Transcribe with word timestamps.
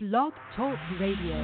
Blog 0.00 0.32
Talk 0.54 0.78
Radio. 1.00 1.34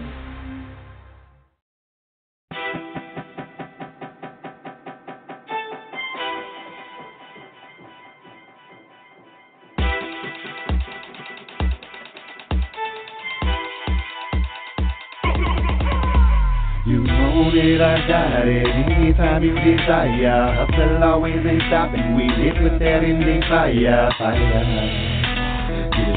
You 16.87 17.03
know 17.03 17.51
that 17.51 17.83
I 17.83 18.07
got 18.07 18.47
it 18.47 18.67
anytime 18.69 19.43
you 19.43 19.55
desire. 19.57 20.55
Hustle 20.55 21.03
always 21.03 21.35
ain't 21.45 21.61
stopping. 21.67 22.15
We 22.15 22.29
live 22.29 22.63
with 22.63 22.79
that 22.79 23.03
in 23.03 23.19
the 23.19 23.41
fire. 23.49 24.13
fire. 24.17 25.14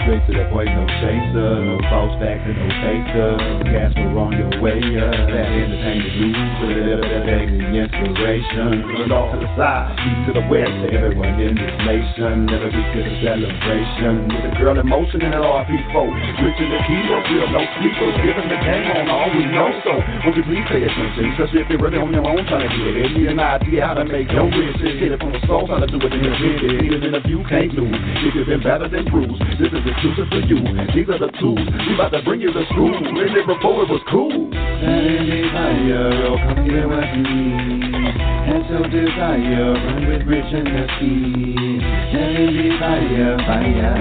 Straight 0.08 0.24
to 0.24 0.40
the 0.40 0.48
point, 0.56 0.72
no 0.72 0.88
chaser, 1.04 1.52
no 1.68 1.76
false 1.92 2.16
facts 2.24 2.48
and 2.48 2.56
no 2.56 2.68
faker. 2.80 3.36
Gas 3.68 3.92
we're 3.92 4.16
on 4.16 4.32
your 4.40 4.56
way 4.64 4.80
up. 5.04 5.12
That 5.12 5.52
entertainment 5.52 6.16
news, 6.16 6.48
but 6.64 6.72
that 7.12 7.28
the 7.28 7.76
inspiration. 7.76 8.88
It 9.04 9.12
off 9.12 9.36
to 9.36 9.44
the 9.44 9.52
side, 9.60 10.00
east 10.00 10.32
to 10.32 10.40
the 10.40 10.48
west, 10.48 10.72
to 10.80 10.96
everyone 10.96 11.36
in 11.44 11.60
this 11.60 11.76
nation. 11.84 12.48
Never 12.48 12.72
be 12.72 12.80
to 12.88 13.00
the 13.04 13.16
celebration. 13.20 14.32
With 14.32 14.48
a 14.48 14.52
girl 14.56 14.80
in 14.80 14.88
motion 14.88 15.28
and 15.28 15.36
an 15.36 15.44
RP4. 15.44 15.92
Switching 15.92 16.72
the 16.72 16.80
key, 16.88 17.04
but 17.12 17.28
we're 17.28 17.52
no 17.52 17.62
sleepers. 17.76 18.16
Giving 18.24 18.48
the 18.48 18.60
game 18.64 18.88
on 18.88 19.12
all 19.12 19.28
we 19.28 19.44
know. 19.44 19.76
So, 19.84 19.92
won't 20.24 20.40
you 20.40 20.48
please 20.48 20.64
pay 20.72 20.88
attention? 20.88 21.36
Especially 21.36 21.68
if 21.68 21.68
you're 21.68 21.84
really 21.84 22.00
on 22.00 22.16
your 22.16 22.24
own 22.24 22.48
trying 22.48 22.64
to 22.64 22.72
get 22.72 22.96
it. 22.96 23.12
Need 23.12 23.28
an 23.28 23.44
idea 23.44 23.84
how 23.84 24.00
to 24.00 24.08
make 24.08 24.32
your 24.32 24.48
riches. 24.48 25.04
Get 25.04 25.12
it 25.12 25.20
from 25.20 25.36
the 25.36 25.44
soul, 25.44 25.68
how 25.68 25.84
to 25.84 25.88
do 25.92 26.00
it 26.00 26.16
in 26.16 26.24
the 26.24 26.32
business. 26.32 26.96
Even 26.96 27.12
if 27.12 27.28
you 27.28 27.44
can't 27.52 27.76
lose. 27.76 27.92
If 28.24 28.40
you've 28.40 28.48
been 28.48 28.64
better 28.64 28.88
than 28.88 29.04
bruised, 29.12 29.44
this 29.60 29.76
is 29.76 29.97
exclusive 29.98 30.30
for 30.30 30.42
you. 30.46 30.62
These 30.94 31.10
are 31.10 31.18
the 31.18 31.34
tools. 31.42 31.58
We 31.58 31.96
about 31.96 32.14
to 32.14 32.22
bring 32.22 32.42
you 32.42 32.54
the 32.54 32.66
school. 32.70 32.94
When 32.94 33.34
it 33.34 33.48
before 33.50 33.82
it 33.82 33.90
was 33.90 34.02
cool. 34.12 34.30
That 34.30 35.02
is 35.10 35.26
desire, 35.26 36.14
yo, 36.14 36.38
come 36.38 36.70
what 36.86 37.10
you 37.18 37.26
need. 37.26 38.14
That's 38.46 38.70
your 38.70 38.86
desire, 38.94 39.74
run 39.74 40.06
with 40.06 40.22
rich 40.30 40.54
and 40.54 40.70
the 40.70 40.86
ski. 40.94 41.82
That 42.14 42.30
is 42.38 42.54
desire, 42.62 43.42
fire. 43.42 43.98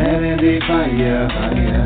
That 0.00 0.40
the 0.40 0.54
fire, 0.64 1.28
fire. 1.28 1.84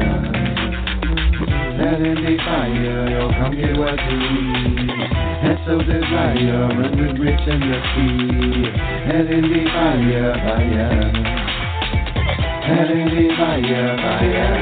That 1.74 1.98
the 1.98 2.34
fire, 2.46 3.02
yo, 3.18 3.34
come 3.34 3.58
what 3.82 3.98
you 3.98 4.14
need. 4.14 4.94
That's 5.42 5.66
your 5.66 5.82
desire, 5.82 6.70
run 6.70 6.94
with 7.02 7.18
rich 7.18 7.44
and 7.50 7.62
the 7.66 7.78
ski. 7.82 8.70
That 9.10 9.26
the 9.26 9.60
fire, 9.74 10.38
fire. 10.46 11.47
That 12.68 12.90
is 12.90 13.08
the 13.16 13.28
fire, 13.38 13.96
fire. 13.96 14.52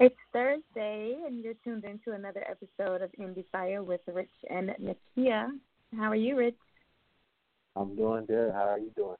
It's 0.00 0.16
Thursday, 0.32 1.18
and 1.26 1.44
you're 1.44 1.52
tuned 1.62 1.84
into 1.84 2.12
another 2.12 2.46
episode 2.48 3.02
of 3.02 3.10
Indie 3.20 3.44
Fire 3.52 3.82
with 3.82 4.00
Rich 4.06 4.30
and 4.48 4.70
Nakia. 4.80 5.48
How 5.98 6.04
are 6.04 6.16
you, 6.16 6.38
Rich? 6.38 6.56
I'm 7.76 7.94
doing 7.94 8.24
good. 8.24 8.52
How 8.54 8.66
are 8.66 8.78
you 8.78 8.90
doing? 8.96 9.16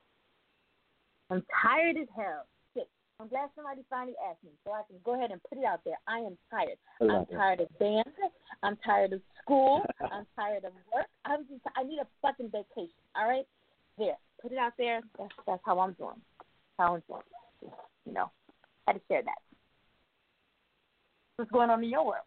I'm 1.28 1.44
tired 1.62 1.98
as 1.98 2.08
hell. 2.16 2.46
Shit. 2.72 2.88
I'm 3.20 3.28
glad 3.28 3.50
somebody 3.54 3.82
finally 3.90 4.16
asked 4.26 4.42
me, 4.42 4.52
so 4.64 4.72
I 4.72 4.80
can 4.88 4.96
go 5.04 5.14
ahead 5.14 5.30
and 5.30 5.42
put 5.46 5.58
it 5.58 5.64
out 5.66 5.80
there. 5.84 5.98
I 6.08 6.20
am 6.20 6.38
tired. 6.50 6.78
I 7.02 7.04
I'm 7.04 7.26
tired 7.26 7.60
of 7.60 7.78
band. 7.78 8.14
I'm 8.62 8.78
tired 8.78 9.12
of 9.12 9.20
school. 9.46 9.86
I'm 10.00 10.26
tired 10.36 10.64
of 10.64 10.72
work. 10.92 11.06
I'm 11.24 11.46
just. 11.48 11.62
I 11.76 11.84
need 11.84 11.98
a 11.98 12.06
fucking 12.22 12.50
vacation. 12.50 13.00
All 13.16 13.28
right, 13.28 13.46
there. 13.98 14.16
Put 14.42 14.52
it 14.52 14.58
out 14.58 14.72
there. 14.76 15.00
That's 15.18 15.30
that's 15.46 15.62
how 15.64 15.78
I'm 15.78 15.92
doing. 15.94 16.20
How 16.78 16.96
I'm 16.96 17.02
doing. 17.08 17.72
You 18.04 18.12
know, 18.12 18.30
had 18.86 18.94
to 18.94 19.00
share 19.08 19.22
that. 19.22 19.38
What's 21.36 21.50
going 21.50 21.70
on 21.70 21.82
in 21.82 21.90
your 21.90 22.04
world? 22.04 22.24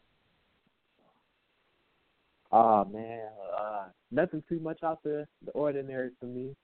Oh 2.51 2.83
man, 2.85 3.27
uh, 3.57 3.85
nothing 4.11 4.43
too 4.49 4.59
much 4.59 4.79
out 4.83 5.03
the 5.03 5.27
the 5.45 5.51
ordinary 5.51 6.11
for 6.19 6.25
me. 6.25 6.55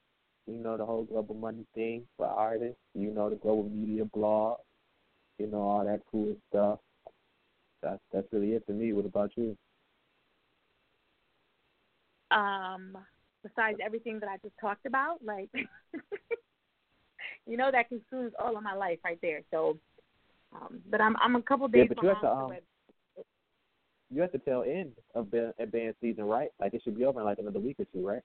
You 0.47 0.55
know 0.55 0.77
the 0.77 0.85
whole 0.85 1.03
global 1.03 1.35
money 1.35 1.65
thing 1.75 2.03
for 2.17 2.27
artists. 2.27 2.79
You 2.94 3.11
know 3.11 3.29
the 3.29 3.35
global 3.35 3.69
media 3.69 4.05
blog. 4.05 4.57
You 5.38 5.47
know 5.47 5.61
all 5.61 5.85
that 5.85 6.01
cool 6.11 6.35
stuff. 6.49 6.79
That's 7.83 7.99
that's 8.11 8.27
really 8.31 8.53
it 8.53 8.63
for 8.65 8.73
me. 8.73 8.94
What 8.94 9.05
about 9.05 9.31
you? 9.35 9.55
Um 12.31 12.97
besides 13.44 13.78
everything 13.84 14.19
that 14.19 14.30
I 14.30 14.38
just 14.38 14.56
talked 14.59 14.86
about, 14.86 15.19
like 15.24 15.50
you 17.46 17.58
know 17.58 17.72
that 17.72 17.90
consumes 17.90 18.34
all 18.40 18.58
of 18.58 18.63
my 18.63 18.74
life 18.74 19.00
right 19.03 19.19
there. 19.22 19.41
So 19.52 19.78
um 20.53 20.81
but 20.90 21.02
I'm 21.02 21.16
I'm 21.18 21.36
a 21.36 21.41
couple 21.41 21.68
days. 21.68 21.88
Yeah, 21.90 21.94
but 21.96 22.03
you 22.03 22.09
have 22.09 22.22
to, 22.22 22.31
um. 22.31 22.53
You 24.12 24.22
have 24.22 24.31
to 24.34 24.38
tail 24.38 24.63
end 24.66 24.91
of 25.16 25.31
the 25.31 25.53
advanced 25.58 26.00
season, 26.00 26.25
right? 26.25 26.50
Like 26.59 26.75
it 26.75 26.81
should 26.84 26.96
be 26.96 27.06
over 27.06 27.19
in 27.19 27.25
like 27.25 27.40
another 27.40 27.59
week 27.59 27.78
or 27.80 27.86
two, 27.86 28.08
right? 28.08 28.22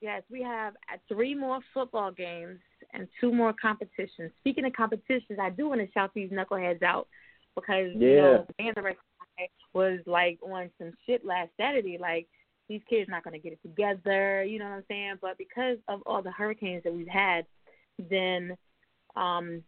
Yes, 0.00 0.22
we 0.30 0.42
have 0.42 0.74
uh, 0.92 0.98
three 1.08 1.34
more 1.34 1.60
football 1.72 2.12
games 2.12 2.60
and 2.92 3.08
two 3.20 3.32
more 3.32 3.54
competitions. 3.54 4.30
Speaking 4.40 4.66
of 4.66 4.74
competitions, 4.74 5.38
I 5.40 5.48
do 5.48 5.68
want 5.68 5.80
to 5.80 5.90
shout 5.92 6.10
these 6.14 6.30
knuckleheads 6.30 6.82
out 6.82 7.08
because 7.54 7.90
yeah. 7.96 8.08
you 8.58 8.66
know 8.66 8.72
director 8.74 9.00
was 9.72 10.00
like 10.06 10.38
on 10.42 10.70
some 10.78 10.92
shit 11.06 11.24
last 11.24 11.50
Saturday, 11.56 11.98
like 11.98 12.28
these 12.68 12.80
kids 12.88 13.08
not 13.08 13.24
gonna 13.24 13.38
get 13.38 13.52
it 13.52 13.62
together, 13.62 14.42
you 14.44 14.58
know 14.58 14.66
what 14.66 14.76
I'm 14.76 14.84
saying? 14.88 15.14
But 15.20 15.38
because 15.38 15.78
of 15.88 16.00
all 16.06 16.22
the 16.22 16.32
hurricanes 16.32 16.82
that 16.84 16.94
we've 16.94 17.08
had, 17.08 17.46
then 18.10 18.56
um 19.16 19.62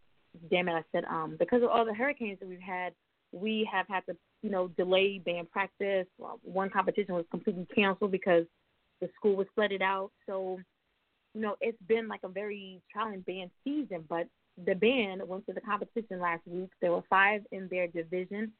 damn 0.51 0.69
it, 0.69 0.73
I 0.73 0.85
said 0.93 1.05
um 1.05 1.37
because 1.39 1.63
of 1.63 1.69
all 1.69 1.85
the 1.85 1.95
hurricanes 1.95 2.41
that 2.41 2.49
we've 2.49 2.61
had, 2.61 2.93
we 3.33 3.69
have 3.71 3.87
had 3.89 4.05
to, 4.07 4.17
you 4.43 4.51
know, 4.51 4.69
delay 4.69 5.19
band 5.19 5.51
practice. 5.51 6.07
One 6.43 6.71
competition 6.71 7.15
was 7.15 7.25
completely 7.31 7.67
canceled 7.75 8.13
because 8.13 8.45
the 9.01 9.09
school 9.17 9.37
was 9.37 9.47
flooded 9.55 9.83
out. 9.83 10.11
So, 10.27 10.59
you 11.35 11.41
know, 11.41 11.57
it's 11.61 11.81
been 11.87 12.09
like 12.09 12.21
a 12.25 12.29
very 12.29 12.81
challenging 12.93 13.23
band 13.23 13.51
season. 13.65 14.05
But 14.09 14.27
the 14.65 14.75
band 14.75 15.23
went 15.27 15.47
to 15.47 15.53
the 15.53 15.61
competition 15.61 16.21
last 16.21 16.43
week. 16.47 16.71
There 16.81 16.93
were 16.93 17.05
five 17.11 17.43
in 17.53 17.69
their 17.71 17.89
division, 17.89 18.53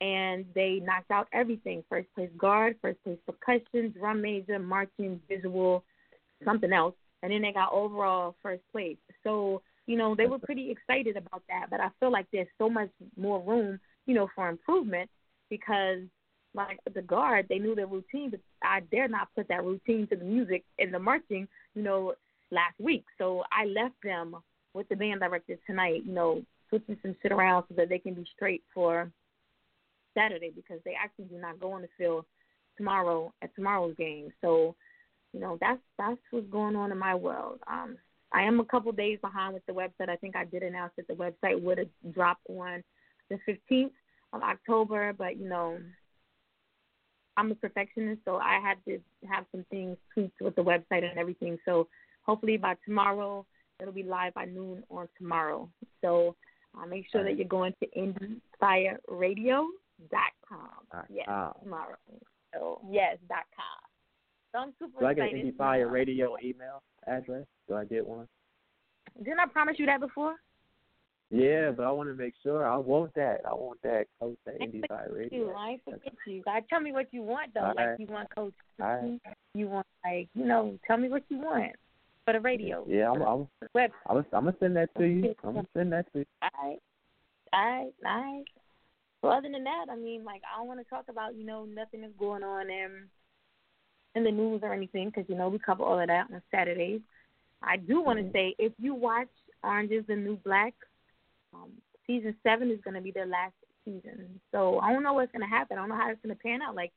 and 0.00 0.44
they 0.54 0.80
knocked 0.84 1.10
out 1.10 1.28
everything: 1.32 1.82
first 1.88 2.08
place 2.14 2.30
guard, 2.38 2.76
first 2.80 3.02
place 3.04 3.18
percussion, 3.26 3.94
drum 3.98 4.22
major, 4.22 4.58
marching, 4.58 5.20
visual, 5.28 5.84
something 6.44 6.72
else, 6.72 6.94
and 7.22 7.32
then 7.32 7.42
they 7.42 7.52
got 7.52 7.72
overall 7.72 8.36
first 8.42 8.62
place. 8.72 8.96
So, 9.24 9.62
you 9.86 9.96
know, 9.96 10.14
they 10.14 10.26
were 10.26 10.38
pretty 10.38 10.70
excited 10.70 11.16
about 11.16 11.42
that. 11.48 11.66
But 11.70 11.80
I 11.80 11.88
feel 12.00 12.12
like 12.12 12.26
there's 12.32 12.48
so 12.58 12.68
much 12.68 12.90
more 13.16 13.42
room, 13.42 13.80
you 14.06 14.14
know, 14.14 14.28
for 14.34 14.48
improvement 14.48 15.10
because 15.50 16.00
like 16.54 16.78
the 16.94 17.02
guard, 17.02 17.46
they 17.48 17.58
knew 17.58 17.74
their 17.74 17.86
routine, 17.86 18.30
but 18.30 18.40
I 18.62 18.80
dare 18.80 19.08
not 19.08 19.28
put 19.34 19.48
that 19.48 19.64
routine 19.64 20.06
to 20.08 20.16
the 20.16 20.24
music 20.24 20.64
and 20.78 20.92
the 20.92 20.98
marching, 20.98 21.46
you 21.74 21.82
know, 21.82 22.14
last 22.50 22.78
week. 22.80 23.04
So 23.18 23.44
I 23.52 23.66
left 23.66 23.94
them 24.02 24.36
with 24.74 24.88
the 24.88 24.96
band 24.96 25.20
director 25.20 25.56
tonight, 25.66 26.02
you 26.04 26.12
know, 26.12 26.42
switching 26.68 26.98
some 27.02 27.16
shit 27.22 27.32
around 27.32 27.64
so 27.68 27.74
that 27.76 27.88
they 27.88 27.98
can 27.98 28.14
be 28.14 28.24
straight 28.34 28.62
for 28.74 29.10
Saturday 30.18 30.52
because 30.54 30.80
they 30.84 30.94
actually 31.00 31.26
do 31.26 31.38
not 31.38 31.60
go 31.60 31.72
on 31.72 31.82
the 31.82 31.88
field 31.96 32.24
tomorrow 32.76 33.32
at 33.42 33.54
tomorrow's 33.54 33.94
game. 33.96 34.30
So, 34.40 34.74
you 35.32 35.40
know, 35.40 35.58
that's 35.60 35.80
that's 35.98 36.20
what's 36.30 36.46
going 36.48 36.76
on 36.76 36.92
in 36.92 36.98
my 36.98 37.14
world. 37.14 37.60
Um 37.70 37.96
I 38.32 38.42
am 38.42 38.60
a 38.60 38.64
couple 38.64 38.92
days 38.92 39.18
behind 39.22 39.54
with 39.54 39.64
the 39.66 39.72
website. 39.72 40.10
I 40.10 40.16
think 40.16 40.36
I 40.36 40.44
did 40.44 40.62
announce 40.62 40.92
that 40.96 41.08
the 41.08 41.14
website 41.14 41.60
would 41.60 41.78
have 41.78 41.88
dropped 42.12 42.42
on 42.48 42.82
the 43.30 43.38
15th 43.48 43.92
of 44.32 44.42
October, 44.42 45.14
but 45.16 45.38
you 45.38 45.48
know, 45.48 45.78
I'm 47.36 47.52
a 47.52 47.54
perfectionist, 47.54 48.20
so 48.24 48.36
I 48.36 48.60
had 48.62 48.76
to 48.86 48.98
have 49.30 49.46
some 49.52 49.64
things 49.70 49.96
tweaked 50.12 50.40
with 50.40 50.56
the 50.56 50.62
website 50.62 51.08
and 51.08 51.18
everything. 51.18 51.56
So 51.64 51.88
hopefully 52.22 52.56
by 52.56 52.74
tomorrow, 52.84 53.46
it'll 53.80 53.92
be 53.94 54.02
live 54.02 54.34
by 54.34 54.44
noon 54.44 54.82
on 54.90 55.08
tomorrow. 55.16 55.70
So 56.02 56.34
uh, 56.76 56.86
make 56.86 57.06
sure 57.10 57.24
that 57.24 57.36
you're 57.36 57.48
going 57.48 57.74
to 57.80 57.88
IndieFireRadio.com. 57.96 59.72
Dot 60.10 60.32
com 60.48 61.04
Yes, 61.10 61.26
com. 61.26 61.52
tomorrow. 61.62 61.96
So 62.54 62.80
yes, 62.88 63.18
dot 63.28 63.44
com. 63.54 63.82
So 64.52 64.58
I'm 64.58 64.72
super 64.78 65.00
Do 65.00 65.06
I 65.06 65.14
get 65.14 65.32
an 65.32 65.40
Indie 65.40 65.56
Fire 65.56 65.88
Radio 65.88 66.36
email 66.42 66.82
address? 67.06 67.44
Do 67.68 67.74
I 67.74 67.84
get 67.84 68.06
one? 68.06 68.28
Didn't 69.18 69.40
I 69.40 69.46
promise 69.46 69.76
you 69.78 69.86
that 69.86 70.00
before? 70.00 70.36
Yeah, 71.30 71.72
but 71.72 71.84
I 71.84 71.90
want 71.90 72.08
to 72.08 72.14
make 72.14 72.32
sure. 72.42 72.66
I 72.66 72.76
want 72.76 73.12
that. 73.14 73.40
I 73.46 73.52
want 73.52 73.82
that. 73.82 74.06
Coach 74.18 74.38
at 74.46 74.54
I 74.54 74.64
ain't 74.64 74.74
Indie 74.74 74.88
Fire 74.88 75.10
Radio. 75.12 75.38
you. 75.38 75.50
I 75.50 75.70
ain't 75.70 75.84
forget 75.84 76.14
you. 76.26 76.42
God, 76.42 76.62
tell 76.70 76.80
me 76.80 76.92
what 76.92 77.06
you 77.10 77.22
want 77.22 77.52
though. 77.52 77.60
All 77.60 77.74
like 77.76 77.86
right. 77.86 78.00
you 78.00 78.06
want 78.06 78.34
Coach. 78.34 78.54
Right. 78.78 79.20
You 79.54 79.68
want 79.68 79.86
like 80.04 80.28
you 80.34 80.46
know. 80.46 80.78
Tell 80.86 80.96
me 80.96 81.10
what 81.10 81.24
you 81.28 81.38
want 81.38 81.72
for 82.24 82.32
the 82.32 82.40
radio. 82.40 82.84
Yeah, 82.88 83.10
I'm. 83.10 83.20
I'm. 83.20 83.48
I'm. 83.74 83.90
I'm 84.08 84.24
gonna 84.32 84.54
send 84.58 84.76
that 84.76 84.94
to 84.96 85.04
you. 85.04 85.34
I'm 85.44 85.54
gonna 85.54 85.68
send 85.76 85.92
that 85.92 86.10
to 86.14 86.20
you. 86.20 86.26
All 86.40 86.48
right. 86.62 86.78
All 87.52 87.60
right. 87.60 87.92
All 88.06 88.22
right. 88.22 88.44
Well, 89.22 89.32
other 89.32 89.48
than 89.50 89.64
that, 89.64 89.86
I 89.90 89.96
mean, 89.96 90.24
like 90.24 90.42
I 90.44 90.58
don't 90.58 90.68
want 90.68 90.80
to 90.80 90.88
talk 90.88 91.06
about 91.08 91.34
you 91.34 91.44
know 91.44 91.64
nothing 91.64 92.02
that's 92.02 92.12
going 92.18 92.42
on 92.42 92.70
in 92.70 93.08
in 94.14 94.24
the 94.24 94.30
news 94.30 94.60
or 94.62 94.72
anything 94.72 95.08
because 95.08 95.28
you 95.28 95.36
know 95.36 95.48
we 95.48 95.58
cover 95.58 95.82
all 95.82 95.98
of 95.98 96.06
that 96.06 96.26
on 96.32 96.42
Saturdays. 96.50 97.00
I 97.62 97.76
do 97.76 98.00
want 98.00 98.18
to 98.18 98.24
mm-hmm. 98.24 98.32
say 98.32 98.54
if 98.58 98.72
you 98.78 98.94
watch 98.94 99.28
Orange 99.64 99.90
Is 99.90 100.04
the 100.06 100.14
New 100.14 100.36
Black, 100.44 100.74
um, 101.52 101.70
season 102.06 102.34
seven 102.44 102.70
is 102.70 102.78
going 102.84 102.94
to 102.94 103.00
be 103.00 103.10
their 103.10 103.26
last 103.26 103.54
season. 103.84 104.40
So 104.52 104.78
I 104.78 104.92
don't 104.92 105.02
know 105.02 105.14
what's 105.14 105.32
going 105.32 105.42
to 105.42 105.48
happen. 105.48 105.76
I 105.76 105.80
don't 105.80 105.88
know 105.88 105.96
how 105.96 106.10
it's 106.10 106.22
going 106.24 106.36
to 106.36 106.42
pan 106.42 106.62
out. 106.62 106.76
Like 106.76 106.92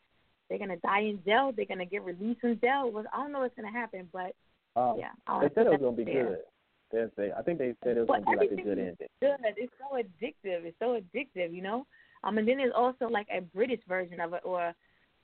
they're 0.48 0.60
going 0.60 0.70
to 0.70 0.78
die 0.78 1.02
in 1.02 1.20
jail. 1.26 1.52
They're 1.56 1.66
going 1.66 1.80
to 1.80 1.86
get 1.86 2.04
released 2.04 2.42
from 2.42 2.60
jail. 2.60 2.92
I 3.12 3.18
don't 3.18 3.32
know 3.32 3.40
what's 3.40 3.56
going 3.56 3.72
to 3.72 3.78
happen, 3.78 4.08
but 4.14 4.36
um, 4.76 4.98
yeah, 5.00 5.12
they 5.42 5.50
said 5.56 5.66
it 5.66 5.72
was 5.72 5.80
going 5.80 5.96
to 5.96 6.06
be 6.06 6.12
good. 6.12 6.38
They, 6.92 7.32
I 7.32 7.42
think 7.42 7.58
they 7.58 7.74
said 7.84 7.98
it 7.98 8.02
was 8.02 8.08
going 8.08 8.24
to 8.24 8.32
be 8.32 8.38
like 8.38 8.52
a 8.52 8.62
good 8.62 8.78
ending. 8.78 8.96
Good. 9.22 9.38
It's 9.58 9.74
so 9.80 9.96
addictive. 9.96 10.66
It's 10.66 10.78
so 10.78 11.00
addictive. 11.00 11.56
You 11.56 11.64
know. 11.64 11.88
Um, 12.24 12.38
and 12.38 12.48
then 12.48 12.58
there's 12.58 12.74
also 12.76 13.08
like 13.08 13.28
a 13.36 13.42
British 13.42 13.80
version 13.88 14.20
of 14.20 14.34
it, 14.34 14.42
or 14.44 14.74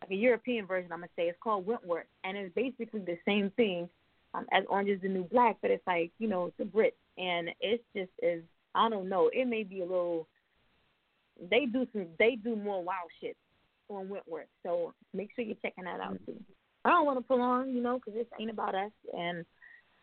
like 0.01 0.11
a 0.11 0.15
European 0.15 0.65
version. 0.65 0.91
I'm 0.91 0.99
gonna 0.99 1.09
say 1.15 1.23
it's 1.23 1.38
called 1.41 1.65
Wentworth, 1.65 2.07
and 2.23 2.38
it's 2.38 2.53
basically 2.55 3.01
the 3.01 3.17
same 3.25 3.51
thing 3.51 3.89
um, 4.33 4.45
as 4.51 4.63
Orange 4.69 4.89
Is 4.89 5.01
the 5.01 5.09
New 5.09 5.23
Black, 5.25 5.57
but 5.61 5.71
it's 5.71 5.85
like 5.85 6.11
you 6.19 6.27
know 6.27 6.45
it's 6.47 6.59
a 6.59 6.65
Brit, 6.65 6.95
and 7.17 7.49
it's 7.59 7.83
just 7.95 8.11
is 8.21 8.44
I 8.75 8.89
don't 8.89 9.09
know. 9.09 9.29
It 9.33 9.47
may 9.47 9.63
be 9.63 9.81
a 9.81 9.85
little. 9.85 10.27
They 11.49 11.65
do 11.65 11.88
some. 11.94 12.07
They 12.17 12.35
do 12.35 12.55
more 12.55 12.83
wild 12.83 13.09
shit 13.21 13.38
on 13.89 14.09
Wentworth, 14.09 14.47
so 14.63 14.93
make 15.13 15.29
sure 15.35 15.45
you're 15.45 15.55
checking 15.61 15.85
that 15.85 16.00
out 16.00 16.19
too. 16.25 16.35
I 16.83 16.89
don't 16.89 17.05
want 17.05 17.19
to 17.19 17.23
pull 17.23 17.41
on, 17.41 17.73
you 17.73 17.81
know, 17.81 18.00
because 18.00 18.13
this 18.13 18.27
ain't 18.39 18.50
about 18.50 18.75
us, 18.75 18.91
and 19.15 19.45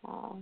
uh, 0.06 0.35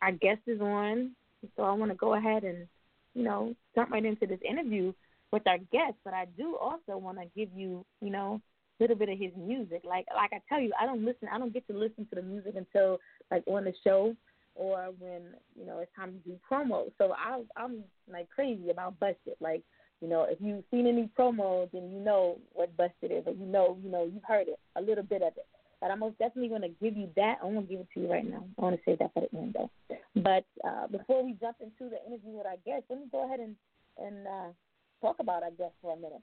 our 0.00 0.12
guest 0.12 0.40
is 0.46 0.60
on, 0.60 1.12
so 1.56 1.62
I 1.64 1.72
want 1.72 1.90
to 1.90 1.96
go 1.96 2.14
ahead 2.14 2.44
and 2.44 2.66
you 3.14 3.24
know 3.24 3.54
jump 3.74 3.90
right 3.90 4.04
into 4.04 4.26
this 4.26 4.40
interview 4.48 4.92
with 5.32 5.46
our 5.46 5.58
guest. 5.58 5.94
But 6.04 6.14
I 6.14 6.26
do 6.36 6.56
also 6.56 6.98
want 6.98 7.18
to 7.18 7.24
give 7.36 7.48
you, 7.54 7.84
you 8.00 8.10
know, 8.10 8.40
a 8.78 8.82
little 8.82 8.96
bit 8.96 9.08
of 9.08 9.18
his 9.18 9.32
music. 9.36 9.82
Like 9.84 10.06
like 10.14 10.32
I 10.32 10.40
tell 10.48 10.60
you, 10.60 10.72
I 10.80 10.86
don't 10.86 11.04
listen. 11.04 11.28
I 11.32 11.38
don't 11.38 11.52
get 11.52 11.66
to 11.68 11.76
listen 11.76 12.06
to 12.10 12.16
the 12.16 12.22
music 12.22 12.54
until 12.56 12.98
like 13.30 13.42
on 13.46 13.64
the 13.64 13.74
show 13.84 14.14
or 14.54 14.88
when 14.98 15.22
you 15.58 15.66
know 15.66 15.78
it's 15.78 15.94
time 15.94 16.12
to 16.12 16.30
do 16.30 16.38
promo. 16.50 16.90
So 16.98 17.12
I 17.12 17.42
I'm 17.56 17.84
like 18.10 18.28
crazy 18.30 18.70
about 18.70 18.98
Busted. 19.00 19.36
Like 19.40 19.62
you 20.00 20.08
know, 20.08 20.26
if 20.28 20.38
you've 20.40 20.64
seen 20.70 20.86
any 20.86 21.08
promo, 21.18 21.70
then 21.72 21.90
you 21.90 22.00
know 22.00 22.38
what 22.52 22.76
Busted 22.76 23.10
is, 23.12 23.24
or 23.26 23.32
you 23.32 23.46
know 23.46 23.78
you 23.82 23.90
know 23.90 24.04
you've 24.04 24.24
heard 24.26 24.48
it 24.48 24.58
a 24.76 24.80
little 24.80 25.04
bit 25.04 25.22
of 25.22 25.32
it. 25.36 25.46
But 25.80 25.90
I'm 25.90 26.00
most 26.00 26.18
definitely 26.18 26.48
going 26.48 26.62
to 26.62 26.72
give 26.82 26.96
you 26.96 27.10
that. 27.16 27.36
I'm 27.42 27.52
going 27.52 27.66
to 27.66 27.70
give 27.70 27.80
it 27.80 27.88
to 27.92 28.00
you 28.00 28.10
right 28.10 28.28
now. 28.28 28.44
I 28.58 28.62
want 28.62 28.76
to 28.76 28.82
save 28.86 28.98
that 29.00 29.12
for 29.12 29.20
the 29.30 29.38
end, 29.38 29.54
though. 29.54 29.70
But 30.14 30.46
uh, 30.66 30.86
before 30.86 31.22
we 31.22 31.36
jump 31.38 31.58
into 31.60 31.90
the 31.90 32.00
interview 32.06 32.32
with 32.32 32.46
our 32.46 32.56
guest, 32.64 32.84
let 32.88 32.98
me 32.98 33.06
go 33.12 33.26
ahead 33.26 33.40
and 33.40 33.56
and 33.98 34.26
uh, 34.26 34.48
talk 35.00 35.16
about 35.20 35.42
our 35.42 35.50
guest 35.50 35.74
for 35.82 35.92
a 35.92 35.96
minute. 35.96 36.22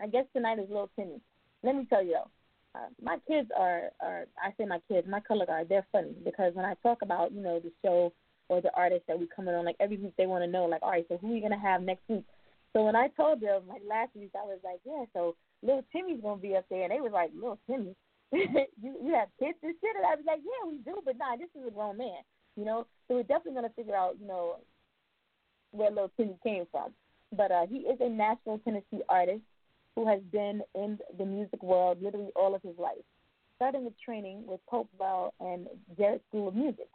Our 0.00 0.08
guest 0.08 0.28
tonight 0.34 0.58
is 0.58 0.68
Lil 0.70 0.90
Timmy 0.96 1.20
let 1.64 1.74
me 1.74 1.86
tell 1.88 2.04
you 2.04 2.12
though, 2.12 2.78
uh, 2.78 2.88
my 3.02 3.18
kids 3.26 3.48
are 3.56 3.90
are 4.00 4.26
I 4.38 4.52
say 4.58 4.66
my 4.66 4.80
kids, 4.88 5.08
my 5.08 5.20
color 5.20 5.46
guard, 5.46 5.68
they're 5.68 5.86
funny 5.90 6.14
because 6.24 6.54
when 6.54 6.66
I 6.66 6.74
talk 6.82 7.02
about 7.02 7.32
you 7.32 7.40
know 7.40 7.58
the 7.58 7.72
show 7.82 8.12
or 8.48 8.60
the 8.60 8.72
artist 8.74 9.04
that 9.08 9.18
we 9.18 9.26
coming 9.34 9.54
on, 9.54 9.64
like 9.64 9.76
every 9.80 9.96
week 9.96 10.12
they 10.18 10.26
want 10.26 10.44
to 10.44 10.50
know 10.50 10.66
like, 10.66 10.82
all 10.82 10.90
right, 10.90 11.06
so 11.08 11.16
who 11.16 11.32
are 11.32 11.34
you 11.34 11.42
gonna 11.42 11.58
have 11.58 11.82
next 11.82 12.02
week? 12.08 12.24
So 12.74 12.84
when 12.84 12.96
I 12.96 13.08
told 13.08 13.40
them 13.40 13.62
like 13.68 13.82
last 13.88 14.10
week, 14.14 14.32
I 14.34 14.44
was 14.44 14.58
like, 14.62 14.80
yeah, 14.84 15.04
so 15.14 15.34
little 15.62 15.84
Timmy's 15.90 16.20
gonna 16.20 16.40
be 16.40 16.54
up 16.54 16.66
there, 16.68 16.82
and 16.82 16.92
they 16.92 17.00
was 17.00 17.12
like, 17.12 17.30
little 17.34 17.58
Timmy, 17.66 17.96
you 18.32 18.94
you 19.02 19.14
have 19.14 19.28
kids 19.40 19.58
and 19.62 19.74
shit, 19.80 19.96
and 19.96 20.04
I 20.04 20.14
was 20.14 20.24
like, 20.26 20.40
yeah, 20.44 20.68
we 20.68 20.78
do, 20.78 21.00
but 21.04 21.16
nah, 21.16 21.36
this 21.36 21.48
is 21.58 21.66
a 21.66 21.70
grown 21.70 21.96
man, 21.96 22.20
you 22.56 22.64
know. 22.64 22.86
So 23.08 23.14
we're 23.14 23.22
definitely 23.22 23.54
gonna 23.54 23.72
figure 23.74 23.96
out, 23.96 24.16
you 24.20 24.28
know, 24.28 24.56
where 25.70 25.90
little 25.90 26.12
Timmy 26.16 26.36
came 26.44 26.66
from. 26.70 26.92
But 27.36 27.50
uh, 27.50 27.66
he 27.68 27.78
is 27.78 27.98
a 28.00 28.08
Nashville, 28.08 28.60
Tennessee 28.64 29.02
artist 29.08 29.42
who 29.96 30.06
has 30.08 30.20
been 30.32 30.62
in 30.74 30.98
the 31.18 31.24
music 31.24 31.62
world 31.62 32.02
literally 32.02 32.30
all 32.36 32.54
of 32.54 32.62
his 32.62 32.76
life, 32.78 33.04
starting 33.56 33.84
with 33.84 33.94
training 34.04 34.44
with 34.46 34.60
Pope 34.68 34.88
Bell 34.98 35.32
and 35.40 35.66
Jarrett 35.96 36.22
School 36.28 36.48
of 36.48 36.54
Music. 36.54 36.88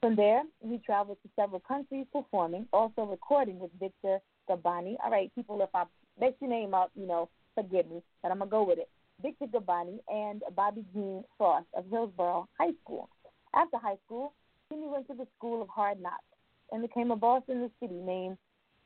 From 0.00 0.16
there, 0.16 0.42
he 0.68 0.78
traveled 0.78 1.18
to 1.22 1.30
several 1.36 1.60
countries 1.60 2.06
performing, 2.12 2.66
also 2.72 3.04
recording 3.04 3.58
with 3.58 3.70
Victor 3.78 4.18
Gabbani. 4.50 4.96
All 5.02 5.10
right, 5.10 5.32
people, 5.34 5.62
if 5.62 5.70
I 5.74 5.84
mess 6.20 6.32
your 6.40 6.50
name 6.50 6.74
up, 6.74 6.90
you 6.94 7.06
know, 7.06 7.28
forgive 7.54 7.88
me, 7.88 8.02
but 8.22 8.32
I'm 8.32 8.38
going 8.38 8.50
to 8.50 8.52
go 8.52 8.64
with 8.64 8.78
it. 8.78 8.88
Victor 9.22 9.46
Gabbani 9.46 9.98
and 10.08 10.42
Bobby 10.56 10.84
Jean 10.92 11.22
Frost 11.38 11.66
of 11.74 11.84
Hillsboro 11.90 12.48
High 12.58 12.72
School. 12.82 13.08
After 13.54 13.78
high 13.78 13.98
school, 14.04 14.32
Timmy 14.68 14.88
went 14.88 15.06
to 15.06 15.14
the 15.14 15.26
School 15.38 15.62
of 15.62 15.68
Hard 15.68 16.00
Knocks 16.02 16.24
and 16.72 16.82
became 16.82 17.10
a 17.10 17.16
boss 17.16 17.42
in 17.48 17.60
the 17.60 17.70
city 17.80 18.00
named 18.00 18.38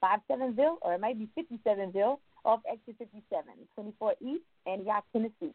57ville, 0.03 0.77
or 0.83 0.95
it 0.95 1.01
might 1.01 1.19
be 1.19 1.29
57ville, 1.39 2.19
off 2.45 2.61
Exit 2.71 2.97
57, 2.99 3.45
24 3.75 4.15
East, 4.21 4.45
Antioch, 4.67 5.05
Tennessee. 5.13 5.55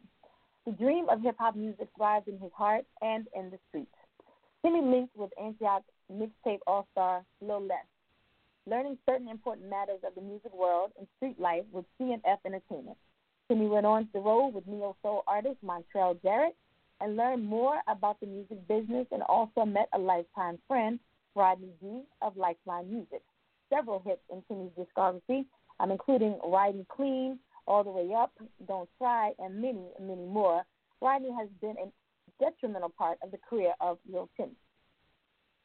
The 0.66 0.74
dream 0.74 1.08
of 1.10 1.22
hip 1.22 1.36
hop 1.40 1.56
music 1.56 1.88
thrives 1.98 2.28
in 2.28 2.38
his 2.38 2.52
heart 2.56 2.86
and 3.02 3.28
in 3.36 3.50
the 3.50 3.58
streets. 3.70 3.92
Timmy 4.64 4.82
linked 4.82 5.16
with 5.16 5.32
Antioch 5.42 5.84
mixtape 6.12 6.60
all 6.68 6.88
star 6.92 7.24
Lil 7.42 7.66
Les, 7.66 7.86
learning 8.68 8.98
certain 9.10 9.28
important 9.28 9.70
matters 9.70 10.00
of 10.06 10.14
the 10.16 10.22
music 10.22 10.54
world 10.54 10.92
and 10.98 11.08
street 11.18 11.40
life 11.40 11.64
with 11.72 11.86
C&F 11.98 12.40
Entertainment. 12.46 12.98
Timmy 13.50 13.68
went 13.68 13.86
on 13.86 14.08
to 14.14 14.20
roll 14.20 14.52
with 14.52 14.68
neo 14.68 14.96
soul 15.02 15.24
artist 15.28 15.58
Montrell 15.66 16.22
Jarrett 16.22 16.56
and 17.00 17.18
learned 17.18 17.44
more 17.44 17.82
about 17.88 18.20
the 18.20 18.28
music 18.28 18.66
business 18.68 19.08
and 19.12 19.24
also 19.24 19.66
met 19.66 19.90
a 19.94 19.98
lifetime 19.98 20.60
friend, 20.68 21.00
Rodney 21.36 21.72
D 21.82 22.02
of 22.22 22.38
Lifeline 22.38 22.92
Music. 22.92 23.24
Several 23.74 24.02
hits 24.06 24.22
in 24.32 24.42
Timmy's 24.48 24.72
discography 24.78 25.46
I'm 25.82 25.90
including 25.90 26.38
Riding 26.46 26.86
Clean, 26.96 27.40
All 27.66 27.84
the 27.84 27.90
Way 27.90 28.14
Up, 28.14 28.32
Don't 28.68 28.88
Try, 29.00 29.32
and 29.40 29.60
many, 29.60 29.82
many 30.00 30.26
more. 30.28 30.64
Rodney 31.02 31.32
has 31.32 31.50
been 31.60 31.76
a 31.78 31.92
detrimental 32.44 32.90
part 32.90 33.18
of 33.24 33.32
the 33.32 33.40
career 33.50 33.74
of 33.82 33.98
Lil 34.08 34.30
Timmy. 34.38 34.56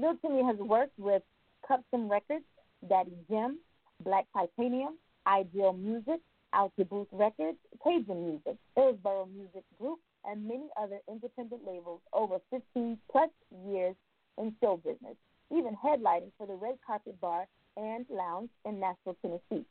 Lil 0.00 0.16
Timmy 0.22 0.42
has 0.42 0.56
worked 0.56 0.98
with 0.98 1.22
Custom 1.68 2.08
Records, 2.08 2.46
Daddy 2.88 3.12
Jim, 3.28 3.58
Black 4.02 4.24
Titanium, 4.32 4.96
Ideal 5.26 5.74
Music, 5.74 6.20
Out 6.54 6.72
the 6.78 6.84
Booth 6.86 7.08
Records, 7.12 7.58
Cajun 7.84 8.26
Music, 8.26 8.56
Hillsborough 8.74 9.28
Music 9.36 9.64
Group, 9.78 9.98
and 10.24 10.48
many 10.48 10.68
other 10.80 11.00
independent 11.10 11.60
labels 11.66 12.00
over 12.14 12.38
15 12.50 12.96
plus 13.12 13.28
years 13.66 13.94
in 14.38 14.54
show 14.62 14.78
business, 14.78 15.16
even 15.50 15.76
headlining 15.76 16.32
for 16.38 16.46
the 16.46 16.54
Red 16.54 16.78
Carpet 16.86 17.20
Bar 17.20 17.46
and 17.76 18.06
Lounge 18.10 18.50
in 18.64 18.80
Nashville, 18.80 19.16
Tennessee. 19.22 19.64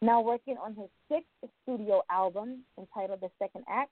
Now 0.00 0.20
working 0.20 0.56
on 0.56 0.74
his 0.74 0.88
sixth 1.08 1.28
studio 1.62 2.02
album 2.10 2.64
entitled 2.78 3.20
The 3.20 3.30
Second 3.38 3.64
Act, 3.68 3.90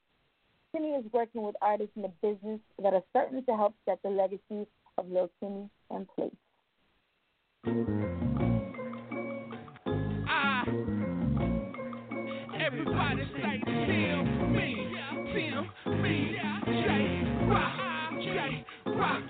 Timmy 0.74 0.88
is 0.90 1.04
working 1.12 1.42
with 1.42 1.54
artists 1.62 1.92
in 1.96 2.02
the 2.02 2.12
business 2.22 2.60
that 2.82 2.92
are 2.94 3.02
certain 3.12 3.44
to 3.44 3.56
help 3.56 3.74
set 3.88 4.00
the 4.02 4.10
legacy 4.10 4.66
of 4.98 5.08
Lil 5.08 5.30
Timmy 5.40 5.68
in 5.90 6.06
place. 6.14 6.34
Ah, 10.28 10.64
Tim, 10.64 11.24
me, 14.52 14.96
Tim, 15.32 15.70
me, 16.02 16.36
Rock, 17.48 17.72
Rock, 18.86 19.22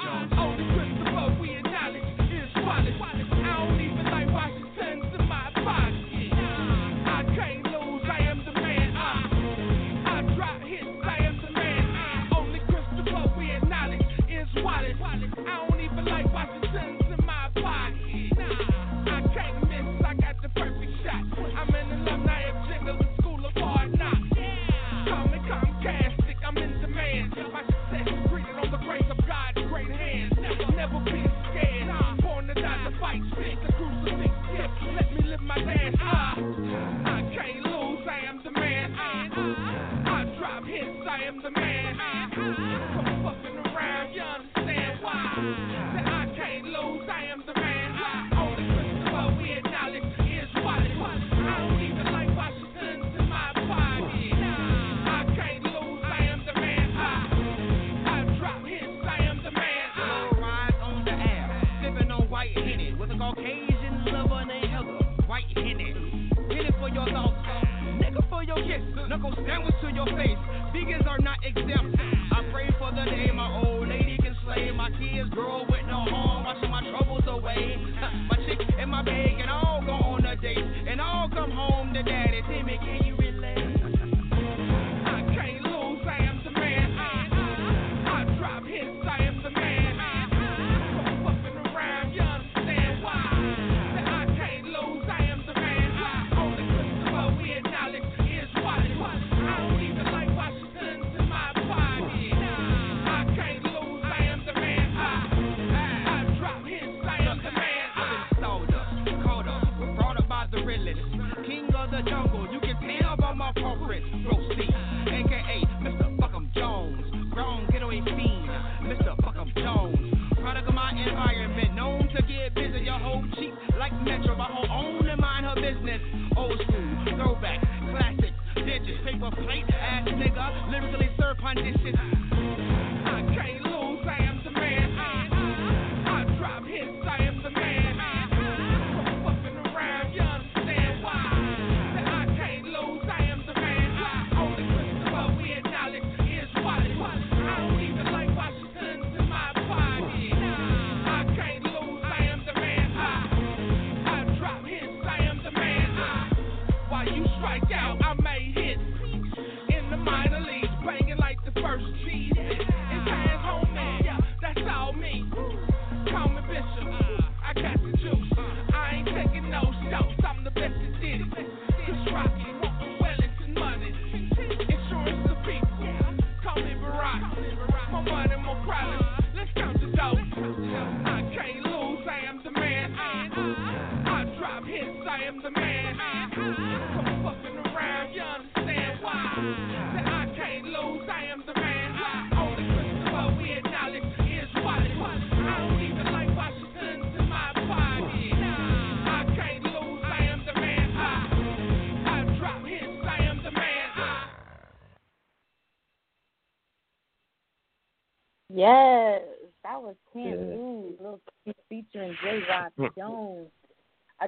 language 69.50 69.74
to 69.82 69.90
your 69.90 70.06
face. 70.06 70.38
Vegans 70.72 71.06
are 71.08 71.18
not 71.18 71.38
exempt. 71.42 71.96
I 72.30 72.46
pray 72.52 72.70
for 72.78 72.90
the 72.92 73.04
day 73.10 73.30
my 73.34 73.50
old 73.64 73.88
lady 73.88 74.16
can 74.18 74.36
slay 74.44 74.70
my 74.70 74.90
kids 74.90 75.28
grow 75.30 75.62
with 75.68 75.84
no 75.86 76.06
harm. 76.06 76.39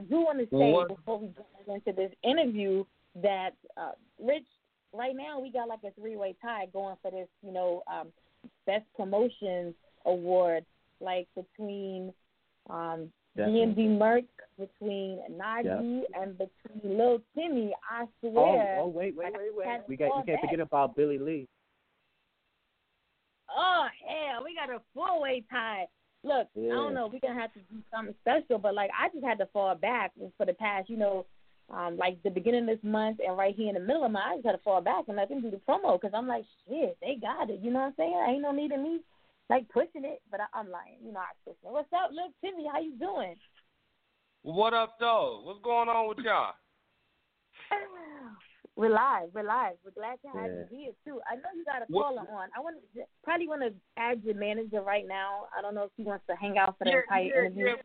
Do 0.02 0.20
want 0.20 0.38
to 0.38 0.44
say 0.46 0.70
What? 0.72 0.88
before 0.88 1.18
we 1.20 1.28
go 1.66 1.74
into 1.74 1.92
this 1.92 2.12
interview 2.22 2.84
that 3.22 3.50
uh, 3.76 3.92
Rich, 4.20 4.46
right 4.92 5.14
now 5.16 5.40
we 5.40 5.50
got 5.50 5.68
like 5.68 5.80
a 5.84 5.90
three-way 6.00 6.34
tie 6.42 6.66
going 6.72 6.96
for 7.02 7.10
this, 7.10 7.28
you 7.42 7.52
know, 7.52 7.82
um, 7.92 8.08
best 8.66 8.84
promotions 8.96 9.74
award, 10.04 10.64
like 11.00 11.28
between 11.34 12.12
um. 12.70 13.10
DMD 13.34 13.96
Merc, 13.96 14.24
between 14.58 15.18
Najee, 15.32 16.02
and 16.20 16.36
between 16.36 16.98
Lil 16.98 17.18
Timmy. 17.34 17.72
I 17.90 18.02
Oh, 18.02 18.08
swear. 18.20 18.76
oh, 18.78 18.88
wait, 18.88 19.16
wait, 19.16 19.32
wait, 19.32 19.54
wait. 19.56 19.80
We 19.88 19.96
got. 19.96 20.14
You 20.18 20.22
can't 20.26 20.40
forget 20.42 20.60
about 20.60 20.94
Billy 20.94 21.16
Lee. 21.18 21.48
Oh 23.48 23.86
hell, 24.06 24.44
we 24.44 24.54
got 24.54 24.68
a 24.68 24.82
four 24.92 25.18
way 25.20 25.42
tie. 25.50 25.86
Look, 26.24 26.46
I 26.56 26.68
don't 26.68 26.94
know, 26.94 27.10
we're 27.12 27.20
gonna 27.20 27.40
have 27.40 27.52
to 27.54 27.60
do 27.60 27.82
something 27.92 28.14
special, 28.20 28.58
but 28.58 28.74
like 28.74 28.90
I 28.98 29.08
just 29.08 29.24
had 29.24 29.38
to 29.38 29.46
fall 29.46 29.74
back 29.74 30.12
for 30.36 30.46
the 30.46 30.52
past, 30.52 30.88
you 30.88 30.96
know, 30.96 31.26
um, 31.68 31.96
like 31.96 32.22
the 32.22 32.30
beginning 32.30 32.62
of 32.62 32.66
this 32.68 32.84
month 32.84 33.18
and 33.26 33.36
right 33.36 33.54
here 33.54 33.68
in 33.68 33.74
the 33.74 33.80
middle 33.80 34.04
of 34.04 34.12
my, 34.12 34.20
I 34.20 34.36
just 34.36 34.46
had 34.46 34.52
to 34.52 34.58
fall 34.58 34.80
back 34.80 35.04
and 35.08 35.16
let 35.16 35.28
them 35.28 35.40
do 35.40 35.50
the 35.50 35.60
promo 35.68 36.00
because 36.00 36.14
I'm 36.14 36.28
like, 36.28 36.44
shit, 36.68 36.96
they 37.00 37.16
got 37.20 37.50
it. 37.50 37.60
You 37.60 37.70
know 37.72 37.80
what 37.80 37.86
I'm 37.86 37.94
saying? 37.96 38.24
Ain't 38.28 38.42
no 38.42 38.52
need 38.52 38.72
of 38.72 38.80
me 38.80 39.00
like 39.50 39.68
pushing 39.68 40.04
it, 40.04 40.20
but 40.30 40.40
I, 40.40 40.46
I'm 40.54 40.70
lying. 40.70 40.98
You 41.04 41.12
know, 41.12 41.20
I 41.20 41.32
pushing 41.44 41.66
it. 41.66 41.72
What's 41.72 41.92
up, 41.92 42.10
look, 42.12 42.32
Timmy? 42.40 42.68
How 42.70 42.80
you 42.80 42.96
doing? 42.98 43.36
What 44.42 44.74
up, 44.74 44.96
though? 45.00 45.40
What's 45.44 45.62
going 45.62 45.88
on 45.88 46.08
with 46.08 46.18
y'all? 46.18 46.54
We're 48.74 48.88
live. 48.90 49.28
We're 49.34 49.42
live. 49.42 49.76
We're 49.84 49.90
glad 49.92 50.18
to 50.22 50.28
have 50.28 50.50
Yeah. 50.50 50.58
you 50.58 50.66
here 50.70 50.92
too. 51.04 51.20
I 51.30 51.36
know 51.36 51.48
you 51.54 51.64
got 51.64 51.82
a 51.82 51.86
What- 51.86 52.04
caller 52.04 52.26
on. 52.30 52.48
I 52.56 52.60
want 52.60 52.76
to 52.94 53.06
probably 53.22 53.46
want 53.48 53.60
to 53.62 53.74
add 53.98 54.22
your 54.24 54.34
manager 54.34 54.80
right 54.80 55.06
now. 55.06 55.48
I 55.56 55.60
don't 55.60 55.74
know 55.74 55.84
if 55.84 55.92
he 55.96 56.04
wants 56.04 56.26
to 56.26 56.34
hang 56.36 56.56
out 56.58 56.78
for 56.78 56.84
the 56.84 56.90
Yeah, 56.90 57.00
entire 57.02 57.22
yeah, 57.22 57.36
interview. 57.44 57.66
yeah. 57.66 57.82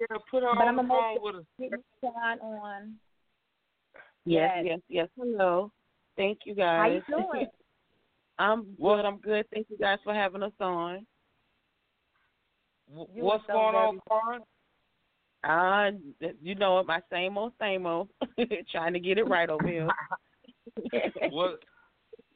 Yeah, 0.00 0.16
put 0.30 0.42
her 0.42 0.48
But 0.54 0.62
on 0.62 0.68
I'm 0.68 0.76
the 0.76 0.82
a 0.82 0.86
phone 0.88 1.22
with 1.22 1.34
us. 1.36 1.44
Get 1.58 1.72
on. 2.42 2.98
Yes, 4.24 4.64
Yes. 4.64 4.64
yes, 4.64 4.80
yes. 4.88 5.08
Hello. 5.16 5.70
Thank 6.16 6.44
you 6.44 6.54
guys. 6.54 6.78
How 6.80 6.86
you 6.86 7.00
guys. 7.02 7.06
doing? 7.32 7.50
I'm 8.38 8.74
good. 8.74 9.04
I'm 9.04 9.18
good. 9.18 9.48
Thank 9.50 9.70
you 9.70 9.76
guys 9.78 9.98
for 10.02 10.12
having 10.14 10.42
us 10.42 10.52
on. 10.60 11.06
You 12.88 13.22
What's 13.22 13.46
were 13.46 13.52
so 13.52 13.52
going 13.52 13.74
on, 13.76 14.00
very- 14.08 14.20
Karen? 14.22 14.44
Uh, 15.42 15.90
you 16.42 16.54
know 16.54 16.78
it, 16.80 16.86
my 16.86 17.00
same 17.10 17.38
old, 17.38 17.52
same 17.60 17.86
old. 17.86 18.08
Trying 18.72 18.92
to 18.92 19.00
get 19.00 19.18
it 19.18 19.28
right 19.28 19.48
over 19.48 19.66
here. 19.66 19.88
What? 21.30 21.60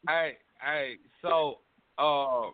Hey, 0.09 0.37
hey. 0.61 0.95
So, 1.23 1.59
uh, 1.99 2.47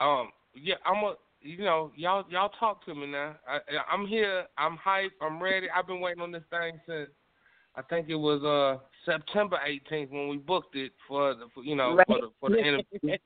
um, 0.00 0.30
yeah, 0.54 0.76
I'm 0.84 1.04
a. 1.04 1.14
You 1.42 1.64
know, 1.64 1.90
y'all, 1.96 2.24
y'all 2.28 2.50
talk 2.60 2.84
to 2.84 2.94
me 2.94 3.06
now. 3.06 3.34
I, 3.48 3.58
I'm 3.90 4.06
here. 4.06 4.44
I'm 4.58 4.76
hyped. 4.76 5.18
I'm 5.22 5.42
ready. 5.42 5.68
I've 5.74 5.86
been 5.86 6.00
waiting 6.00 6.22
on 6.22 6.32
this 6.32 6.42
thing 6.50 6.78
since 6.86 7.08
I 7.76 7.82
think 7.82 8.08
it 8.08 8.16
was 8.16 8.42
uh 8.42 8.82
September 9.06 9.58
18th 9.66 10.10
when 10.10 10.28
we 10.28 10.36
booked 10.36 10.76
it 10.76 10.92
for 11.08 11.34
the, 11.34 11.46
for, 11.54 11.62
you 11.64 11.76
know, 11.76 11.94
Right. 11.94 12.06
for 12.06 12.20
the 12.20 12.30
for 12.40 12.50
the 12.50 12.58
interview. 12.66 13.16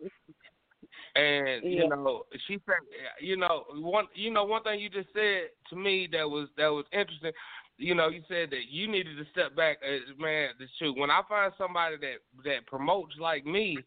And 1.16 1.62
you 1.64 1.88
know, 1.88 2.24
she 2.48 2.58
said, 2.66 2.74
you 3.20 3.36
know, 3.36 3.64
one, 3.74 4.06
you 4.14 4.32
know, 4.32 4.44
one 4.44 4.64
thing 4.64 4.80
you 4.80 4.88
just 4.88 5.08
said 5.14 5.50
to 5.70 5.76
me 5.76 6.08
that 6.10 6.28
was 6.28 6.48
that 6.56 6.68
was 6.68 6.84
interesting. 6.92 7.30
You 7.78 7.94
know, 7.94 8.08
you 8.08 8.22
said 8.28 8.50
that 8.50 8.66
you 8.68 8.90
needed 8.90 9.16
to 9.18 9.24
step 9.30 9.54
back. 9.54 9.78
Uh, 9.82 10.10
man, 10.20 10.50
the 10.58 10.66
shoot. 10.78 10.96
When 10.96 11.10
I 11.10 11.20
find 11.28 11.52
somebody 11.56 11.96
that 11.98 12.18
that 12.44 12.66
promotes 12.66 13.14
like 13.20 13.46
me, 13.46 13.78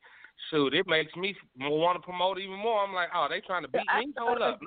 shoot, 0.49 0.73
it 0.73 0.87
makes 0.87 1.13
me 1.17 1.35
want 1.59 1.99
to 1.99 2.05
promote 2.05 2.39
even 2.39 2.59
more. 2.59 2.83
I'm 2.83 2.93
like, 2.93 3.09
oh, 3.13 3.27
they 3.29 3.41
trying 3.41 3.63
to 3.63 3.67
beat 3.67 3.83
me. 3.97 4.13
Hold 4.17 4.41
up, 4.41 4.59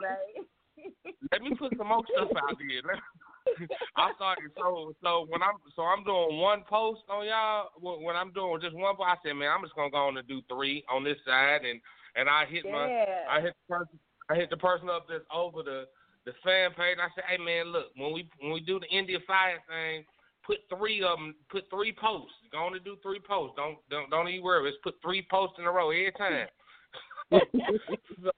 let 1.33 1.43
me 1.43 1.55
put 1.59 1.73
some 1.79 1.89
more 1.89 2.03
stuff 2.13 2.29
out 2.37 2.57
there. 2.59 3.01
I 3.97 4.13
started 4.17 4.51
so 4.55 4.93
so 5.03 5.27
when 5.29 5.43
I'm 5.43 5.57
so 5.75 5.83
I'm 5.83 6.05
doing 6.05 6.39
one 6.39 6.63
post 6.69 7.01
on 7.09 7.27
y'all 7.27 7.69
when 7.81 8.03
when 8.03 8.17
I'm 8.17 8.33
doing 8.33 8.61
just 8.61 8.77
one 8.77 8.97
post. 8.97 9.09
I 9.09 9.17
said, 9.25 9.33
man, 9.33 9.49
I'm 9.49 9.65
just 9.65 9.75
gonna 9.75 9.91
go 9.91 10.09
on 10.09 10.19
and 10.19 10.29
do 10.29 10.43
three 10.49 10.85
on 10.93 11.05
this 11.05 11.17
side, 11.25 11.65
and 11.65 11.81
and 12.17 12.29
I 12.29 12.45
hit 12.47 12.65
my 12.65 13.05
I 13.31 13.41
hit 13.41 13.55
the 13.69 13.75
person 13.75 13.99
I 14.31 14.35
hit 14.35 14.51
the 14.51 14.57
person 14.57 14.89
up 14.89 15.07
that's 15.09 15.25
over 15.35 15.63
the 15.63 15.85
the 16.27 16.33
fan 16.45 16.71
page. 16.73 16.99
I 17.01 17.09
said, 17.15 17.25
hey 17.29 17.39
man, 17.39 17.73
look 17.73 17.87
when 17.97 18.13
we 18.13 18.29
when 18.41 18.53
we 18.53 18.61
do 18.61 18.81
the 18.81 18.87
Indie 18.95 19.23
Fire 19.27 19.59
thing, 19.69 20.05
put 20.47 20.59
three 20.77 21.03
of 21.03 21.19
them, 21.19 21.35
put 21.51 21.65
three 21.71 21.93
posts. 21.93 22.35
Go 22.53 22.59
on 22.59 22.75
and 22.75 22.85
do 22.85 22.97
three 23.03 23.21
posts. 23.21 23.55
Don't 23.57 23.79
don't 23.91 24.11
don't 24.11 24.29
even 24.29 24.45
worry. 24.45 24.71
Just 24.71 24.83
put 24.83 24.95
three 25.03 25.27
posts 25.31 25.57
in 25.59 25.65
a 25.65 25.71
row 25.71 25.91
every 25.91 26.13
time. 26.13 26.47
so, 28.23 28.31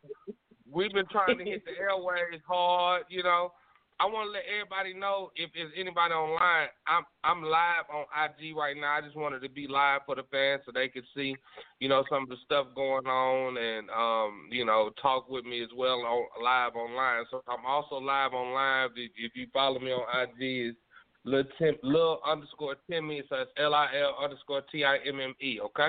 we've 0.71 0.93
been 0.93 1.07
trying 1.11 1.39
to 1.39 1.45
hit 1.45 1.65
the 1.65 1.73
airways 1.81 2.41
hard, 2.47 3.05
you 3.09 3.23
know. 3.23 3.53
I 4.01 4.07
want 4.07 4.29
to 4.29 4.33
let 4.33 4.43
everybody 4.51 4.95
know 4.95 5.31
if 5.37 5.51
there's 5.55 5.71
anybody 5.79 6.13
online. 6.13 6.69
I'm 6.87 7.05
I'm 7.23 7.43
live 7.43 7.87
on 7.93 8.05
IG 8.11 8.57
right 8.57 8.77
now. 8.77 8.97
I 8.97 9.01
just 9.01 9.17
wanted 9.17 9.43
to 9.43 9.49
be 9.49 9.69
live 9.69 10.01
for 10.07 10.17
the 10.17 10.25
fans 10.31 10.63
so 10.67 10.73
they 10.73 10.89
could 10.89 11.05
see, 11.15 11.37
you 11.83 11.89
know, 11.89 12.05
some 12.09 12.23
of 12.23 12.29
the 12.29 12.37
stuff 12.45 12.69
going 12.77 13.09
on 13.09 13.57
and 13.57 13.91
um, 13.91 14.47
you 14.53 14.65
know, 14.65 14.91
talk 15.03 15.29
with 15.29 15.45
me 15.45 15.65
as 15.65 15.69
well 15.77 16.03
on 16.03 16.27
live 16.41 16.77
online. 16.77 17.25
So 17.29 17.43
I'm 17.49 17.67
also 17.67 17.97
live 17.97 18.35
online. 18.35 18.91
If, 18.95 19.11
if 19.17 19.33
you 19.35 19.49
follow 19.53 19.81
me 19.81 19.91
on 19.91 20.07
IG, 20.23 20.37
it's 20.39 20.79
Lil 21.25 21.43
Tim 21.59 21.75
Lil 21.83 22.21
underscore 22.25 22.77
Timmy. 22.89 23.25
So 23.29 23.35
it's 23.35 23.51
L 23.57 23.75
I 23.75 23.89
L 24.01 24.17
underscore 24.23 24.63
T 24.71 24.85
I 24.85 24.99
M 25.05 25.19
M 25.19 25.35
E. 25.43 25.59
Okay. 25.61 25.89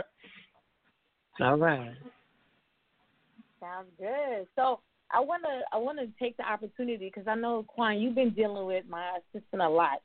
All 1.42 1.58
right. 1.58 1.94
Sounds 3.60 3.90
good. 4.00 4.48
So 4.56 4.80
I 5.12 5.20
wanna 5.20 5.62
I 5.72 5.78
wanna 5.78 6.08
take 6.20 6.36
the 6.38 6.44
opportunity 6.44 7.12
because 7.14 7.28
I 7.28 7.36
know 7.36 7.66
Quan, 7.68 8.00
you've 8.00 8.16
been 8.16 8.32
dealing 8.32 8.66
with 8.66 8.86
my 8.90 9.20
assistant 9.20 9.62
a 9.62 9.70
lot. 9.70 10.02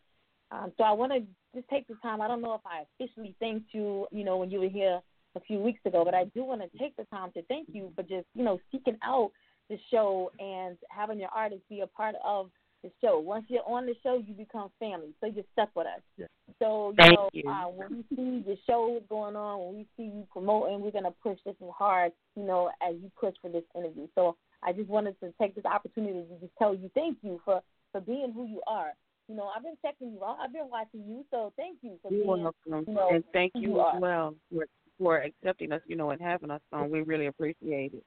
Um, 0.51 0.71
so 0.77 0.85
I 0.85 0.93
want 0.93 1.13
to 1.13 1.21
just 1.55 1.69
take 1.71 1.89
the 1.89 1.95
time. 2.03 2.21
I 2.21 2.29
don't 2.29 2.43
know 2.43 2.55
if 2.55 2.63
I 2.67 2.85
officially 2.95 3.35
thanked 3.39 3.73
you, 3.73 4.07
you 4.11 4.25
know, 4.25 4.39
when 4.39 4.51
you 4.51 4.61
were 4.61 4.69
here 4.69 5.01
a 5.37 5.41
few 5.41 5.59
weeks 5.59 5.81
ago, 5.85 6.05
but 6.05 6.15
I 6.15 6.25
do 6.35 6.45
want 6.45 6.63
to 6.63 6.79
take 6.79 6.97
the 6.97 7.05
time 7.05 7.31
to 7.33 7.43
thank 7.43 7.69
you 7.73 7.93
for 7.95 8.03
just, 8.03 8.27
you 8.35 8.45
know, 8.45 8.59
seeking 8.73 8.99
out 9.03 9.31
the 9.69 9.79
show 9.91 10.31
and 10.39 10.77
having 10.91 11.19
your 11.19 11.29
artists 11.35 11.65
be 11.69 11.81
a 11.81 11.87
part 11.87 12.15
of 12.25 12.51
the 12.83 12.91
show. 13.03 13.19
Once 13.19 13.45
you're 13.49 13.67
on 13.67 13.87
the 13.87 13.95
show, 14.03 14.23
you 14.27 14.35
become 14.35 14.71
family. 14.79 15.15
So 15.21 15.27
you're 15.27 15.45
stuck 15.53 15.71
with 15.75 15.87
us. 15.87 16.01
Yeah. 16.17 16.27
So 16.59 16.91
you 16.91 16.95
Thank 16.97 17.15
know, 17.15 17.31
you. 17.33 17.49
Uh, 17.49 17.69
when 17.69 17.89
we 18.11 18.17
see 18.17 18.45
your 18.47 18.57
show 18.67 19.01
going 19.09 19.37
on, 19.37 19.61
when 19.61 19.77
we 19.77 19.87
see 19.97 20.05
you 20.05 20.27
promoting, 20.33 20.81
we're 20.81 20.91
gonna 20.91 21.15
push 21.23 21.39
this 21.45 21.55
hard, 21.77 22.13
you 22.37 22.45
know, 22.45 22.71
as 22.83 22.95
you 23.03 23.11
push 23.19 23.35
for 23.43 23.51
this 23.51 23.65
interview. 23.75 24.07
So 24.15 24.37
I 24.63 24.73
just 24.73 24.89
wanted 24.89 25.19
to 25.21 25.33
take 25.41 25.55
this 25.55 25.65
opportunity 25.65 26.25
to 26.29 26.41
just 26.41 26.53
tell 26.59 26.75
you 26.75 26.91
thank 26.95 27.19
you 27.23 27.41
for 27.45 27.63
for 27.93 28.01
being 28.01 28.33
who 28.33 28.47
you 28.47 28.63
are. 28.67 28.93
You 29.29 29.37
know, 29.37 29.51
I've 29.55 29.63
been 29.63 29.77
checking 29.83 30.13
you 30.13 30.25
out. 30.25 30.39
I've 30.43 30.53
been 30.53 30.71
watching 30.71 31.05
you. 31.07 31.25
So 31.31 31.53
thank 31.57 31.79
you 31.83 31.99
for 32.01 32.11
You're 32.11 32.37
being. 32.37 32.87
you 32.87 32.95
know, 32.95 33.11
and 33.11 33.25
thank 33.33 33.53
you 33.55 33.73
you 33.73 33.81
as 33.81 34.01
well 34.01 34.35
for, 34.51 34.65
for 34.99 35.19
accepting 35.19 35.73
us, 35.73 35.81
you 35.87 35.97
know, 35.97 36.11
and 36.11 36.21
having 36.21 36.51
us 36.51 36.61
on. 36.73 36.91
We 36.91 37.03
really 37.03 37.27
appreciate 37.27 37.95
it. 37.95 38.05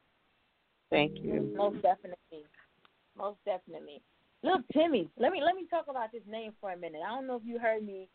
Thank 0.90 1.18
you. 1.18 1.54
Most 1.56 1.82
definitely. 1.82 2.46
Most 3.18 3.38
definitely. 3.46 4.02
Look, 4.44 4.62
Timmy, 4.74 5.10
let 5.18 5.32
me 5.32 5.42
let 5.44 5.56
me 5.56 5.68
talk 5.70 5.86
about 5.88 6.12
this 6.12 6.24
name 6.28 6.52
for 6.60 6.72
a 6.72 6.78
minute. 6.78 7.02
I 7.06 7.14
don't 7.14 7.28
know 7.28 7.36
if 7.36 7.44
you 7.46 7.60
heard 7.60 7.86
me 7.86 8.08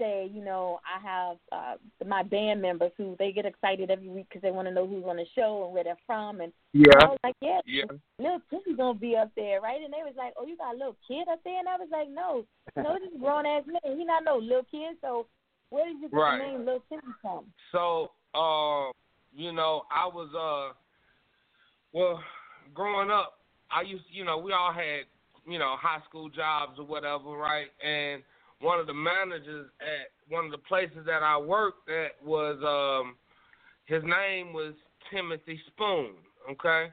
say, 0.00 0.30
you 0.32 0.42
know, 0.42 0.80
I 0.86 1.06
have 1.06 1.36
uh, 1.52 2.06
my 2.06 2.22
band 2.22 2.62
members 2.62 2.92
who 2.96 3.16
they 3.18 3.32
get 3.32 3.44
excited 3.44 3.90
every 3.90 4.08
week 4.08 4.26
because 4.28 4.42
they 4.42 4.50
want 4.50 4.68
to 4.68 4.74
know 4.74 4.86
who's 4.86 5.04
on 5.04 5.16
the 5.16 5.26
show 5.34 5.64
and 5.64 5.74
where 5.74 5.84
they're 5.84 5.96
from, 6.06 6.40
and 6.40 6.52
I 7.02 7.06
was 7.06 7.18
like, 7.22 7.36
yeah, 7.40 7.60
Yeah. 7.66 7.84
little 8.18 8.40
Timmy's 8.48 8.76
gonna 8.76 8.98
be 8.98 9.16
up 9.16 9.30
there, 9.36 9.60
right? 9.60 9.82
And 9.82 9.92
they 9.92 10.02
was 10.02 10.14
like, 10.16 10.32
oh, 10.38 10.46
you 10.46 10.56
got 10.56 10.74
a 10.74 10.78
little 10.78 10.96
kid 11.06 11.28
up 11.30 11.40
there, 11.44 11.58
and 11.58 11.68
I 11.68 11.76
was 11.76 11.88
like, 11.90 12.08
no, 12.08 12.46
no, 12.76 12.98
this 12.98 13.20
grown 13.20 13.44
ass 13.44 13.64
man. 13.66 13.98
He 13.98 14.04
not 14.04 14.24
no 14.24 14.38
little 14.38 14.66
kid. 14.70 14.96
So 15.02 15.26
where 15.70 15.86
did 15.86 16.00
you 16.00 16.08
get 16.10 16.16
Right. 16.16 16.38
the 16.38 16.44
name 16.44 16.58
Little 16.64 16.84
Timmy 16.88 17.12
from? 17.20 17.46
So, 17.72 18.10
uh, 18.34 18.90
you 19.34 19.52
know, 19.52 19.82
I 19.90 20.06
was 20.06 20.28
uh, 20.34 20.74
well, 21.92 22.20
growing 22.74 23.10
up, 23.10 23.38
I 23.70 23.82
used, 23.82 24.04
you 24.10 24.24
know, 24.24 24.38
we 24.38 24.52
all 24.52 24.72
had, 24.72 25.04
you 25.46 25.58
know, 25.58 25.76
high 25.78 26.00
school 26.08 26.28
jobs 26.28 26.78
or 26.78 26.86
whatever, 26.86 27.30
right? 27.30 27.66
And 27.84 28.22
one 28.60 28.80
of 28.80 28.86
the 28.86 28.94
managers 28.94 29.68
at 29.80 30.32
one 30.32 30.46
of 30.46 30.50
the 30.50 30.58
places 30.58 31.04
that 31.06 31.22
I 31.22 31.36
worked 31.36 31.88
at 31.90 32.24
was, 32.24 32.56
um, 32.62 33.16
his 33.86 34.02
name 34.04 34.52
was 34.52 34.74
Timothy 35.12 35.60
Spoon, 35.66 36.12
okay? 36.50 36.88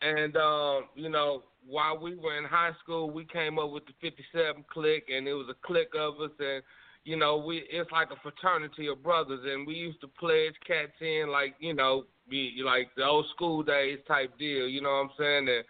And 0.00 0.36
um, 0.36 0.84
you 0.94 1.08
know, 1.08 1.42
while 1.66 1.98
we 1.98 2.14
were 2.14 2.38
in 2.38 2.44
high 2.44 2.70
school, 2.82 3.10
we 3.10 3.24
came 3.24 3.58
up 3.58 3.70
with 3.70 3.84
the 3.86 3.92
57 4.00 4.64
click, 4.72 5.08
and 5.14 5.26
it 5.26 5.34
was 5.34 5.48
a 5.50 5.66
click 5.66 5.90
of 5.98 6.20
us, 6.20 6.30
and 6.38 6.62
you 7.04 7.16
know, 7.16 7.36
we 7.38 7.64
it's 7.70 7.90
like 7.90 8.10
a 8.10 8.20
fraternity 8.22 8.88
of 8.88 9.02
brothers, 9.02 9.40
and 9.44 9.66
we 9.66 9.74
used 9.74 10.00
to 10.02 10.08
pledge 10.08 10.54
cats 10.66 10.92
in 11.00 11.30
like 11.30 11.54
you 11.58 11.74
know, 11.74 12.04
be 12.28 12.60
like 12.64 12.88
the 12.96 13.04
old 13.04 13.26
school 13.34 13.62
days 13.62 13.98
type 14.06 14.36
deal. 14.38 14.68
You 14.68 14.80
know 14.82 14.90
what 14.90 14.94
I'm 14.94 15.10
saying? 15.18 15.48
And 15.48 15.64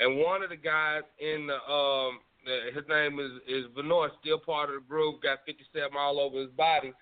and 0.00 0.18
one 0.18 0.42
of 0.42 0.50
the 0.50 0.56
guys 0.56 1.02
in 1.20 1.46
the 1.46 1.72
um, 1.72 2.20
his 2.74 2.84
name 2.88 3.20
is 3.20 3.30
is 3.46 3.70
Venor, 3.76 4.10
still 4.20 4.38
part 4.38 4.70
of 4.70 4.76
the 4.76 4.88
group, 4.88 5.22
got 5.22 5.38
57 5.46 5.90
all 5.96 6.18
over 6.18 6.40
his 6.40 6.50
body. 6.50 6.92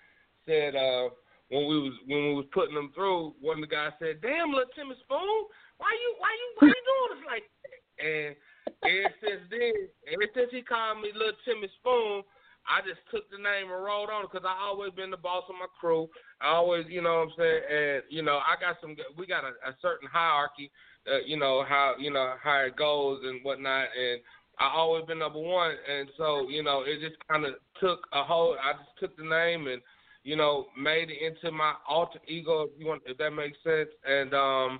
Said 0.45 0.75
uh, 0.75 1.09
when 1.49 1.67
we 1.67 1.79
was 1.79 1.93
when 2.05 2.19
we 2.29 2.33
was 2.35 2.45
putting 2.53 2.75
them 2.75 2.91
through, 2.93 3.33
one 3.39 3.57
of 3.57 3.69
the 3.69 3.73
guys 3.73 3.91
said, 3.99 4.21
"Damn, 4.21 4.51
little 4.51 4.69
Timmy 4.75 4.95
Spoon, 5.01 5.45
why 5.77 5.91
you 5.95 6.15
why 6.19 6.29
you 6.29 6.47
why 6.59 6.67
you 6.67 6.83
doing 6.85 7.17
us 7.17 7.25
like 7.25 7.43
that?" 7.63 7.79
And 8.05 8.35
ever 8.83 9.13
since 9.23 9.43
then, 9.49 9.73
ever 10.13 10.27
since 10.35 10.51
he 10.51 10.61
called 10.61 11.01
me 11.01 11.09
little 11.15 11.39
Timmy 11.45 11.69
Spoon, 11.79 12.23
I 12.69 12.85
just 12.85 13.01
took 13.09 13.25
the 13.31 13.41
name 13.41 13.73
and 13.73 13.83
rolled 13.83 14.13
on 14.13 14.29
because 14.29 14.45
I 14.45 14.53
always 14.61 14.93
been 14.93 15.09
the 15.09 15.17
boss 15.17 15.43
of 15.49 15.55
my 15.55 15.65
crew. 15.81 16.07
I 16.39 16.53
always, 16.53 16.85
you 16.87 17.01
know 17.01 17.25
what 17.25 17.33
I'm 17.33 17.33
saying, 17.37 17.61
and 17.65 18.03
you 18.09 18.21
know 18.21 18.37
I 18.37 18.61
got 18.61 18.77
some. 18.79 18.95
We 19.17 19.25
got 19.25 19.43
a, 19.43 19.57
a 19.65 19.75
certain 19.81 20.07
hierarchy, 20.07 20.71
uh, 21.07 21.25
you 21.25 21.37
know 21.37 21.65
how 21.67 21.95
you 21.99 22.11
know 22.13 22.35
how 22.41 22.59
it 22.59 22.75
goes 22.75 23.21
and 23.25 23.43
whatnot, 23.43 23.87
and 23.97 24.21
I 24.59 24.69
always 24.75 25.05
been 25.05 25.19
number 25.19 25.39
one, 25.39 25.71
and 25.89 26.09
so 26.17 26.47
you 26.47 26.63
know 26.63 26.83
it 26.85 26.99
just 27.01 27.17
kind 27.29 27.45
of 27.45 27.55
took 27.81 28.05
a 28.13 28.23
whole. 28.23 28.55
I 28.61 28.73
just 28.73 28.99
took 28.99 29.17
the 29.17 29.23
name 29.23 29.67
and 29.67 29.81
you 30.23 30.35
know 30.35 30.67
made 30.77 31.09
it 31.09 31.17
into 31.21 31.51
my 31.51 31.73
alter 31.87 32.19
ego, 32.27 32.63
if 32.63 32.69
you 32.79 32.85
want, 32.85 33.01
if 33.05 33.17
that 33.17 33.31
makes 33.31 33.57
sense, 33.63 33.89
and 34.05 34.33
um, 34.33 34.79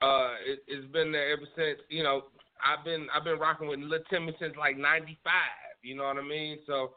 uh, 0.00 0.32
it, 0.46 0.60
it's 0.66 0.90
been 0.92 1.12
there 1.12 1.32
ever 1.32 1.46
since. 1.56 1.80
You 1.88 2.02
know, 2.02 2.22
I've 2.64 2.84
been 2.84 3.08
I've 3.14 3.24
been 3.24 3.38
rocking 3.38 3.68
with 3.68 3.80
Lil 3.80 4.00
Timmy 4.08 4.34
since 4.40 4.54
like 4.56 4.78
'95. 4.78 5.32
You 5.82 5.96
know 5.96 6.04
what 6.04 6.16
I 6.16 6.22
mean? 6.22 6.58
So 6.66 6.92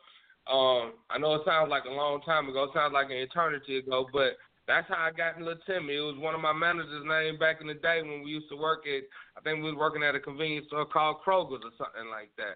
um, 0.51 0.93
I 1.09 1.17
know 1.19 1.35
it 1.35 1.41
sounds 1.45 1.69
like 1.69 1.85
a 1.85 1.93
long 1.93 2.21
time 2.21 2.49
ago, 2.49 2.65
it 2.65 2.71
sounds 2.73 2.93
like 2.93 3.07
an 3.07 3.17
eternity 3.17 3.77
ago, 3.77 4.07
but 4.11 4.37
that's 4.67 4.87
how 4.87 4.95
I 4.95 5.11
got 5.11 5.37
in 5.37 5.45
Lil 5.45 5.55
Timmy. 5.65 5.95
It 5.95 5.99
was 5.99 6.17
one 6.17 6.35
of 6.35 6.41
my 6.41 6.53
managers' 6.53 7.05
name 7.05 7.37
back 7.37 7.61
in 7.61 7.67
the 7.67 7.73
day 7.73 8.01
when 8.01 8.23
we 8.23 8.31
used 8.31 8.49
to 8.49 8.55
work 8.55 8.85
at. 8.87 9.03
I 9.37 9.41
think 9.41 9.63
we 9.63 9.71
was 9.71 9.77
working 9.77 10.03
at 10.03 10.15
a 10.15 10.19
convenience 10.19 10.67
store 10.67 10.85
called 10.85 11.17
Kroger's 11.25 11.63
or 11.63 11.71
something 11.77 12.09
like 12.09 12.31
that. 12.37 12.55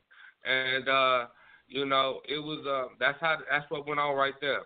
And 0.50 0.88
uh, 0.88 1.28
you 1.68 1.86
know, 1.86 2.22
it 2.28 2.40
was 2.40 2.66
uh, 2.66 2.94
that's 3.00 3.20
how 3.20 3.38
that's 3.50 3.70
what 3.70 3.88
went 3.88 4.00
on 4.00 4.16
right 4.16 4.36
there. 4.40 4.62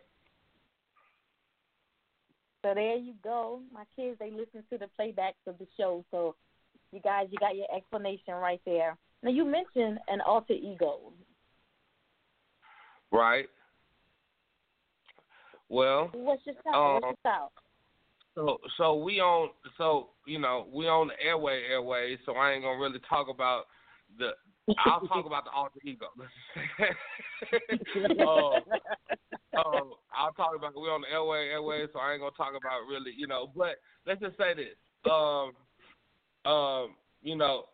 So 2.64 2.76
there 2.76 2.98
you 2.98 3.14
go. 3.24 3.62
My 3.74 3.86
kids, 3.96 4.18
they 4.20 4.30
listen 4.30 4.64
to 4.70 4.78
the 4.78 4.88
playbacks 5.00 5.42
of 5.48 5.58
the 5.58 5.66
show. 5.78 6.06
So 6.12 6.36
you 6.92 7.00
guys, 7.00 7.28
you 7.32 7.40
got 7.40 7.56
your 7.56 7.66
explanation 7.76 8.36
right 8.36 8.62
there. 8.66 8.98
Now 9.24 9.32
you 9.32 9.46
mentioned 9.46 10.00
an 10.08 10.22
alter 10.22 10.54
ego. 10.54 11.14
Right. 13.12 13.48
Well, 15.70 16.10
What's 16.14 16.46
your 16.46 16.56
style? 16.62 16.76
Um, 16.76 16.94
What's 16.94 17.04
your 17.04 17.16
style? 17.22 17.52
So 18.36 18.58
so 18.78 18.96
we 18.96 19.20
on 19.20 19.50
so 19.78 20.10
you 20.26 20.40
know 20.40 20.68
we 20.72 20.88
on 20.88 21.08
the 21.08 21.22
airway 21.22 21.64
airways. 21.70 22.18
So 22.26 22.34
I 22.34 22.52
ain't 22.52 22.64
gonna 22.64 22.80
really 22.80 23.00
talk 23.10 23.28
about 23.30 23.66
the. 24.18 24.32
I'll 24.86 25.02
talk 25.02 25.26
about 25.26 25.44
the 25.44 25.52
alter 25.52 25.80
ego. 25.84 26.06
oh, 28.22 28.60
oh, 29.58 29.98
I'll 30.16 30.32
talk 30.34 30.56
about 30.56 30.76
we 30.76 30.88
on 30.88 31.02
the 31.02 31.12
airway 31.12 31.50
airways. 31.50 31.90
So 31.92 32.00
I 32.00 32.14
ain't 32.14 32.22
gonna 32.22 32.32
talk 32.38 32.54
about 32.56 32.88
really 32.90 33.12
you 33.18 33.28
know. 33.28 33.52
But 33.56 33.78
let's 34.06 34.22
just 34.22 34.38
say 34.38 34.54
this. 34.54 34.78
Um, 35.12 35.52
um, 36.46 36.96
you 37.22 37.36
know, 37.36 37.66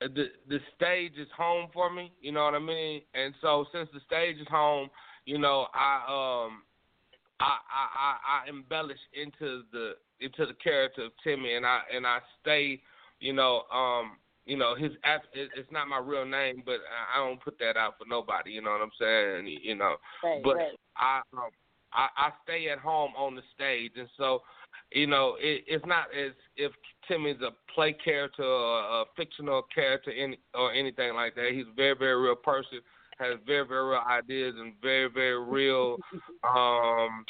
the 0.00 0.26
the 0.48 0.58
stage 0.76 1.12
is 1.18 1.28
home 1.36 1.68
for 1.72 1.92
me. 1.92 2.12
You 2.20 2.32
know 2.32 2.44
what 2.44 2.54
I 2.54 2.60
mean? 2.60 3.02
And 3.14 3.34
so 3.40 3.66
since 3.72 3.88
the 3.92 4.00
stage 4.06 4.36
is 4.40 4.48
home, 4.48 4.88
you 5.24 5.38
know 5.38 5.66
I 5.74 6.46
um 6.46 6.62
I, 7.40 7.44
I, 7.44 7.84
I, 7.96 8.46
I 8.46 8.48
embellish 8.48 8.98
into 9.14 9.62
the 9.72 9.92
into 10.20 10.46
the 10.46 10.54
character 10.54 11.04
of 11.04 11.12
Timmy, 11.22 11.54
and 11.54 11.64
I 11.64 11.80
and 11.94 12.06
I 12.06 12.18
stay, 12.40 12.80
you 13.20 13.32
know, 13.32 13.62
um, 13.72 14.16
you 14.44 14.56
know, 14.56 14.74
his. 14.74 14.92
It's 15.34 15.70
not 15.70 15.88
my 15.88 15.98
real 15.98 16.26
name, 16.26 16.62
but 16.64 16.78
I, 16.90 17.20
I 17.20 17.26
don't 17.26 17.42
put 17.42 17.58
that 17.60 17.76
out 17.76 17.94
for 17.98 18.06
nobody. 18.08 18.50
You 18.52 18.62
know 18.62 18.70
what 18.70 18.80
I'm 18.80 18.90
saying? 19.00 19.58
You 19.62 19.76
know, 19.76 19.96
Right, 20.24 20.42
but 20.42 20.56
right. 20.56 20.78
I, 20.96 21.20
um, 21.32 21.50
I 21.92 22.08
I 22.16 22.30
stay 22.42 22.68
at 22.70 22.78
home 22.78 23.12
on 23.16 23.36
the 23.36 23.42
stage, 23.54 23.92
and 23.96 24.08
so, 24.16 24.42
you 24.90 25.06
know, 25.06 25.36
it, 25.38 25.64
it's 25.68 25.86
not 25.86 26.06
as 26.06 26.32
if 26.56 26.72
Timmy's 27.08 27.40
a 27.40 27.50
play 27.72 27.92
character 27.92 28.44
or 28.44 29.00
a 29.00 29.04
fictional 29.16 29.62
character 29.74 30.12
any, 30.12 30.38
or 30.54 30.72
anything 30.72 31.14
like 31.14 31.34
that. 31.34 31.50
He's 31.52 31.66
a 31.70 31.74
very 31.74 31.94
very 31.94 32.20
real 32.20 32.36
person 32.36 32.80
has 33.18 33.36
very 33.46 33.66
very 33.66 33.84
real 33.84 34.02
ideas 34.08 34.54
and 34.58 34.74
very 34.80 35.08
very 35.08 35.42
real 35.42 35.96
um 36.56 37.24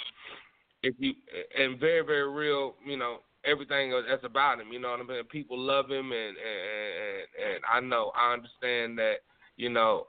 if 0.82 0.94
you 0.98 1.12
and 1.58 1.78
very 1.80 2.04
very 2.04 2.30
real 2.30 2.74
you 2.86 2.96
know 2.96 3.18
everything 3.44 3.92
that's 4.08 4.24
about 4.24 4.60
him 4.60 4.68
you 4.72 4.78
know 4.78 4.90
what 4.90 5.00
i 5.00 5.02
mean 5.02 5.24
people 5.24 5.58
love 5.58 5.90
him 5.90 6.12
and 6.12 6.36
and 6.36 6.36
and, 6.36 7.54
and 7.54 7.60
i 7.72 7.80
know 7.80 8.12
i 8.16 8.32
understand 8.32 8.98
that 8.98 9.16
you 9.56 9.68
know 9.68 10.06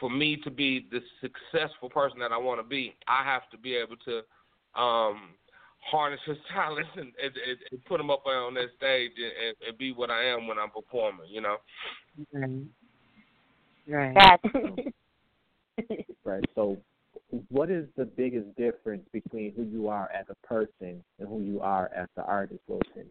for 0.00 0.10
me 0.10 0.36
to 0.36 0.50
be 0.50 0.86
the 0.90 1.00
successful 1.20 1.88
person 1.90 2.18
that 2.18 2.32
i 2.32 2.36
want 2.38 2.60
to 2.60 2.66
be 2.66 2.94
i 3.08 3.24
have 3.24 3.48
to 3.50 3.58
be 3.58 3.74
able 3.74 3.96
to 3.96 4.18
um 4.80 5.30
harness 5.90 6.20
his 6.26 6.36
talents 6.54 6.90
and, 6.96 7.12
and, 7.22 7.32
and, 7.34 7.58
and 7.70 7.84
put 7.84 8.00
him 8.00 8.10
up 8.10 8.24
on 8.26 8.54
that 8.54 8.68
stage 8.76 9.12
and, 9.16 9.32
and, 9.46 9.56
and 9.68 9.78
be 9.78 9.92
what 9.92 10.10
i 10.10 10.24
am 10.24 10.46
when 10.46 10.58
i'm 10.58 10.70
performing 10.70 11.28
you 11.30 11.40
know 11.40 11.56
Okay. 12.34 12.62
Right. 13.88 14.40
Right? 16.24 16.42
So, 16.54 16.78
what 17.50 17.70
is 17.70 17.86
the 17.96 18.04
biggest 18.04 18.56
difference 18.56 19.04
between 19.12 19.52
who 19.54 19.62
you 19.62 19.88
are 19.88 20.10
as 20.10 20.26
a 20.28 20.46
person 20.46 21.04
and 21.18 21.28
who 21.28 21.40
you 21.40 21.60
are 21.60 21.90
as 21.94 22.08
the 22.16 22.24
artist, 22.24 22.60
Wilson? 22.66 23.06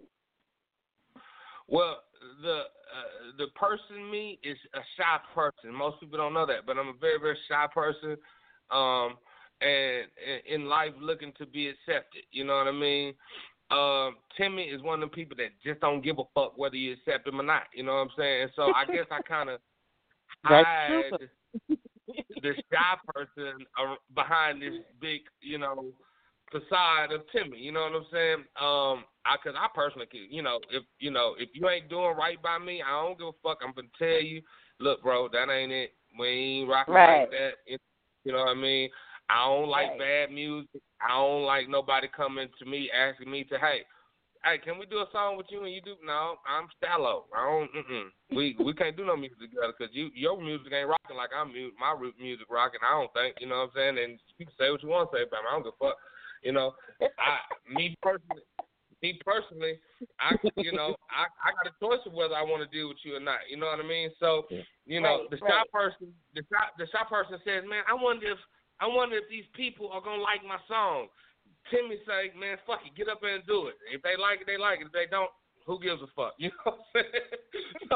Well, 1.68 2.02
the 2.42 2.58
uh, 2.58 3.38
the 3.38 3.48
person 3.56 4.12
me 4.12 4.40
is 4.44 4.58
a 4.74 4.80
shy 4.98 5.18
person. 5.34 5.74
Most 5.74 6.00
people 6.00 6.18
don't 6.18 6.34
know 6.34 6.46
that, 6.46 6.66
but 6.66 6.78
I'm 6.78 6.90
a 6.90 6.94
very 7.00 7.20
very 7.20 7.38
shy 7.48 7.68
person. 7.74 8.18
Um, 8.72 9.16
and, 9.62 10.06
and 10.28 10.42
in 10.48 10.68
life 10.68 10.94
looking 11.00 11.34
to 11.38 11.46
be 11.46 11.68
accepted. 11.68 12.24
You 12.32 12.44
know 12.44 12.58
what 12.58 12.68
I 12.68 12.72
mean? 12.72 13.14
Um, 13.72 14.18
Timmy 14.38 14.64
is 14.64 14.82
one 14.82 15.02
of 15.02 15.10
the 15.10 15.16
people 15.16 15.36
that 15.38 15.50
just 15.64 15.80
don't 15.82 16.04
give 16.04 16.20
a 16.20 16.24
fuck 16.34 16.58
whether 16.58 16.76
you 16.76 16.94
accept 16.94 17.28
him 17.28 17.40
or 17.40 17.44
not. 17.44 17.64
You 17.74 17.84
know 17.84 17.94
what 17.94 18.02
I'm 18.02 18.10
saying? 18.18 18.50
So 18.56 18.64
I 18.64 18.86
guess 18.86 19.06
I 19.10 19.22
kind 19.22 19.50
of 19.50 19.60
hide 20.46 21.12
the 21.68 22.54
shy 22.72 22.96
person 23.14 23.66
behind 24.14 24.62
this 24.62 24.74
big, 25.02 25.22
you 25.42 25.58
know, 25.58 25.86
facade 26.52 27.12
of 27.12 27.22
Timmy. 27.32 27.58
You 27.58 27.72
know 27.72 27.82
what 27.82 27.96
I'm 27.96 28.06
saying? 28.12 28.38
Um, 28.62 29.06
I, 29.26 29.38
cause 29.44 29.56
I 29.58 29.68
personally, 29.74 30.08
can, 30.08 30.28
you 30.30 30.44
know, 30.44 30.60
if 30.70 30.84
you 31.00 31.10
know, 31.10 31.36
if 31.40 31.50
you 31.54 31.68
ain't 31.70 31.90
doing 31.90 32.16
right 32.16 32.42
by 32.42 32.60
me, 32.60 32.84
I 32.86 32.92
don't 32.92 33.18
give 33.18 33.28
a 33.28 33.32
fuck. 33.44 33.60
I'm 33.64 33.74
gonna 33.74 33.88
tell 33.98 34.22
you, 34.22 34.42
look, 34.80 35.02
bro, 35.02 35.28
that 35.30 35.50
ain't 35.52 35.72
it. 35.72 35.94
We 36.18 36.28
ain't 36.28 36.70
rocking 36.70 36.94
Right. 36.94 37.22
like 37.22 37.32
that. 37.32 37.80
You 38.24 38.32
know 38.32 38.40
what 38.40 38.50
I 38.50 38.54
mean? 38.54 38.90
I 39.30 39.46
don't 39.46 39.70
like 39.70 39.90
Right. 39.92 40.00
bad 40.00 40.32
music. 40.32 40.82
I 41.02 41.10
don't 41.10 41.44
like 41.44 41.68
nobody 41.70 42.08
coming 42.08 42.50
to 42.60 42.66
me 42.66 42.90
asking 42.92 43.30
me 43.30 43.44
to, 43.46 43.58
hey, 43.58 43.86
hey, 44.44 44.58
can 44.60 44.78
we 44.78 44.86
do 44.86 45.00
a 45.00 45.08
song 45.12 45.38
with 45.38 45.48
you? 45.50 45.64
And 45.64 45.74
you 45.74 45.82
do? 45.82 45.96
No, 46.06 46.38
I'm 46.48 46.68
shallow. 46.82 47.26
I 47.36 47.44
don't. 47.44 47.72
Mm-mm. 47.74 48.10
We 48.36 48.56
we 48.64 48.74
can't 48.74 48.98
do 48.98 49.06
no 49.06 49.18
music 49.18 49.40
together 49.40 49.74
because 49.78 49.94
you 49.94 50.10
your 50.14 50.42
music 50.42 50.74
ain't 50.74 50.90
rocking 50.90 51.18
like 51.18 51.30
I'm 51.36 51.54
my 51.80 51.94
root 51.98 52.16
music 52.20 52.48
rocking. 52.50 52.80
I 52.86 53.00
don't 53.00 53.14
think. 53.14 53.36
You 53.40 53.48
know 53.48 53.58
what 53.66 53.76
I'm 53.82 53.98
saying? 53.98 53.98
And 53.98 54.20
you 54.38 54.46
can 54.46 54.56
say 54.58 54.70
what 54.72 54.82
you 54.82 54.90
want 54.90 55.12
to 55.12 55.18
say 55.18 55.24
about 55.24 55.42
me. 55.44 55.50
I 55.50 55.54
don't 55.54 55.64
give 55.64 55.74
a 55.80 55.86
fuck. 55.86 55.98
You 56.42 56.54
know, 56.54 56.74
I 57.02 57.40
me 57.72 57.96
personally. 58.02 58.46
Me 59.04 59.20
personally, 59.26 59.78
I 60.20 60.34
you 60.56 60.72
know 60.72 60.96
I 61.12 61.28
I 61.44 61.52
got 61.54 61.70
a 61.70 61.76
choice 61.78 62.06
of 62.08 62.14
whether 62.14 62.34
I 62.34 62.42
want 62.42 62.64
to 62.64 62.76
deal 62.76 62.88
with 62.88 62.98
you 63.04 63.18
or 63.18 63.20
not. 63.20 63.46
You 63.50 63.58
know 63.58 63.68
what 63.68 63.80
I 63.80 63.88
mean? 63.88 64.10
So 64.20 64.46
you 64.86 65.02
know 65.02 65.28
Right, 65.30 65.30
the 65.32 65.38
right. 65.46 65.52
shop 65.52 65.68
person 65.72 66.14
the 66.34 66.42
shop 66.50 66.74
the 66.80 66.88
shop 66.88 67.10
person 67.10 67.38
says, 67.44 67.64
man, 67.68 67.84
I 67.90 67.94
wonder 67.94 68.32
if 68.32 68.40
I 68.80 68.88
wonder 68.88 69.18
if 69.18 69.30
these 69.30 69.48
people 69.56 69.90
are 69.92 70.02
gonna 70.02 70.22
like 70.22 70.44
my 70.44 70.60
song. 70.68 71.08
Timmy 71.72 71.98
say, 72.06 72.38
man, 72.38 72.58
fuck 72.68 72.82
it, 72.86 72.96
get 72.96 73.10
up 73.10 73.22
there 73.22 73.36
and 73.36 73.46
do 73.48 73.68
it. 73.68 73.76
If 73.92 74.02
they 74.04 74.14
like 74.20 74.42
it, 74.42 74.48
they 74.48 74.58
like 74.58 74.82
it. 74.82 74.88
If 74.88 74.94
they 74.94 75.10
don't, 75.10 75.32
who 75.66 75.80
gives 75.80 76.02
a 76.02 76.08
fuck? 76.16 76.36
You 76.40 76.50
know 76.50 76.74
what 76.74 76.78
I'm 76.78 77.02
saying? 77.02 77.26
so 77.90 77.96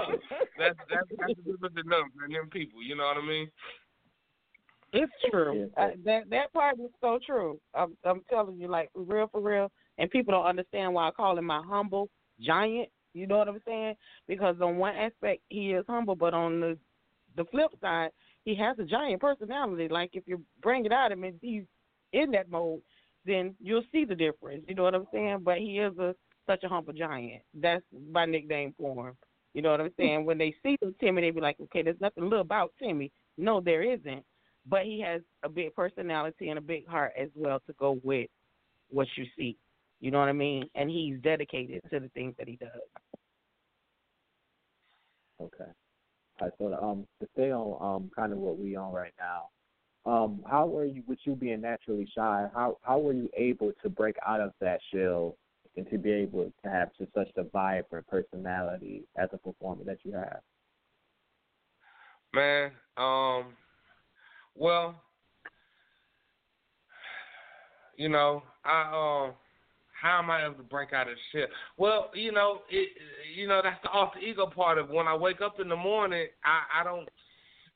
that's 0.58 0.80
that's 0.90 1.10
that's 1.20 1.34
the 1.38 1.52
difference 1.52 1.76
in 1.78 1.90
them 1.90 2.10
and 2.24 2.34
them 2.34 2.50
people. 2.50 2.82
You 2.82 2.96
know 2.96 3.06
what 3.06 3.18
I 3.18 3.26
mean? 3.26 3.50
It's 4.94 5.12
true. 5.30 5.70
Yeah. 5.78 5.84
Uh, 5.84 5.90
that 6.06 6.30
that 6.30 6.54
part 6.54 6.80
is 6.80 6.90
so 7.02 7.20
true. 7.24 7.60
I'm, 7.76 7.96
I'm 8.04 8.22
telling 8.30 8.58
you, 8.60 8.68
like 8.68 8.90
real, 8.96 9.28
for 9.28 9.42
real. 9.42 9.72
And 9.98 10.10
people 10.10 10.32
don't 10.32 10.46
understand 10.46 10.94
why 10.94 11.08
I 11.08 11.12
call 11.12 11.38
him 11.38 11.46
my 11.46 11.62
humble 11.68 12.10
giant. 12.40 12.90
You 13.14 13.28
know 13.28 13.38
what 13.38 13.50
I'm 13.50 13.62
saying? 13.66 13.96
Because 14.28 14.56
on 14.62 14.78
one 14.78 14.96
aspect 14.96 15.42
he 15.50 15.72
is 15.72 15.86
humble, 15.88 16.16
but 16.16 16.34
on 16.34 16.60
the 16.60 16.78
the 17.36 17.46
flip 17.46 17.72
side, 17.82 18.10
he 18.50 18.56
has 18.56 18.80
a 18.80 18.84
giant 18.84 19.22
personality. 19.22 19.88
Like 19.88 20.12
if 20.14 20.24
you 20.26 20.42
bring 20.62 20.86
it 20.86 20.92
out 20.92 21.12
of 21.12 21.20
him 21.20 21.24
and 21.24 21.40
he's 21.42 21.64
in 22.14 22.32
that 22.32 22.50
mode, 22.50 22.82
then 23.26 23.56
you'll 23.62 23.84
see 23.92 24.06
the 24.06 24.16
difference. 24.16 24.64
You 24.68 24.74
know 24.74 24.84
what 24.84 24.96
I'm 24.96 25.08
saying? 25.14 25.42
But 25.44 25.60
he 25.60 25.78
is 25.80 25.96
a 26.00 26.16
such 26.48 26.64
a 26.64 26.68
humble 26.68 26.94
giant. 26.94 27.44
That's 27.54 27.84
my 28.12 28.26
nickname 28.26 28.74
for 28.76 29.10
him. 29.10 29.16
You 29.54 29.62
know 29.62 29.72
what 29.72 29.82
I'm 29.82 29.94
saying? 29.98 30.26
When 30.26 30.40
they 30.40 30.56
see 30.64 30.78
Timmy, 31.00 31.22
they 31.22 31.30
be 31.30 31.42
like, 31.42 31.58
okay, 31.64 31.84
there's 31.84 32.02
nothing 32.02 32.24
little 32.24 32.42
about 32.42 32.74
Timmy. 32.82 33.12
No, 33.38 33.62
there 33.62 33.84
isn't. 33.84 34.24
But 34.68 34.84
he 34.84 35.00
has 35.02 35.22
a 35.44 35.50
big 35.50 35.76
personality 35.76 36.50
and 36.50 36.58
a 36.58 36.62
big 36.62 36.88
heart 36.88 37.14
as 37.20 37.30
well 37.36 37.60
to 37.68 37.74
go 37.80 38.00
with 38.04 38.30
what 38.90 39.08
you 39.16 39.26
see. 39.38 39.58
You 40.00 40.10
know 40.10 40.20
what 40.20 40.30
I 40.30 40.34
mean? 40.34 40.66
And 40.74 40.90
he's 40.90 41.20
dedicated 41.22 41.82
to 41.92 42.00
the 42.00 42.10
things 42.10 42.34
that 42.40 42.48
he 42.48 42.56
does. 42.56 42.70
Okay. 45.42 45.72
All 46.42 46.48
right, 46.48 46.54
so 46.58 46.74
um, 46.82 47.08
to 47.22 47.28
stay 47.34 47.52
on 47.52 47.78
um, 47.82 48.12
kind 48.16 48.32
of 48.32 48.40
what 48.40 48.58
we 48.58 48.76
on 48.76 48.94
right 48.94 49.14
now, 49.20 49.50
um, 50.06 50.42
how 50.50 50.66
were 50.66 50.86
you, 50.86 51.04
with 51.08 51.20
you 51.26 51.36
being 51.36 51.62
naturally 51.62 52.08
shy, 52.16 52.48
how 52.54 52.78
how 52.82 53.00
were 53.00 53.14
you 53.14 53.30
able 53.36 53.72
to 53.84 53.90
break 53.90 54.16
out 54.26 54.40
of 54.40 54.54
that 54.62 54.80
shell 54.94 55.36
and 55.76 55.90
to 55.90 55.98
be 55.98 56.12
able 56.12 56.52
to 56.64 56.70
have 56.70 56.90
just 56.98 57.14
such 57.14 57.30
a 57.38 57.44
vibrant 57.44 58.08
personality 58.08 59.04
as 59.18 59.30
a 59.34 59.38
performer 59.38 59.84
that 59.84 59.98
you 60.04 60.14
have? 60.14 60.40
Man, 62.34 62.72
um, 62.96 63.54
well, 64.56 64.96
you 67.98 68.08
know, 68.08 68.44
I 68.64 69.26
um, 69.28 69.34
how 70.02 70.20
am 70.20 70.30
I 70.30 70.46
able 70.46 70.56
to 70.56 70.64
break 70.64 70.94
out 70.94 71.08
of 71.08 71.16
shell? 71.32 71.48
Well, 71.78 72.12
you 72.14 72.32
know, 72.32 72.62
it, 72.70 72.90
you 73.36 73.48
know, 73.48 73.62
that's 73.64 73.82
the 73.84 73.90
alter 73.90 74.20
ego 74.20 74.48
part 74.48 74.78
of 74.78 74.90
when 74.90 75.08
I 75.08 75.16
wake 75.16 75.42
up 75.42 75.60
in 75.60 75.70
the 75.70 75.76
morning. 75.76 76.28
I 76.44 76.82
I 76.82 76.84
don't. 76.84 77.08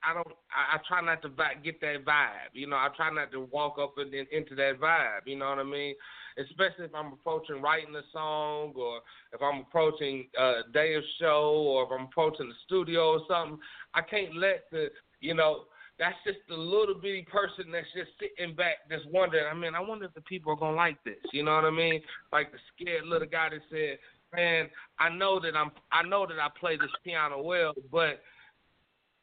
I 0.05 0.13
don't. 0.13 0.27
I, 0.27 0.75
I 0.75 0.79
try 0.87 1.01
not 1.01 1.21
to 1.21 1.29
vi- 1.29 1.61
get 1.63 1.79
that 1.81 2.03
vibe. 2.05 2.51
You 2.53 2.67
know, 2.67 2.75
I 2.75 2.89
try 2.95 3.09
not 3.09 3.31
to 3.31 3.41
walk 3.51 3.77
up 3.79 3.97
and 3.97 4.13
in, 4.13 4.25
into 4.31 4.55
that 4.55 4.79
vibe. 4.79 5.21
You 5.25 5.37
know 5.37 5.49
what 5.49 5.59
I 5.59 5.63
mean? 5.63 5.95
Especially 6.37 6.85
if 6.85 6.95
I'm 6.95 7.13
approaching 7.13 7.61
writing 7.61 7.95
a 7.95 8.01
song, 8.11 8.73
or 8.75 8.99
if 9.31 9.41
I'm 9.41 9.61
approaching 9.61 10.27
a 10.37 10.61
day 10.73 10.95
of 10.95 11.03
show, 11.19 11.53
or 11.67 11.83
if 11.83 11.89
I'm 11.91 12.07
approaching 12.07 12.49
the 12.49 12.55
studio 12.65 13.13
or 13.13 13.21
something. 13.27 13.59
I 13.93 14.01
can't 14.01 14.35
let 14.35 14.65
the, 14.71 14.87
you 15.19 15.35
know, 15.35 15.65
that's 15.99 16.15
just 16.25 16.39
the 16.49 16.55
little 16.55 16.95
bitty 16.95 17.25
person 17.31 17.71
that's 17.71 17.87
just 17.95 18.09
sitting 18.19 18.55
back, 18.55 18.89
just 18.89 19.05
wondering. 19.11 19.45
I 19.49 19.53
mean, 19.53 19.75
I 19.75 19.79
wonder 19.79 20.05
if 20.05 20.13
the 20.13 20.21
people 20.21 20.51
are 20.53 20.57
gonna 20.57 20.75
like 20.75 21.03
this. 21.03 21.21
You 21.31 21.43
know 21.43 21.55
what 21.55 21.65
I 21.65 21.71
mean? 21.71 22.01
Like 22.31 22.51
the 22.51 22.57
scared 22.75 23.05
little 23.05 23.27
guy 23.27 23.49
that 23.49 23.61
said, 23.69 23.99
"Man, 24.33 24.69
I 24.99 25.09
know 25.09 25.39
that 25.39 25.55
I'm, 25.55 25.71
I 25.91 26.03
know 26.03 26.25
that 26.25 26.39
I 26.39 26.47
play 26.59 26.77
this 26.77 26.91
piano 27.03 27.41
well, 27.41 27.73
but." 27.91 28.21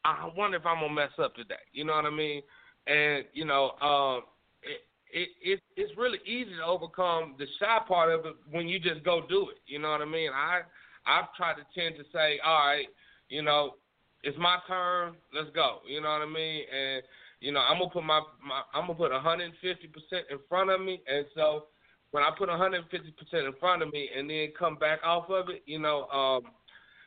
I 0.03 0.31
wonder 0.35 0.57
if 0.57 0.65
I'm 0.65 0.81
gonna 0.81 0.95
mess 0.95 1.11
up 1.23 1.35
today. 1.35 1.57
You 1.73 1.85
know 1.85 1.93
what 1.93 2.07
I 2.07 2.11
mean? 2.11 2.43
And 2.87 3.25
you 3.35 3.45
know, 3.45 3.73
um, 3.83 4.23
it, 4.63 4.81
it 5.13 5.29
it 5.43 5.61
it's 5.77 5.97
really 5.97 6.19
easy 6.25 6.57
to 6.57 6.65
overcome 6.65 7.35
the 7.39 7.47
shy 7.59 7.79
part 7.87 8.11
of 8.11 8.25
it 8.27 8.35
when 8.51 8.69
you 8.69 8.79
just 8.79 9.05
go 9.05 9.23
do 9.29 9.51
it. 9.51 9.59
You 9.67 9.79
know 9.79 9.91
what 9.91 10.01
I 10.01 10.07
mean? 10.07 10.31
I 10.35 10.63
I've 11.07 11.33
tried 11.37 11.55
to 11.55 11.67
tend 11.79 11.97
to 11.97 12.05
say, 12.13 12.39
all 12.45 12.67
right, 12.67 12.87
you 13.29 13.43
know, 13.43 13.75
it's 14.23 14.39
my 14.39 14.59
turn. 14.69 15.15
Let's 15.35 15.51
go. 15.55 15.79
You 15.89 16.01
know 16.01 16.11
what 16.11 16.23
I 16.23 16.27
mean? 16.27 16.63
And 16.73 17.03
you 17.41 17.53
know, 17.53 17.61
I'm 17.61 17.79
gonna 17.79 17.91
put 17.91 18.05
my, 18.05 18.21
my 18.47 18.63
I'm 18.75 18.87
gonna 18.87 18.95
put 18.95 19.11
150 19.11 19.87
percent 19.89 20.27
in 20.31 20.39
front 20.49 20.71
of 20.71 20.81
me, 20.81 21.01
and 21.09 21.27
so 21.35 21.65
when 22.11 22.23
I 22.23 22.31
put 22.37 22.49
150 22.49 23.13
percent 23.13 23.47
in 23.47 23.53
front 23.59 23.83
of 23.83 23.93
me 23.93 24.09
and 24.17 24.29
then 24.29 24.49
come 24.59 24.77
back 24.77 25.01
off 25.05 25.31
of 25.31 25.49
it, 25.49 25.63
you 25.67 25.79
know, 25.79 26.07
um, 26.09 26.43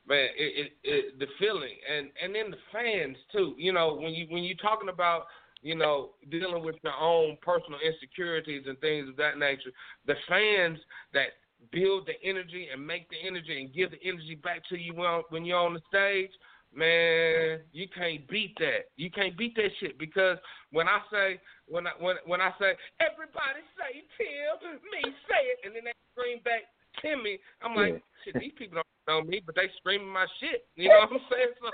man, 0.08 0.28
it, 0.38 0.66
it, 0.66 0.72
it 0.84 1.20
the 1.20 1.28
feeling 1.40 1.76
and 1.92 2.10
and 2.22 2.34
then 2.34 2.52
the 2.52 2.58
fans 2.72 3.18
too. 3.32 3.54
You 3.58 3.74
know, 3.74 3.96
when 3.96 4.14
you 4.14 4.26
when 4.30 4.44
you're 4.44 4.58
talking 4.58 4.90
about 4.90 5.26
you 5.62 5.76
know 5.76 6.12
dealing 6.32 6.64
with 6.64 6.76
your 6.84 6.98
own 7.00 7.38
personal 7.42 7.80
insecurities 7.86 8.64
and 8.68 8.80
things 8.80 9.10
of 9.10 9.18
that 9.18 9.38
nature, 9.38 9.72
the 10.08 10.16
fans 10.28 10.80
that 11.14 11.38
build 11.72 12.08
the 12.08 12.28
energy 12.28 12.68
and 12.74 12.86
make 12.86 13.10
the 13.10 13.16
energy 13.26 13.62
and 13.62 13.74
give 13.74 13.92
the 13.92 14.00
energy 14.04 14.36
back 14.36 14.62
to 14.70 14.78
you 14.78 14.94
when 14.96 15.22
when 15.30 15.46
you're 15.46 15.60
on 15.60 15.74
the 15.74 15.82
stage. 15.88 16.32
Man, 16.76 17.62
you 17.72 17.88
can't 17.94 18.28
beat 18.28 18.58
that. 18.58 18.90
You 18.98 19.12
can't 19.12 19.38
beat 19.38 19.56
that 19.56 19.70
shit 19.80 20.00
because 20.00 20.38
when 20.72 20.88
I 20.88 21.00
say 21.12 21.40
when 21.68 21.86
I 21.86 21.92
when 22.00 22.18
when 22.26 22.42
I 22.42 22.50
say 22.60 22.74
everybody 23.00 23.62
say 23.78 24.02
Tim, 24.18 24.74
me 24.90 25.02
say 25.30 25.42
it, 25.54 25.60
and 25.66 25.76
then 25.76 25.86
they 25.86 25.94
scream 26.14 26.40
back 26.44 26.66
Timmy, 27.02 27.40
I'm 27.62 27.76
like, 27.76 28.02
shit, 28.26 28.38
these 28.40 28.54
people 28.58 28.82
don't 28.82 29.08
know 29.08 29.30
me, 29.30 29.42
but 29.46 29.56
they 29.56 29.70
screaming 29.78 30.10
my 30.10 30.26
shit. 30.40 30.66
You 30.76 30.90
know 30.90 31.06
what 31.10 31.14
I'm 31.14 31.26
saying? 31.32 31.54
So, 31.62 31.70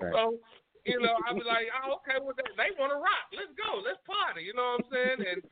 Right. 0.00 0.12
so 0.14 0.38
you 0.84 0.98
know, 0.98 1.14
I 1.22 1.32
be 1.32 1.46
like, 1.46 1.70
oh, 1.86 2.02
okay, 2.02 2.18
well, 2.18 2.34
they, 2.34 2.50
they 2.58 2.74
want 2.74 2.90
to 2.90 2.98
rock. 2.98 3.30
Let's 3.30 3.54
go. 3.54 3.78
Let's 3.78 4.02
party. 4.02 4.42
You 4.42 4.54
know 4.54 4.78
what 4.78 4.86
I'm 4.86 4.90
saying? 4.90 5.18
And 5.30 5.42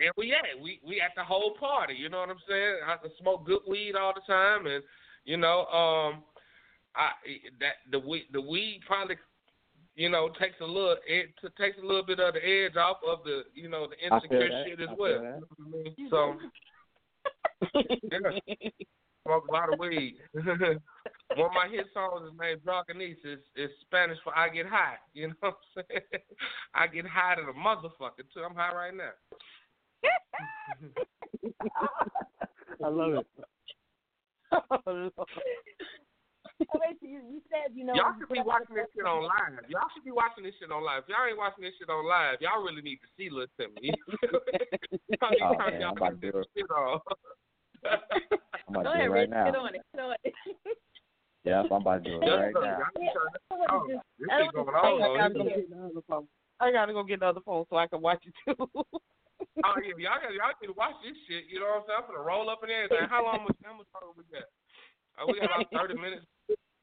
and 0.00 0.12
we 0.16 0.32
at 0.32 0.44
we 0.60 0.80
we 0.84 1.00
at 1.00 1.16
the 1.16 1.24
whole 1.24 1.56
party. 1.58 1.94
You 1.94 2.08
know 2.08 2.20
what 2.20 2.30
I'm 2.30 2.44
saying? 2.48 2.84
I 2.84 2.96
smoke 3.20 3.46
good 3.46 3.64
weed 3.66 3.96
all 3.96 4.12
the 4.12 4.20
time, 4.26 4.66
and 4.66 4.84
you 5.24 5.36
know, 5.36 5.64
um, 5.72 6.22
I 6.98 7.10
that 7.60 7.74
the 7.90 7.98
weed 7.98 8.26
the 8.32 8.40
weed 8.40 8.80
probably. 8.86 9.16
You 9.94 10.08
know, 10.08 10.28
takes 10.40 10.54
a 10.60 10.64
little 10.64 10.94
it 11.08 11.30
takes 11.60 11.76
a 11.82 11.84
little 11.84 12.04
bit 12.04 12.20
of 12.20 12.34
the 12.34 12.38
edge 12.38 12.76
off 12.76 12.98
of 13.04 13.24
the 13.24 13.42
you 13.52 13.68
know 13.68 13.88
the 13.88 13.96
I 14.12 14.16
insecure 14.16 14.64
shit 14.64 14.80
as 14.80 14.86
I 14.88 14.94
feel 14.94 14.96
well. 14.96 15.22
that. 15.22 15.40
You 15.96 16.08
know 16.08 16.36
what 16.36 16.38
I 16.38 16.38
mean? 16.38 16.40
So 17.72 17.78
yeah, 18.12 18.58
smoke 19.24 19.48
a 19.48 19.52
lot 19.52 19.72
of 19.72 19.78
weed. 19.78 20.16
One 20.34 21.46
of 21.46 21.52
my 21.52 21.68
hit 21.70 21.86
songs 21.92 22.26
is 22.26 22.38
named 22.40 22.60
Drunkenese. 22.64 23.16
It's, 23.22 23.42
it's 23.54 23.72
Spanish 23.82 24.18
for 24.24 24.36
I 24.36 24.48
get 24.48 24.66
high. 24.66 24.96
You 25.12 25.28
know 25.28 25.34
what 25.40 25.58
I'm 25.76 25.84
saying? 25.90 26.22
I 26.74 26.86
get 26.86 27.06
high 27.06 27.34
to 27.34 27.42
the 27.42 27.52
motherfucker 27.52 28.24
too. 28.32 28.42
I'm 28.48 28.54
high 28.54 28.74
right 28.74 28.94
now. 28.94 29.10
I 32.84 32.88
love 32.88 33.14
it. 33.14 33.26
Oh, 34.52 35.12
wait, 36.74 36.98
you, 37.00 37.20
you 37.22 37.40
said 37.50 37.70
you 37.74 37.84
know. 37.84 37.94
Y'all 37.94 38.14
should 38.18 38.28
be 38.28 38.40
watching 38.42 38.74
this 38.74 38.86
shit 38.94 39.06
on 39.06 39.22
live. 39.22 39.62
Y'all 39.70 39.86
should 39.94 40.04
be 40.04 40.10
watching 40.10 40.42
this 40.44 40.54
shit 40.58 40.70
on 40.70 40.82
live. 40.84 41.04
If 41.04 41.08
y'all 41.10 41.26
ain't 41.28 41.38
watching 41.38 41.62
this 41.64 41.74
shit 41.78 41.88
on 41.88 42.02
live, 42.06 42.38
y'all 42.42 42.62
really 42.62 42.82
need 42.82 42.98
to 43.02 43.08
see 43.16 43.30
Lil 43.30 43.46
Timmy. 43.58 43.94
How 45.22 45.30
many 45.30 45.42
Oh, 45.42 45.54
times 45.54 45.78
y'all 45.78 45.94
I'm 45.94 45.96
about 45.96 46.18
got 46.18 46.20
to 46.20 46.32
do 46.32 46.38
it. 46.42 46.48
shit 46.56 46.70
on? 46.70 47.00
I'm 47.86 48.74
about 48.74 48.84
Go 48.84 48.90
to 48.90 48.90
do 48.90 48.90
ahead, 48.90 49.06
it 49.06 49.10
right 49.10 49.20
Rich. 49.26 49.30
now. 49.30 49.44
Get 49.46 49.56
on 49.56 49.74
it. 49.74 49.82
Get 49.94 50.02
on 50.02 50.16
it. 50.24 50.34
Yep, 51.46 51.64
I'm 51.70 51.80
about 51.80 52.04
to 52.04 52.10
do 52.10 52.16
it 52.18 52.26
right 52.26 52.52
now. 52.52 52.82
Y'all 52.82 52.94
need 52.98 53.08
to 53.08 53.14
turn 53.14 53.30
this 53.32 53.42
I 53.48 53.54
on. 53.54 53.78
wanna 53.78 53.94
just- 53.94 54.06
This 54.18 54.28
I 54.28 54.36
shit 54.42 54.54
wanna 54.54 54.72
going 54.72 54.74
on. 54.74 54.98
I 54.98 55.18
gotta 55.22 55.34
go 55.38 55.44
get 55.46 55.70
the 55.70 55.78
other 55.78 56.02
phone. 56.10 56.26
I 56.60 56.72
gotta 56.74 56.92
go 56.92 57.02
get 57.06 57.20
the 57.20 57.40
phone 57.46 57.64
so 57.70 57.76
I 57.78 57.86
can 57.86 58.00
watch 58.02 58.22
it 58.26 58.34
too. 58.42 58.58
Oh 59.62 59.74
yeah, 59.78 59.94
y'all 59.94 60.18
got 60.18 60.34
y'all 60.34 60.50
need 60.60 60.66
to 60.66 60.74
watch 60.74 60.98
this 61.06 61.14
shit. 61.30 61.46
You 61.46 61.62
know 61.62 61.70
what 61.78 61.86
I'm 61.86 61.86
saying? 61.86 61.98
I'm 62.02 62.10
gonna 62.10 62.26
roll 62.26 62.50
up 62.50 62.62
and 62.66 62.70
everything. 62.74 63.06
How 63.08 63.22
long 63.22 63.46
much 63.46 63.54
how 63.62 63.78
much 63.78 63.86
time 63.94 64.10
we 64.18 64.26
got? 64.34 64.50
Uh, 65.14 65.26
we 65.30 65.38
got 65.38 65.46
about 65.54 65.70
thirty 65.70 65.94
minutes. 65.94 66.26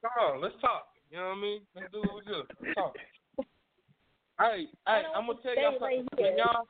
Come 0.05 0.21
on, 0.21 0.41
let's 0.41 0.53
talk. 0.61 0.93
You 1.09 1.17
know 1.17 1.33
what 1.33 1.41
I 1.41 1.41
mean? 1.41 1.61
Let's 1.73 1.89
do 1.89 2.05
what 2.05 2.21
we 2.21 2.23
do. 2.29 2.45
Let's 2.61 2.75
talk. 2.77 2.95
Hey, 4.35 4.67
hey, 4.83 5.07
I'm 5.15 5.31
gonna 5.31 5.39
tell 5.39 5.55
y'all 5.55 5.79
something. 5.79 6.03
When 6.19 6.35
y'all 6.35 6.67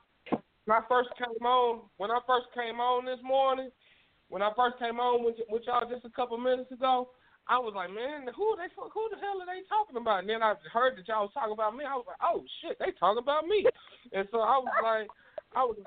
when 0.69 0.77
I 0.77 0.85
first 0.85 1.09
came 1.17 1.41
on, 1.41 1.89
when 1.97 2.13
I 2.13 2.21
first 2.29 2.45
came 2.53 2.77
on 2.77 3.09
this 3.09 3.17
morning, 3.25 3.73
when 4.29 4.45
I 4.45 4.53
first 4.53 4.77
came 4.77 5.01
on 5.01 5.25
with, 5.25 5.41
with 5.49 5.65
y'all 5.65 5.81
just 5.89 6.05
a 6.05 6.13
couple 6.13 6.37
minutes 6.37 6.69
ago, 6.69 7.09
I 7.49 7.57
was 7.57 7.73
like, 7.73 7.89
man, 7.89 8.29
who 8.37 8.53
they 8.53 8.69
who 8.77 9.03
the 9.09 9.17
hell 9.17 9.41
are 9.41 9.49
they 9.49 9.65
talking 9.65 9.97
about? 9.97 10.21
And 10.21 10.29
then 10.29 10.45
I 10.45 10.53
heard 10.69 10.93
that 10.93 11.09
y'all 11.09 11.25
was 11.25 11.33
talking 11.33 11.57
about 11.57 11.73
me. 11.73 11.89
I 11.89 11.97
was 11.97 12.05
like, 12.05 12.21
oh 12.21 12.45
shit, 12.61 12.77
they 12.77 12.93
talking 13.01 13.25
about 13.25 13.49
me. 13.49 13.65
And 14.13 14.29
so 14.29 14.45
I 14.45 14.61
was 14.61 14.73
like, 14.85 15.09
I 15.57 15.65
was 15.65 15.81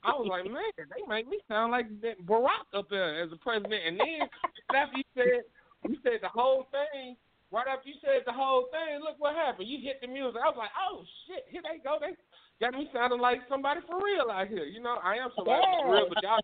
I 0.00 0.16
was 0.16 0.32
like, 0.32 0.48
man, 0.48 0.72
they 0.80 1.04
make 1.04 1.28
me 1.28 1.44
sound 1.44 1.76
like 1.76 1.92
Barack 2.24 2.72
up 2.72 2.88
there 2.88 3.20
as 3.20 3.28
a 3.32 3.36
president. 3.36 3.84
And 3.84 4.00
then 4.00 4.24
after 4.72 4.96
you 4.96 5.04
said 5.12 5.44
you 5.88 5.96
said 6.04 6.20
the 6.22 6.28
whole 6.28 6.68
thing, 6.70 7.16
right 7.50 7.66
after 7.66 7.88
you 7.88 7.96
said 8.00 8.22
the 8.26 8.32
whole 8.32 8.68
thing, 8.70 9.00
look 9.00 9.16
what 9.18 9.34
happened. 9.34 9.68
You 9.68 9.80
hit 9.80 10.00
the 10.00 10.08
music. 10.08 10.40
I 10.40 10.48
was 10.52 10.60
like, 10.60 10.74
oh 10.76 11.04
shit, 11.26 11.48
here 11.48 11.62
they 11.64 11.80
go. 11.82 11.98
They 12.00 12.12
got 12.60 12.74
me 12.74 12.88
sounding 12.92 13.20
like 13.20 13.40
somebody 13.48 13.80
for 13.88 13.96
real 13.96 14.30
out 14.30 14.48
here. 14.48 14.64
You 14.64 14.80
know, 14.80 14.98
I 15.02 15.16
am 15.16 15.30
somebody 15.34 15.62
for 15.64 15.92
real, 15.92 16.08
but 16.08 16.22
y'all 16.22 16.40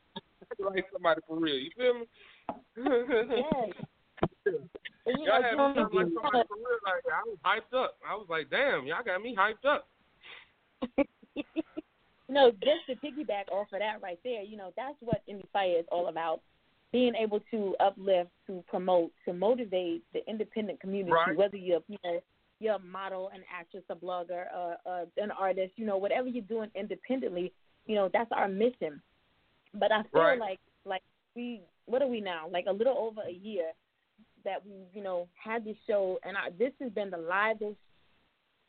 like 0.73 0.87
somebody 0.93 1.21
for 1.29 1.39
real. 1.39 1.59
You 1.59 1.71
feel 1.77 1.95
me? 1.95 2.07
You 5.07 5.27
Y'all 5.27 5.43
had 5.43 5.53
me 5.53 5.75
sound 5.77 5.93
like 5.93 6.09
somebody 6.15 6.49
for 6.49 6.57
real. 6.57 6.81
Like 6.85 7.05
I 7.13 7.23
was 7.29 7.39
hyped 7.45 7.77
up. 7.77 7.97
I 8.09 8.15
was 8.15 8.27
like, 8.29 8.49
damn, 8.51 8.87
y'all 8.87 9.05
got 9.05 9.23
me 9.23 9.37
hyped 9.37 9.69
up. 9.69 9.89
you 11.37 11.45
know, 12.29 12.51
just 12.51 12.87
to 12.89 12.97
piggyback 12.97 13.51
off 13.53 13.69
of 13.73 13.81
that 13.81 14.01
right 14.03 14.19
there, 14.25 14.43
you 14.43 14.57
know, 14.57 14.73
that's 14.77 14.97
what 15.01 15.23
Indie 15.29 15.49
Fire 15.53 15.79
is 15.79 15.87
all 15.91 16.09
about. 16.09 16.41
Being 16.95 17.15
able 17.17 17.41
to 17.51 17.75
uplift, 17.81 18.31
to 18.47 18.63
promote, 18.69 19.11
to 19.27 19.33
motivate 19.33 20.05
the 20.13 20.21
independent 20.29 20.81
community, 20.81 21.11
Right. 21.13 21.37
whether 21.37 21.57
you're, 21.57 21.83
you 21.89 21.99
know, 22.05 22.21
you're 22.61 22.77
a 22.77 22.79
model, 22.79 23.31
an 23.35 23.43
actress, 23.53 23.83
a 23.91 23.97
blogger, 23.97 24.45
uh, 24.55 24.77
uh, 24.89 25.05
an 25.17 25.33
artist, 25.33 25.73
you 25.75 25.85
know, 25.85 25.97
whatever 25.99 26.29
you're 26.29 26.45
doing 26.45 26.71
independently, 26.77 27.53
you 27.87 27.97
know, 27.97 28.09
that's 28.13 28.31
our 28.31 28.47
mission. 28.47 29.03
But 29.75 29.91
I 29.91 30.03
feel 30.13 30.21
Right. 30.21 30.39
like, 30.39 30.61
like 30.85 31.03
we, 31.35 31.63
what 31.87 32.01
are 32.01 32.07
we 32.07 32.21
now? 32.21 32.49
Like 32.49 32.67
a 32.69 32.73
little 32.73 32.97
over 32.97 33.23
a 33.29 33.33
year 33.33 33.73
that 34.45 34.65
we, 34.65 34.73
you 34.93 35.03
know, 35.03 35.27
had 35.35 35.65
this 35.65 35.77
show, 35.89 36.21
and 36.23 36.37
I, 36.37 36.51
this 36.57 36.73
has 36.81 36.93
been 36.93 37.11
the 37.11 37.19
livest 37.19 37.77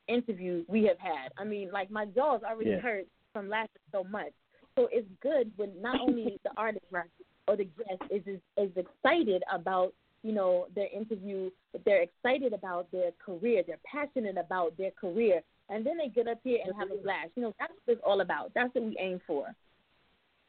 interview 0.07 0.63
we 0.67 0.83
have 0.85 0.97
had. 0.99 1.31
I 1.37 1.43
mean, 1.43 1.69
like 1.71 1.91
my 1.91 2.05
jaws 2.05 2.41
already 2.43 2.71
Yeah. 2.71 2.81
hurt 2.81 3.05
from 3.33 3.49
laughing 3.49 3.81
so 3.91 4.03
much. 4.03 4.33
So 4.75 4.89
it's 4.91 5.07
good 5.21 5.51
when 5.57 5.79
not 5.81 6.01
only 6.01 6.39
the 6.43 6.51
artist 6.57 6.85
right, 6.91 7.09
or 7.47 7.55
the 7.55 7.65
guest 7.65 8.01
is, 8.09 8.21
is 8.25 8.39
is 8.57 8.71
excited 8.75 9.43
about 9.51 9.93
you 10.23 10.33
know 10.33 10.67
their 10.75 10.87
interview, 10.93 11.49
they're 11.85 12.03
excited 12.03 12.53
about 12.53 12.91
their 12.91 13.11
career. 13.23 13.63
They're 13.65 13.77
passionate 13.85 14.37
about 14.37 14.77
their 14.77 14.91
career, 14.91 15.41
and 15.69 15.85
then 15.85 15.97
they 15.97 16.09
get 16.09 16.27
up 16.27 16.39
here 16.43 16.59
and 16.65 16.75
have 16.77 16.89
a 16.91 17.01
blast. 17.01 17.31
You 17.35 17.43
know, 17.43 17.53
that's 17.59 17.73
what 17.85 17.93
it's 17.93 18.01
all 18.05 18.21
about. 18.21 18.51
That's 18.55 18.73
what 18.73 18.85
we 18.85 18.97
aim 18.99 19.21
for. 19.27 19.47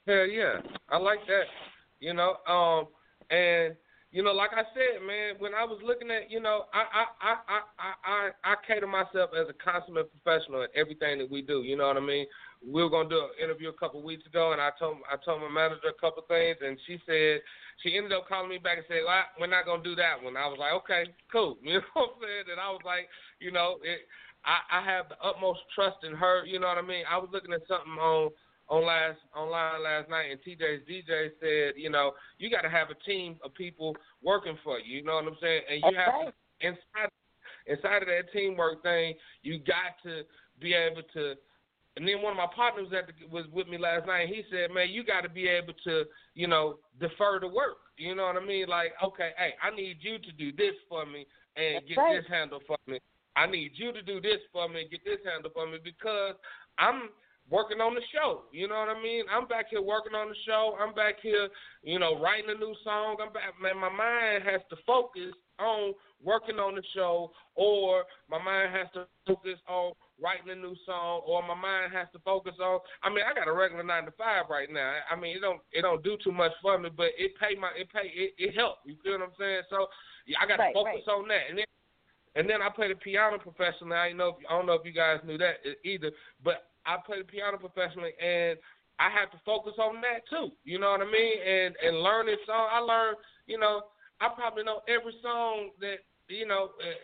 Hell 0.06 0.26
yeah, 0.26 0.60
I 0.88 0.98
like 0.98 1.18
that. 1.26 1.44
You 2.00 2.14
know, 2.14 2.36
um, 2.46 2.86
and 3.30 3.74
you 4.12 4.22
know, 4.22 4.32
like 4.32 4.52
I 4.52 4.62
said, 4.72 5.04
man, 5.06 5.34
when 5.38 5.54
I 5.54 5.64
was 5.64 5.78
looking 5.84 6.10
at, 6.10 6.30
you 6.30 6.40
know, 6.40 6.64
I 6.72 6.80
I 6.80 7.04
I 7.20 7.34
I 7.48 7.60
I, 7.78 7.92
I, 8.04 8.52
I 8.52 8.54
cater 8.66 8.86
myself 8.86 9.30
as 9.38 9.46
a 9.48 9.52
consummate 9.52 10.10
professional 10.10 10.62
in 10.62 10.68
everything 10.74 11.18
that 11.18 11.30
we 11.30 11.42
do. 11.42 11.62
You 11.62 11.76
know 11.76 11.86
what 11.86 11.98
I 11.98 12.00
mean? 12.00 12.26
We 12.64 12.82
were 12.82 12.90
gonna 12.90 13.08
do 13.08 13.18
an 13.18 13.42
interview 13.42 13.68
a 13.68 13.72
couple 13.72 14.00
of 14.00 14.04
weeks 14.04 14.26
ago, 14.26 14.52
and 14.52 14.60
I 14.60 14.70
told 14.78 14.98
I 15.10 15.16
told 15.24 15.42
my 15.42 15.48
manager 15.48 15.88
a 15.88 16.00
couple 16.00 16.22
of 16.22 16.28
things, 16.28 16.56
and 16.60 16.78
she 16.86 17.00
said 17.06 17.40
she 17.82 17.96
ended 17.96 18.12
up 18.12 18.28
calling 18.28 18.48
me 18.48 18.58
back 18.58 18.78
and 18.78 18.86
said, 18.88 19.02
well, 19.06 19.24
"We're 19.38 19.46
not 19.46 19.66
gonna 19.66 19.82
do 19.82 19.94
that 19.96 20.22
one." 20.22 20.36
I 20.36 20.46
was 20.46 20.58
like, 20.58 20.72
"Okay, 20.84 21.14
cool." 21.30 21.58
You 21.62 21.80
know 21.80 21.86
what 21.94 22.16
I'm 22.16 22.22
saying? 22.22 22.44
And 22.52 22.60
I 22.60 22.70
was 22.70 22.80
like, 22.84 23.08
you 23.40 23.50
know, 23.52 23.78
it, 23.82 24.06
I 24.44 24.78
I 24.78 24.80
have 24.84 25.08
the 25.08 25.18
utmost 25.20 25.60
trust 25.74 26.04
in 26.04 26.14
her. 26.14 26.44
You 26.44 26.58
know 26.58 26.68
what 26.68 26.78
I 26.78 26.82
mean? 26.82 27.04
I 27.10 27.18
was 27.18 27.28
looking 27.32 27.52
at 27.52 27.66
something 27.68 27.92
on 27.98 28.30
on 28.68 28.84
last 28.84 29.18
online 29.34 29.82
last 29.82 30.08
night, 30.10 30.30
and 30.30 30.40
TJ's 30.40 30.82
DJ 30.88 31.30
said, 31.40 31.74
you 31.76 31.90
know, 31.90 32.12
you 32.38 32.50
got 32.50 32.62
to 32.62 32.70
have 32.70 32.88
a 32.90 32.98
team 33.08 33.36
of 33.44 33.54
people 33.54 33.94
working 34.22 34.58
for 34.64 34.80
you. 34.80 34.98
You 34.98 35.04
know 35.04 35.14
what 35.14 35.26
I'm 35.26 35.36
saying? 35.40 35.62
And 35.70 35.78
you 35.82 35.92
That's 35.94 36.10
have 36.10 36.32
to, 36.32 36.66
inside 36.66 37.10
inside 37.66 38.02
of 38.02 38.08
that 38.08 38.32
teamwork 38.32 38.82
thing, 38.82 39.14
you 39.42 39.58
got 39.58 39.98
to 40.04 40.22
be 40.60 40.72
able 40.74 41.02
to. 41.14 41.34
And 41.96 42.06
then 42.06 42.20
one 42.20 42.32
of 42.32 42.36
my 42.36 42.48
partners 42.54 42.88
that 42.92 43.08
was 43.30 43.46
with 43.52 43.68
me 43.68 43.78
last 43.78 44.06
night, 44.06 44.28
he 44.28 44.44
said, 44.50 44.70
"Man, 44.70 44.90
you 44.90 45.02
got 45.02 45.22
to 45.22 45.30
be 45.30 45.48
able 45.48 45.72
to, 45.84 46.04
you 46.34 46.46
know, 46.46 46.78
defer 47.00 47.40
the 47.40 47.48
work. 47.48 47.78
You 47.96 48.14
know 48.14 48.24
what 48.24 48.36
I 48.36 48.44
mean? 48.44 48.68
Like, 48.68 48.92
okay, 49.02 49.30
hey, 49.38 49.54
I 49.62 49.74
need 49.74 49.98
you 50.00 50.18
to 50.18 50.32
do 50.32 50.52
this 50.52 50.74
for 50.88 51.06
me 51.06 51.26
and 51.56 51.76
That's 51.76 51.88
get 51.88 51.96
right. 51.96 52.16
this 52.20 52.28
handled 52.28 52.62
for 52.66 52.76
me. 52.86 53.00
I 53.34 53.46
need 53.46 53.72
you 53.74 53.92
to 53.92 54.02
do 54.02 54.20
this 54.20 54.40
for 54.52 54.68
me 54.68 54.82
and 54.82 54.90
get 54.90 55.04
this 55.04 55.20
handled 55.24 55.54
for 55.54 55.66
me 55.66 55.78
because 55.82 56.34
I'm 56.78 57.08
working 57.48 57.80
on 57.80 57.94
the 57.94 58.00
show. 58.12 58.42
You 58.52 58.68
know 58.68 58.76
what 58.76 58.88
I 58.88 59.02
mean? 59.02 59.24
I'm 59.30 59.46
back 59.46 59.66
here 59.70 59.82
working 59.82 60.14
on 60.14 60.28
the 60.28 60.36
show. 60.46 60.76
I'm 60.80 60.94
back 60.94 61.16
here, 61.22 61.48
you 61.82 61.98
know, 61.98 62.18
writing 62.18 62.50
a 62.50 62.58
new 62.58 62.74
song. 62.82 63.16
I'm 63.20 63.32
back. 63.32 63.54
Man, 63.60 63.78
my 63.78 63.88
mind 63.88 64.42
has 64.44 64.60
to 64.70 64.76
focus 64.86 65.32
on 65.58 65.94
working 66.22 66.56
on 66.56 66.74
the 66.74 66.82
show, 66.94 67.30
or 67.54 68.04
my 68.28 68.42
mind 68.42 68.74
has 68.74 68.88
to 68.94 69.06
focus 69.26 69.58
on 69.68 69.92
writing 70.20 70.50
a 70.50 70.54
new 70.54 70.74
song, 70.84 71.22
or 71.26 71.42
my 71.42 71.54
mind 71.54 71.92
has 71.92 72.08
to 72.12 72.18
focus 72.20 72.54
on. 72.60 72.80
I 73.02 73.10
mean, 73.10 73.24
I 73.28 73.34
got 73.34 73.48
a 73.48 73.52
regular 73.52 73.82
nine 73.84 74.04
to 74.04 74.12
five 74.12 74.46
right 74.50 74.70
now. 74.70 74.94
I 75.10 75.16
mean, 75.16 75.36
it 75.36 75.40
don't 75.40 75.60
it 75.72 75.82
don't 75.82 76.02
do 76.02 76.16
too 76.22 76.32
much 76.32 76.52
for 76.62 76.78
me, 76.78 76.90
but 76.94 77.10
it 77.18 77.32
pay 77.38 77.54
my 77.58 77.70
it 77.76 77.92
pay 77.92 78.08
it, 78.12 78.34
it 78.38 78.54
help. 78.54 78.78
You 78.84 78.96
feel 79.02 79.12
what 79.12 79.22
I'm 79.22 79.36
saying? 79.38 79.62
So 79.70 79.86
yeah, 80.26 80.38
I 80.42 80.46
got 80.46 80.56
to 80.56 80.62
Right, 80.68 80.74
focus 80.74 81.04
right. 81.06 81.12
on 81.14 81.28
that, 81.28 81.50
and 81.50 81.58
then 81.58 81.66
and 82.36 82.48
then 82.48 82.60
I 82.62 82.68
play 82.68 82.88
the 82.88 82.94
piano 82.94 83.38
professionally. 83.38 83.96
I 83.96 84.12
know 84.12 84.28
if, 84.28 84.36
I 84.48 84.56
don't 84.56 84.66
know 84.66 84.74
if 84.74 84.84
you 84.84 84.92
guys 84.92 85.20
knew 85.24 85.38
that 85.38 85.64
either, 85.84 86.10
but 86.44 86.68
I 86.84 86.96
play 87.04 87.18
the 87.18 87.24
piano 87.24 87.56
professionally, 87.58 88.12
and 88.20 88.58
I 88.98 89.10
have 89.10 89.30
to 89.32 89.40
focus 89.44 89.74
on 89.78 90.00
that 90.00 90.24
too. 90.28 90.52
You 90.64 90.78
know 90.78 90.90
what 90.90 91.00
I 91.00 91.10
mean? 91.10 91.36
And 91.40 91.74
and 91.84 92.00
learning 92.00 92.36
song. 92.46 92.68
I 92.72 92.80
learn. 92.80 93.14
You 93.46 93.58
know, 93.58 93.82
I 94.20 94.28
probably 94.34 94.64
know 94.64 94.80
every 94.88 95.14
song 95.22 95.70
that 95.80 96.00
you 96.28 96.46
know. 96.46 96.70
Uh, 96.80 96.96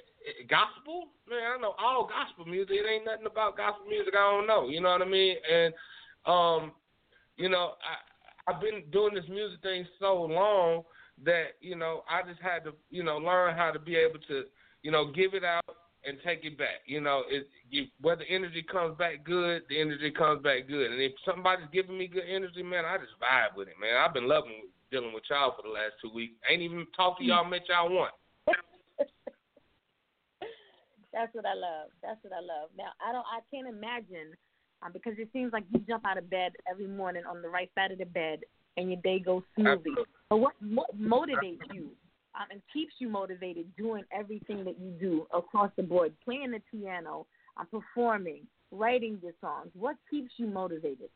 gospel, 0.49 1.09
man. 1.29 1.59
I 1.59 1.61
know 1.61 1.75
all 1.79 2.09
gospel 2.09 2.45
music. 2.45 2.77
It 2.77 2.87
ain't 2.89 3.05
nothing 3.05 3.27
about 3.27 3.57
gospel 3.57 3.87
music 3.87 4.15
I 4.15 4.31
don't 4.31 4.47
know. 4.47 4.69
You 4.69 4.81
know 4.81 4.91
what 4.91 5.03
I 5.03 5.09
mean? 5.09 5.37
And 5.51 5.75
um, 6.27 6.73
you 7.37 7.49
know, 7.49 7.75
I 7.83 8.51
I've 8.51 8.61
been 8.61 8.83
doing 8.91 9.15
this 9.15 9.29
music 9.29 9.63
thing 9.63 9.87
so 10.01 10.23
long 10.23 10.83
that 11.25 11.59
you 11.61 11.77
know 11.77 12.03
I 12.11 12.27
just 12.29 12.41
had 12.41 12.65
to 12.65 12.73
you 12.91 13.03
know 13.03 13.19
learn 13.19 13.57
how 13.57 13.71
to 13.71 13.79
be 13.79 13.97
able 13.97 14.19
to 14.29 14.45
you 14.83 14.91
know 14.91 15.11
give 15.13 15.35
it 15.35 15.45
out 15.45 15.65
and 16.05 16.19
take 16.25 16.45
it 16.45 16.59
back. 16.59 16.83
You 16.87 17.01
know, 17.01 17.23
it 17.29 17.49
you, 17.71 17.87
whether 18.01 18.25
energy 18.29 18.63
comes 18.63 18.97
back 18.99 19.25
good, 19.25 19.63
the 19.69 19.81
energy 19.81 20.11
comes 20.11 20.43
back 20.43 20.69
good. 20.69 20.91
And 20.91 21.01
if 21.01 21.13
somebody's 21.25 21.69
giving 21.73 21.97
me 21.97 22.09
good 22.09 22.25
energy, 22.29 22.63
man, 22.63 22.85
I 22.85 22.99
just 22.99 23.13
vibe 23.23 23.57
with 23.57 23.69
it, 23.69 23.75
man. 23.81 23.97
I've 23.97 24.15
been 24.15 24.29
loving 24.29 24.69
dealing 24.91 25.15
with 25.15 25.25
y'all 25.31 25.55
for 25.57 25.63
the 25.63 25.73
last 25.73 25.95
two 26.03 26.13
weeks. 26.13 26.35
Ain't 26.51 26.63
even 26.63 26.87
talked 26.95 27.21
to 27.21 27.25
y'all, 27.25 27.45
met 27.45 27.63
y'all 27.69 27.95
once. 27.95 28.13
That's 31.13 31.35
what 31.35 31.45
I 31.45 31.55
love. 31.55 31.91
That's 32.03 32.23
what 32.23 32.33
I 32.33 32.41
love. 32.41 32.71
Now 32.77 32.91
I 33.07 33.13
don't. 33.13 33.27
I 33.27 33.41
can't 33.51 33.69
imagine 33.69 34.35
um, 34.83 34.93
because 34.93 35.15
it 35.19 35.29
seems 35.33 35.53
like 35.53 35.65
you 35.73 35.81
jump 35.81 36.05
out 36.07 36.19
of 36.19 36.29
bed 36.31 36.53
every 36.71 36.87
morning 36.87 37.23
on 37.29 37.43
the 37.43 37.49
right 37.49 37.71
side 37.75 37.93
of 37.93 37.99
the 37.99 38.07
bed 38.07 38.41
and 38.77 38.89
your 38.91 39.01
day 39.03 39.19
goes 39.19 39.43
smoothly. 39.55 39.93
But 40.31 40.37
what 40.39 40.55
mo- 40.61 40.87
motivates 40.99 41.61
you 41.73 41.91
um, 42.35 42.47
and 42.51 42.63
keeps 42.73 42.95
you 42.99 43.09
motivated 43.09 43.67
doing 43.77 44.05
everything 44.13 44.65
that 44.65 44.79
you 44.81 44.91
do 44.99 45.27
across 45.35 45.71
the 45.77 45.83
board, 45.83 46.13
playing 46.25 46.53
the 46.53 46.63
piano, 46.71 47.27
um, 47.59 47.67
performing, 47.71 48.47
writing 48.71 49.19
your 49.23 49.33
songs? 49.41 49.69
What 49.75 49.97
keeps 50.11 50.31
you 50.39 50.47
motivated? 50.47 51.11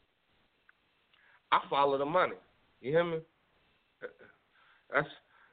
I 1.52 1.61
follow 1.70 1.96
the 1.96 2.04
money. 2.04 2.37
You 2.80 2.92
hear 2.92 3.04
me? 3.04 3.18
That's 4.92 5.09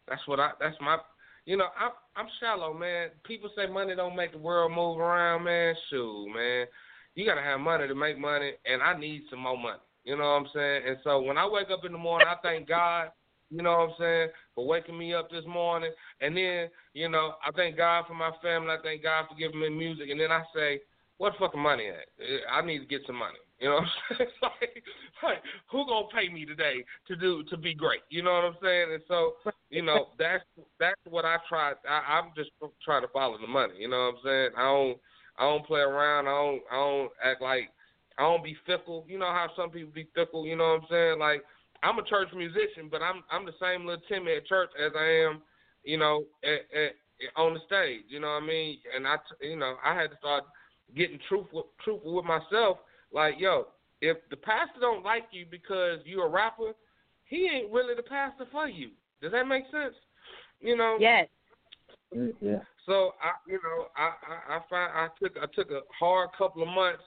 that's 0.07 0.27
what 0.27 0.39
I 0.39 0.51
that's 0.59 0.75
my 0.81 0.97
you 1.45 1.57
know, 1.57 1.67
I'm 1.79 1.91
I'm 2.15 2.27
shallow, 2.39 2.73
man. 2.73 3.09
People 3.23 3.49
say 3.55 3.67
money 3.67 3.95
don't 3.95 4.15
make 4.15 4.31
the 4.31 4.37
world 4.37 4.71
move 4.71 4.99
around, 4.99 5.43
man. 5.43 5.75
Shoot, 5.89 6.27
man. 6.33 6.67
You 7.15 7.25
gotta 7.25 7.41
have 7.41 7.59
money 7.59 7.87
to 7.87 7.95
make 7.95 8.17
money 8.17 8.53
and 8.65 8.81
I 8.81 8.97
need 8.97 9.23
some 9.29 9.39
more 9.39 9.57
money. 9.57 9.79
You 10.03 10.17
know 10.17 10.23
what 10.23 10.41
I'm 10.41 10.47
saying? 10.53 10.81
And 10.87 10.97
so 11.03 11.21
when 11.21 11.37
I 11.37 11.47
wake 11.47 11.69
up 11.71 11.85
in 11.85 11.91
the 11.91 11.97
morning 11.97 12.27
I 12.29 12.35
thank 12.41 12.67
God 12.67 13.09
You 13.49 13.61
know 13.61 13.71
what 13.71 13.89
I'm 13.89 13.95
saying? 13.99 14.29
For 14.55 14.65
waking 14.65 14.97
me 14.97 15.13
up 15.13 15.29
this 15.29 15.45
morning. 15.47 15.91
And 16.21 16.35
then, 16.35 16.69
you 16.93 17.07
know, 17.09 17.35
I 17.45 17.51
thank 17.55 17.77
God 17.77 18.05
for 18.07 18.15
my 18.15 18.31
family. 18.41 18.71
I 18.71 18.77
thank 18.81 19.03
God 19.03 19.25
for 19.29 19.35
giving 19.35 19.59
me 19.61 19.69
music. 19.69 20.09
And 20.09 20.19
then 20.19 20.31
I 20.31 20.41
say, 20.55 20.81
what 21.17 21.33
fucking 21.39 21.61
money 21.61 21.87
at? 21.87 22.07
I 22.51 22.65
need 22.65 22.79
to 22.79 22.85
get 22.85 23.01
some 23.05 23.17
money. 23.17 23.37
You 23.59 23.69
know 23.69 23.75
what 23.75 23.83
I'm 23.83 23.89
saying? 24.17 24.29
like, 24.41 24.83
like, 25.23 25.43
who 25.71 25.85
gonna 25.87 26.07
pay 26.13 26.29
me 26.29 26.45
today 26.45 26.83
to 27.07 27.15
do 27.15 27.43
to 27.49 27.57
be 27.57 27.73
great? 27.73 28.01
You 28.09 28.23
know 28.23 28.33
what 28.33 28.43
I'm 28.43 28.57
saying? 28.61 28.93
And 28.93 29.03
so, 29.07 29.33
you 29.69 29.81
know, 29.81 30.07
that's 30.19 30.43
that's 30.79 30.99
what 31.09 31.25
I 31.25 31.37
try. 31.47 31.73
I, 31.89 32.17
I'm 32.17 32.31
just 32.35 32.51
trying 32.83 33.03
to 33.03 33.07
follow 33.09 33.37
the 33.39 33.47
money. 33.47 33.75
You 33.79 33.89
know 33.89 34.11
what 34.11 34.15
I'm 34.15 34.21
saying? 34.23 34.49
I 34.57 34.63
don't 34.63 34.97
I 35.37 35.43
don't 35.43 35.65
play 35.65 35.81
around. 35.81 36.27
I 36.27 36.31
don't 36.31 36.61
I 36.71 36.75
don't 36.75 37.11
act 37.23 37.41
like 37.41 37.69
I 38.17 38.23
don't 38.23 38.43
be 38.43 38.57
fickle. 38.65 39.05
You 39.07 39.19
know 39.19 39.31
how 39.31 39.47
some 39.55 39.69
people 39.69 39.91
be 39.93 40.07
fickle. 40.15 40.45
You 40.45 40.55
know 40.55 40.73
what 40.73 40.81
I'm 40.81 40.87
saying? 40.89 41.19
Like 41.19 41.43
I'm 41.83 41.99
a 41.99 42.03
church 42.03 42.29
musician, 42.35 42.89
but 42.89 43.01
I'm 43.01 43.23
I'm 43.31 43.45
the 43.45 43.53
same 43.61 43.85
little 43.85 44.01
Timmy 44.07 44.35
at 44.35 44.45
church 44.45 44.69
as 44.83 44.91
I 44.97 45.27
am, 45.27 45.41
you 45.83 45.97
know, 45.97 46.23
at, 46.43 46.61
at, 46.77 46.91
on 47.35 47.53
the 47.53 47.59
stage. 47.65 48.03
You 48.09 48.19
know 48.19 48.27
what 48.27 48.43
I 48.43 48.47
mean? 48.47 48.77
And 48.95 49.07
I, 49.07 49.15
you 49.41 49.55
know, 49.55 49.75
I 49.83 49.95
had 49.95 50.11
to 50.11 50.17
start 50.17 50.43
getting 50.95 51.19
truthful 51.27 51.67
truthful 51.83 52.15
with 52.15 52.25
myself 52.25 52.77
like, 53.13 53.35
yo, 53.39 53.67
if 54.01 54.17
the 54.29 54.37
pastor 54.37 54.79
don't 54.81 55.03
like 55.03 55.25
you 55.31 55.45
because 55.49 55.99
you're 56.05 56.25
a 56.25 56.29
rapper, 56.29 56.73
he 57.25 57.47
ain't 57.47 57.71
really 57.71 57.95
the 57.95 58.03
pastor 58.03 58.45
for 58.51 58.67
you. 58.67 58.89
Does 59.21 59.31
that 59.31 59.47
make 59.47 59.63
sense? 59.71 59.95
You 60.59 60.75
know? 60.75 60.97
Yes. 60.99 61.27
Yeah. 62.41 62.59
So 62.85 63.13
I, 63.21 63.31
you 63.47 63.59
know, 63.63 63.87
I, 63.95 64.11
I, 64.27 64.57
I 64.57 64.59
find 64.69 64.91
I 64.93 65.07
took 65.21 65.37
I 65.37 65.45
took 65.55 65.71
a 65.71 65.81
hard 65.97 66.29
couple 66.37 66.61
of 66.61 66.67
months, 66.67 67.01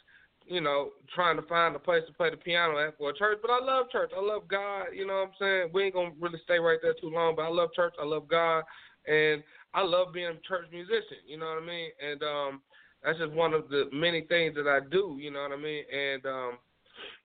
you 0.46 0.60
know, 0.60 0.90
trying 1.14 1.36
to 1.36 1.42
find 1.42 1.76
a 1.76 1.78
place 1.78 2.02
to 2.06 2.14
play 2.14 2.30
the 2.30 2.36
piano 2.36 2.78
at 2.78 2.96
for 2.96 3.10
a 3.10 3.14
church. 3.14 3.38
But 3.42 3.50
I 3.50 3.62
love 3.62 3.90
church. 3.90 4.10
I 4.16 4.20
love 4.20 4.48
God. 4.48 4.86
You 4.94 5.06
know 5.06 5.14
what 5.14 5.28
I'm 5.28 5.34
saying? 5.38 5.70
We 5.72 5.84
ain't 5.84 5.94
gonna 5.94 6.12
really 6.18 6.40
stay 6.44 6.58
right 6.58 6.78
there 6.82 6.94
too 7.00 7.10
long. 7.10 7.36
But 7.36 7.42
I 7.42 7.48
love 7.48 7.70
church. 7.74 7.94
I 8.00 8.06
love 8.06 8.26
God, 8.28 8.64
and 9.06 9.42
I 9.74 9.82
love 9.82 10.14
being 10.14 10.28
a 10.28 10.48
church 10.48 10.66
musician. 10.72 11.18
You 11.26 11.38
know 11.38 11.46
what 11.46 11.62
I 11.62 11.66
mean? 11.66 11.90
And 12.02 12.22
um, 12.22 12.62
that's 13.06 13.18
just 13.18 13.32
one 13.32 13.54
of 13.54 13.68
the 13.68 13.88
many 13.92 14.22
things 14.22 14.56
that 14.56 14.66
I 14.66 14.80
do, 14.90 15.16
you 15.18 15.30
know 15.30 15.40
what 15.42 15.52
I 15.52 15.56
mean? 15.56 15.84
And 15.94 16.26
um 16.26 16.58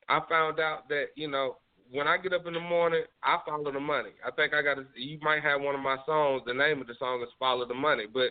I 0.07 0.19
found 0.29 0.59
out 0.59 0.87
that, 0.89 1.07
you 1.15 1.27
know, 1.27 1.57
when 1.91 2.07
I 2.07 2.17
get 2.17 2.33
up 2.33 2.45
in 2.45 2.53
the 2.53 2.59
morning, 2.59 3.03
I 3.23 3.39
follow 3.45 3.71
the 3.71 3.79
money. 3.79 4.11
I 4.25 4.31
think 4.31 4.53
I 4.53 4.61
got 4.61 4.77
you 4.95 5.17
might 5.21 5.41
have 5.41 5.61
one 5.61 5.73
of 5.73 5.81
my 5.81 5.97
songs, 6.05 6.43
the 6.45 6.53
name 6.53 6.81
of 6.81 6.87
the 6.87 6.93
song 6.99 7.21
is 7.23 7.29
Follow 7.39 7.67
the 7.67 7.73
Money, 7.73 8.05
but 8.11 8.29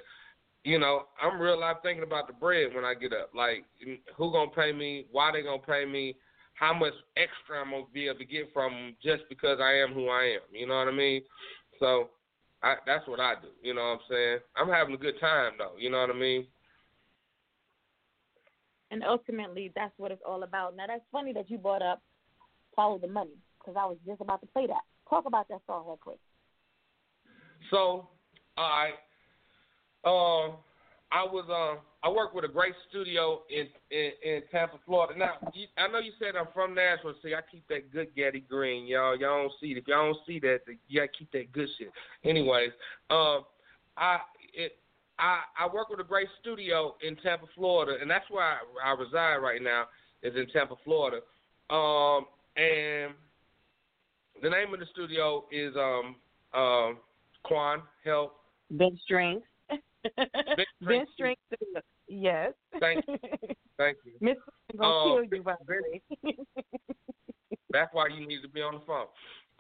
you 0.63 0.79
know, 0.79 1.07
I'm 1.21 1.41
real 1.41 1.59
life 1.59 1.79
thinking 1.83 2.05
about 2.05 2.27
the 2.27 2.35
bread 2.35 2.75
when 2.75 2.85
I 2.85 2.95
get 2.95 3.13
up. 3.13 3.31
Like 3.35 3.65
who 4.17 4.33
to 4.33 4.47
pay 4.55 4.73
me, 4.73 5.07
why 5.11 5.33
they 5.33 5.43
to 5.43 5.59
pay 5.67 5.85
me, 5.85 6.17
how 6.55 6.73
much 6.73 6.93
extra 7.17 7.61
I'm 7.61 7.71
to 7.71 7.85
be 7.93 8.07
able 8.07 8.19
to 8.19 8.25
get 8.25 8.53
from 8.53 8.73
them 8.73 8.97
just 9.03 9.23
because 9.29 9.59
I 9.61 9.73
am 9.79 9.93
who 9.93 10.09
I 10.09 10.37
am. 10.37 10.47
You 10.53 10.69
know 10.69 10.79
what 10.79 10.89
I 10.89 10.93
mean? 10.93 11.23
So 11.81 12.11
I, 12.63 12.75
that's 12.87 13.09
what 13.09 13.19
I 13.19 13.35
do. 13.43 13.49
You 13.63 13.75
know 13.75 13.81
what 13.81 13.89
I'm 13.89 13.99
saying? 14.09 14.39
I'm 14.57 14.69
having 14.69 14.95
a 14.95 14.99
good 14.99 15.19
time 15.21 15.53
though. 15.59 15.73
You 15.79 15.91
know 15.91 16.01
what 16.01 16.11
I 16.11 16.19
mean? 16.19 16.47
And 18.91 19.05
ultimately, 19.05 19.73
that's 19.75 19.93
what 19.99 20.11
it's 20.11 20.23
all 20.27 20.43
about. 20.43 20.77
Now, 20.77 20.87
that's 20.87 21.03
funny 21.13 21.33
that 21.33 21.51
you 21.51 21.59
brought 21.59 21.83
up 21.83 22.03
Follow 22.75 22.99
the 22.99 23.09
Money 23.09 23.37
because 23.59 23.77
I 23.79 23.87
was 23.87 23.97
just 24.07 24.21
about 24.21 24.41
to 24.41 24.47
play 24.49 24.67
that. 24.67 24.83
Talk 25.09 25.27
about 25.27 25.49
that 25.49 25.61
song 25.67 25.85
real 25.87 25.99
quick. 26.01 26.19
So, 27.71 28.09
I, 28.57 28.91
um, 30.05 30.57
I 31.13 31.25
was 31.25 31.45
um, 31.51 31.83
I 32.03 32.09
work 32.09 32.35
with 32.35 32.45
a 32.45 32.49
great 32.49 32.75
studio 32.89 33.43
in 33.51 33.67
in, 33.91 34.11
in 34.23 34.43
Tampa, 34.51 34.79
Florida. 34.87 35.19
Now, 35.19 35.33
I 35.77 35.89
know 35.89 35.99
you 35.99 36.13
said 36.19 36.37
I'm 36.37 36.47
from 36.55 36.75
Nashville. 36.75 37.15
See, 37.23 37.35
I 37.35 37.41
keep 37.51 37.67
that 37.69 37.93
good 37.93 38.15
Getty 38.15 38.41
Green, 38.41 38.87
y'all. 38.87 39.19
Y'all 39.19 39.43
don't 39.43 39.53
see 39.61 39.73
it. 39.73 39.79
If 39.79 39.89
y'all 39.89 40.13
don't 40.13 40.19
see 40.27 40.39
that, 40.41 40.61
you 40.89 41.01
gotta 41.01 41.13
keep 41.17 41.31
that 41.33 41.53
good 41.53 41.69
shit. 41.79 41.91
Anyways, 42.25 42.71
um, 43.11 43.45
I 43.97 44.19
it 44.55 44.77
I, 45.21 45.41
I 45.59 45.73
work 45.73 45.91
with 45.91 46.01
a 46.01 46.05
great 46.05 46.29
studio 46.41 46.97
in 47.07 47.15
Tampa, 47.17 47.47
Florida, 47.55 47.99
and 48.01 48.11
that's 48.11 48.29
where 48.31 48.45
I, 48.45 48.59
I 48.85 48.93
reside 48.93 49.37
right 49.37 49.63
now 49.63 49.85
is 50.23 50.35
in 50.35 50.47
Tampa, 50.49 50.75
Florida. 50.85 51.19
Um, 51.69 52.27
and 52.57 53.15
the 54.43 54.51
name 54.51 54.73
of 54.73 54.81
the 54.81 54.87
studio 54.93 55.45
is 55.53 55.75
um, 55.77 56.17
um, 56.55 56.99
Quan 57.45 57.83
Help. 58.05 58.37
Ben 58.71 58.99
Strength. 59.05 59.47
Ben 60.87 61.07
Strength. 61.15 61.41
Yes. 62.09 62.53
Thank 62.81 63.05
you. 63.07 63.19
Thank 63.77 63.99
you. 64.05 64.13
Miss 64.21 64.37
gonna 64.77 64.93
Um, 64.93 65.27
kill 65.29 65.39
you 65.39 65.43
by. 65.43 65.55
That's 67.71 67.93
why 67.93 68.09
you 68.09 68.27
need 68.27 68.43
to 68.43 68.49
be 68.49 68.63
on 68.63 68.75
the 68.75 68.81
phone. 68.81 69.07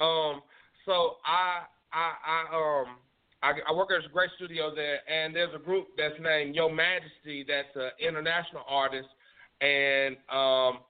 Um, 0.01 0.42
so 0.85 1.16
I 1.25 1.62
I 1.92 2.12
I 2.27 2.57
um 2.57 2.96
I, 3.42 3.53
I 3.68 3.72
work 3.74 3.88
at 3.90 4.05
a 4.05 4.12
great 4.12 4.31
studio 4.37 4.74
there, 4.74 4.98
and 5.09 5.35
there's 5.35 5.55
a 5.55 5.59
group 5.59 5.88
that's 5.96 6.14
named 6.20 6.55
Yo 6.55 6.68
Majesty 6.68 7.44
that's 7.46 7.74
an 7.74 7.90
international 7.98 8.62
artist, 8.68 9.09
and 9.61 10.16
um 10.31 10.81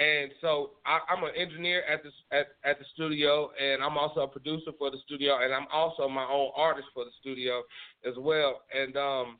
and 0.00 0.30
so 0.40 0.70
I, 0.86 1.00
I'm 1.12 1.22
an 1.24 1.30
engineer 1.36 1.82
at 1.84 2.02
the 2.02 2.10
at, 2.36 2.46
at 2.64 2.78
the 2.78 2.84
studio, 2.94 3.50
and 3.60 3.82
I'm 3.82 3.98
also 3.98 4.20
a 4.20 4.28
producer 4.28 4.70
for 4.78 4.90
the 4.90 4.96
studio, 5.04 5.38
and 5.42 5.52
I'm 5.52 5.66
also 5.72 6.08
my 6.08 6.24
own 6.24 6.50
artist 6.56 6.88
for 6.94 7.04
the 7.04 7.10
studio 7.20 7.62
as 8.06 8.14
well. 8.18 8.62
And 8.74 8.96
um, 8.96 9.38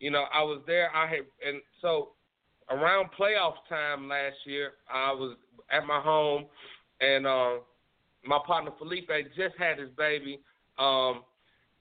you 0.00 0.10
know, 0.10 0.24
I 0.32 0.42
was 0.42 0.62
there. 0.66 0.94
I 0.96 1.08
had 1.08 1.20
and 1.46 1.60
so 1.82 2.10
around 2.70 3.10
playoff 3.18 3.54
time 3.68 4.08
last 4.08 4.36
year, 4.46 4.72
I 4.92 5.12
was 5.12 5.36
at 5.70 5.86
my 5.86 6.00
home, 6.00 6.46
and 7.00 7.26
um, 7.26 7.60
my 8.24 8.38
partner 8.46 8.70
Felipe 8.78 9.10
just 9.36 9.56
had 9.58 9.78
his 9.78 9.90
baby. 9.98 10.40
Um, 10.78 11.22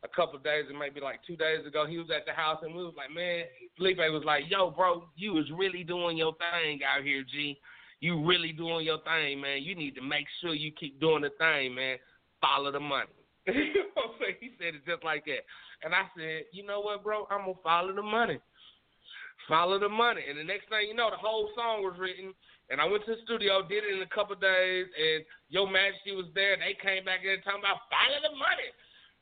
a 0.03 0.07
couple 0.07 0.37
days, 0.39 0.65
it 0.69 0.75
might 0.75 0.93
be 0.93 1.01
like 1.01 1.19
two 1.25 1.35
days 1.35 1.65
ago, 1.65 1.85
he 1.87 1.97
was 1.97 2.07
at 2.15 2.25
the 2.25 2.33
house 2.33 2.59
and 2.61 2.73
we 2.75 2.83
was 2.83 2.93
like, 2.95 3.13
man, 3.13 3.45
Felipe 3.77 3.97
was 3.97 4.23
like, 4.25 4.43
yo, 4.49 4.69
bro, 4.69 5.05
you 5.15 5.33
was 5.33 5.45
really 5.57 5.83
doing 5.83 6.17
your 6.17 6.35
thing 6.37 6.79
out 6.83 7.03
here, 7.03 7.23
G. 7.23 7.57
You 7.99 8.23
really 8.23 8.51
doing 8.51 8.85
your 8.85 8.99
thing, 9.01 9.41
man. 9.41 9.63
You 9.63 9.73
need 9.73 9.95
to 9.95 10.01
make 10.01 10.27
sure 10.39 10.53
you 10.53 10.71
keep 10.71 10.99
doing 10.99 11.23
the 11.23 11.31
thing, 11.39 11.73
man. 11.73 11.97
Follow 12.39 12.71
the 12.71 12.79
money. 12.79 13.09
you 13.47 13.73
know 13.73 13.89
what 13.95 14.05
I'm 14.05 14.11
saying? 14.21 14.35
He 14.39 14.51
said 14.59 14.75
it 14.75 14.85
just 14.85 15.03
like 15.03 15.25
that. 15.25 15.41
And 15.81 15.95
I 15.95 16.05
said, 16.13 16.45
you 16.53 16.61
know 16.61 16.81
what, 16.81 17.03
bro? 17.03 17.25
I'm 17.31 17.45
going 17.45 17.57
to 17.57 17.63
follow 17.63 17.93
the 17.93 18.05
money. 18.05 18.37
Follow 19.49 19.79
the 19.79 19.89
money. 19.89 20.21
And 20.29 20.37
the 20.37 20.43
next 20.43 20.69
thing 20.69 20.85
you 20.89 20.93
know, 20.93 21.09
the 21.09 21.17
whole 21.17 21.49
song 21.55 21.81
was 21.81 21.97
written. 21.97 22.37
And 22.69 22.81
I 22.81 22.85
went 22.85 23.05
to 23.07 23.15
the 23.15 23.21
studio, 23.23 23.63
did 23.63 23.87
it 23.87 23.95
in 23.95 24.03
a 24.03 24.11
couple 24.11 24.35
days, 24.35 24.85
and 24.91 25.23
Yo 25.47 25.63
Majesty 25.63 26.11
was 26.11 26.27
there. 26.35 26.59
They 26.59 26.75
came 26.75 27.07
back 27.07 27.23
in 27.23 27.39
talking 27.39 27.63
about 27.63 27.87
follow 27.87 28.19
the 28.19 28.35
money. 28.35 28.69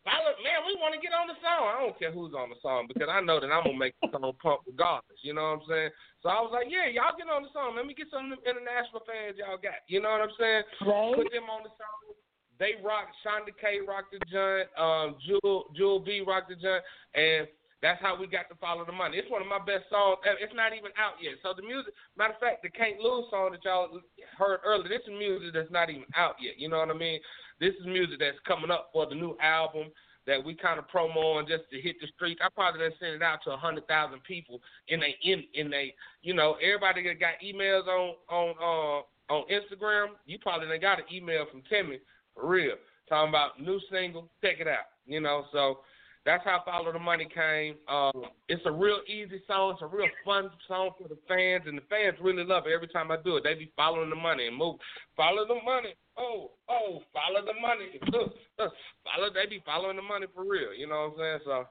Follow, 0.06 0.38
man, 0.46 0.62
we 0.70 0.78
want 0.78 0.94
to 0.94 1.02
get 1.02 1.18
on 1.18 1.26
the 1.26 1.34
song. 1.42 1.66
I 1.66 1.82
don't 1.82 1.98
care 1.98 2.14
who's 2.14 2.38
on 2.38 2.54
the 2.54 2.62
song 2.62 2.86
because 2.86 3.10
I 3.10 3.26
know 3.26 3.42
that 3.42 3.50
I'm 3.50 3.66
gonna 3.66 3.82
make 3.82 3.98
the 4.06 4.14
song 4.14 4.38
pump 4.38 4.62
regardless. 4.70 5.18
You 5.26 5.34
know 5.34 5.58
what 5.58 5.66
I'm 5.66 5.66
saying? 5.66 5.92
So 6.22 6.30
I 6.30 6.38
was 6.46 6.54
like, 6.54 6.70
yeah, 6.70 6.86
y'all 6.94 7.18
get 7.18 7.26
on 7.26 7.42
the 7.42 7.50
song. 7.50 7.74
Let 7.74 7.90
me 7.90 7.98
get 7.98 8.14
some 8.14 8.30
of 8.30 8.38
them 8.38 8.46
international 8.46 9.02
fans 9.02 9.42
y'all 9.42 9.58
got. 9.58 9.82
You 9.90 10.06
know 10.06 10.14
what 10.14 10.30
I'm 10.30 10.38
saying? 10.38 10.64
Right. 10.86 11.18
Put 11.18 11.34
them 11.34 11.50
on 11.50 11.66
the 11.66 11.74
song. 11.74 12.14
They 12.62 12.78
rock. 12.86 13.10
Shunda 13.26 13.50
K 13.58 13.82
rocked 13.82 14.14
the 14.14 14.22
joint. 14.30 14.70
Um, 14.78 15.18
Jewel 15.26 15.74
Jwl 15.74 16.06
B 16.06 16.22
rocked 16.22 16.54
the 16.54 16.58
joint, 16.62 16.86
and 17.18 17.50
that's 17.82 18.02
how 18.02 18.14
we 18.14 18.30
got 18.30 18.46
to 18.50 18.56
follow 18.62 18.86
the 18.86 18.94
money. 18.94 19.18
It's 19.18 19.30
one 19.30 19.42
of 19.42 19.50
my 19.50 19.60
best 19.60 19.90
songs. 19.90 20.22
It's 20.42 20.54
not 20.54 20.74
even 20.74 20.94
out 20.98 21.18
yet. 21.22 21.42
So 21.42 21.54
the 21.54 21.62
music, 21.62 21.94
matter 22.18 22.34
of 22.34 22.40
fact, 22.40 22.64
the 22.64 22.70
Can't 22.70 23.02
Lose 23.02 23.26
song 23.30 23.52
that 23.52 23.66
y'all 23.66 23.90
heard 24.38 24.62
earlier, 24.66 24.90
this 24.90 25.06
is 25.06 25.14
music 25.14 25.54
that's 25.54 25.70
not 25.70 25.90
even 25.90 26.10
out 26.16 26.38
yet. 26.42 26.58
You 26.58 26.70
know 26.70 26.80
what 26.80 26.90
I 26.90 26.98
mean? 26.98 27.20
This 27.60 27.74
is 27.80 27.86
music 27.86 28.20
that's 28.20 28.38
coming 28.46 28.72
up 28.72 28.90
for 28.94 29.06
the 29.08 29.16
new 29.16 29.36
album 29.42 29.92
that 30.28 30.44
we 30.44 30.56
kind 30.56 30.80
of 30.80 30.86
promo 30.88 31.38
on 31.38 31.48
just 31.48 31.70
to 31.72 31.80
hit 31.80 31.98
the 32.02 32.08
streets. 32.16 32.42
I 32.44 32.50
probably 32.54 32.82
done 32.82 32.92
sent 33.00 33.16
it 33.16 33.22
out 33.22 33.40
to 33.46 33.52
a 33.52 33.58
hundred 33.58 33.88
thousand 33.88 34.24
people 34.24 34.60
in 34.88 35.00
they 35.00 35.16
in 35.24 35.44
in 35.54 35.70
they 35.70 35.94
you 36.22 36.34
know 36.34 36.56
everybody 36.62 37.04
that 37.08 37.20
got 37.20 37.34
emails 37.44 37.88
on 37.88 38.16
on 38.30 38.56
uh 38.60 39.34
on 39.34 39.46
Instagram. 39.50 40.08
You 40.26 40.40
probably 40.40 40.68
done 40.68 40.82
got 40.82 41.00
an 41.00 41.06
email 41.14 41.46
from 41.50 41.62
Timmy 41.70 42.00
for 42.34 42.48
real 42.48 42.76
talking 43.08 43.30
about 43.30 43.62
new 43.62 43.80
single. 43.92 44.30
Check 44.44 44.60
it 44.60 44.68
out. 44.68 44.90
You 45.06 45.22
know 45.22 45.46
so. 45.52 45.80
That's 46.26 46.44
how 46.44 46.64
Follow 46.66 46.92
the 46.92 46.98
Money 46.98 47.28
came. 47.32 47.76
Um, 47.88 48.26
it's 48.50 48.64
a 48.66 48.72
real 48.72 49.00
easy 49.08 49.42
song. 49.48 49.74
It's 49.74 49.84
a 49.84 49.86
real 49.86 50.08
fun 50.26 50.50
song 50.68 50.90
for 51.00 51.08
the 51.08 51.18
fans, 51.28 51.66
and 51.68 51.78
the 51.78 51.84
fans 51.88 52.16
really 52.20 52.44
love 52.44 52.64
it 52.66 52.74
every 52.74 52.88
time 52.88 53.12
I 53.12 53.18
do 53.24 53.38
it. 53.38 53.44
They 53.44 53.54
be 53.54 53.72
following 53.76 54.10
the 54.10 54.16
money 54.16 54.48
and 54.48 54.58
move. 54.58 54.78
Follow 55.16 55.46
the 55.48 55.62
money. 55.64 55.94
Oh, 56.18 56.50
oh, 56.68 57.04
follow 57.14 57.46
the 57.46 57.54
money. 57.62 58.00
follow. 58.58 59.30
They 59.36 59.46
be 59.48 59.62
following 59.64 59.98
the 59.98 60.02
money 60.02 60.26
for 60.34 60.44
real. 60.44 60.74
You 60.74 60.88
know 60.88 61.14
what 61.16 61.26
I'm 61.26 61.40
saying? 61.40 61.40
So, 61.46 61.66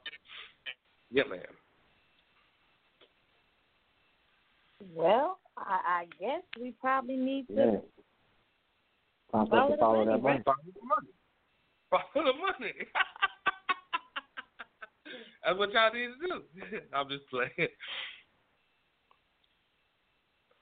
yeah, 1.11 1.24
man. 1.29 1.41
Well, 4.95 5.39
I, 5.57 5.81
I 5.87 6.05
guess 6.20 6.43
we 6.61 6.74
probably 6.81 7.16
need 7.16 7.49
to 7.49 7.55
Yeah. 7.55 7.64
Time 7.64 7.81
for 9.33 9.41
us 9.41 9.49
Follow 9.49 9.70
the 9.70 9.76
follow 9.79 10.05
money, 10.05 10.16
that 10.16 10.22
money. 10.22 10.43
Follow 10.45 10.57
the 10.74 10.87
money. 10.87 11.09
Follow 11.91 12.33
the 12.33 12.39
money. 12.39 12.72
That's 15.45 15.59
what 15.59 15.72
y'all 15.72 15.92
need 15.92 16.09
to 16.09 16.26
do. 16.26 16.80
I'm 16.95 17.09
just 17.09 17.28
playing. 17.30 17.70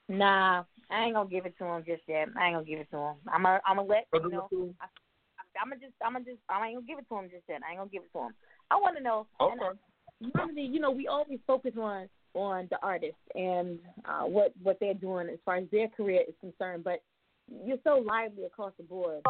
Nah, 0.09 0.65
I 0.91 1.05
ain't 1.05 1.15
gonna 1.15 1.29
give 1.31 1.47
it 1.47 1.57
to 1.59 1.65
him 1.65 1.85
just 1.87 2.03
yet. 2.07 2.29
I 2.37 2.47
ain't 2.47 2.57
gonna 2.57 2.67
give 2.67 2.81
it 2.81 2.91
to 2.91 2.99
him. 2.99 3.15
I'm 3.33 3.45
gonna, 3.45 3.61
I'm 3.67 3.77
gonna 3.77 3.89
let 3.89 4.07
you 4.13 4.31
know. 4.31 4.49
it 4.51 4.55
to 4.55 4.63
him. 4.65 4.75
I, 4.81 4.85
I 4.85 5.63
I'm 5.63 5.71
gonna 5.71 5.81
just, 5.81 5.95
I'm 6.05 6.13
gonna 6.13 6.25
just, 6.25 6.39
I 6.49 6.67
ain't 6.67 6.77
gonna 6.77 6.87
give 6.87 6.99
it 6.99 7.09
to 7.09 7.15
him 7.17 7.31
just 7.31 7.45
yet. 7.49 7.61
I 7.67 7.71
ain't 7.71 7.79
gonna 7.79 7.91
give 7.91 8.03
it 8.03 8.13
to 8.13 8.25
him. 8.27 8.35
I 8.71 8.77
want 8.77 8.97
to 8.97 9.03
know. 9.03 9.27
and 9.41 9.61
Okay. 9.61 9.79
normally, 10.35 10.63
you 10.63 10.81
know, 10.81 10.91
we 10.91 11.07
always 11.09 11.39
focus 11.47 11.73
on 11.81 12.09
on 12.35 12.67
the 12.71 12.79
artist 12.83 13.17
and 13.35 13.79
uh, 14.07 14.23
what 14.23 14.53
what 14.63 14.79
they're 14.81 14.95
doing 14.95 15.29
as 15.29 15.39
far 15.45 15.57
as 15.57 15.65
their 15.71 15.89
career 15.89 16.23
is 16.27 16.35
concerned, 16.41 16.83
but 16.83 17.03
you're 17.65 17.79
so 17.85 18.05
lively 18.07 18.45
across 18.45 18.73
the 18.77 18.85
board. 18.85 19.21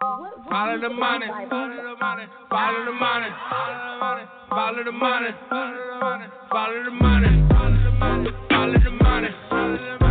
What, 0.00 0.38
what 0.38 0.48
Follow 0.50 0.80
the 0.80 0.88
money, 0.88 1.26
follow 1.50 1.76
the 1.76 1.96
money, 2.00 2.24
follow 2.50 2.84
the 2.84 2.92
money, 2.92 3.26
follow 3.50 3.84
the 3.84 3.92
money, 3.98 4.30
follow 4.50 4.84
the 4.84 4.92
money, 4.92 5.30
follow 5.50 5.74
the 5.74 6.00
money, 6.00 6.26
follow 6.50 6.84
the 6.84 6.90
money, 6.90 8.30
follow 8.48 8.72
the 8.72 8.90
money, 8.90 9.28
follow 9.50 10.07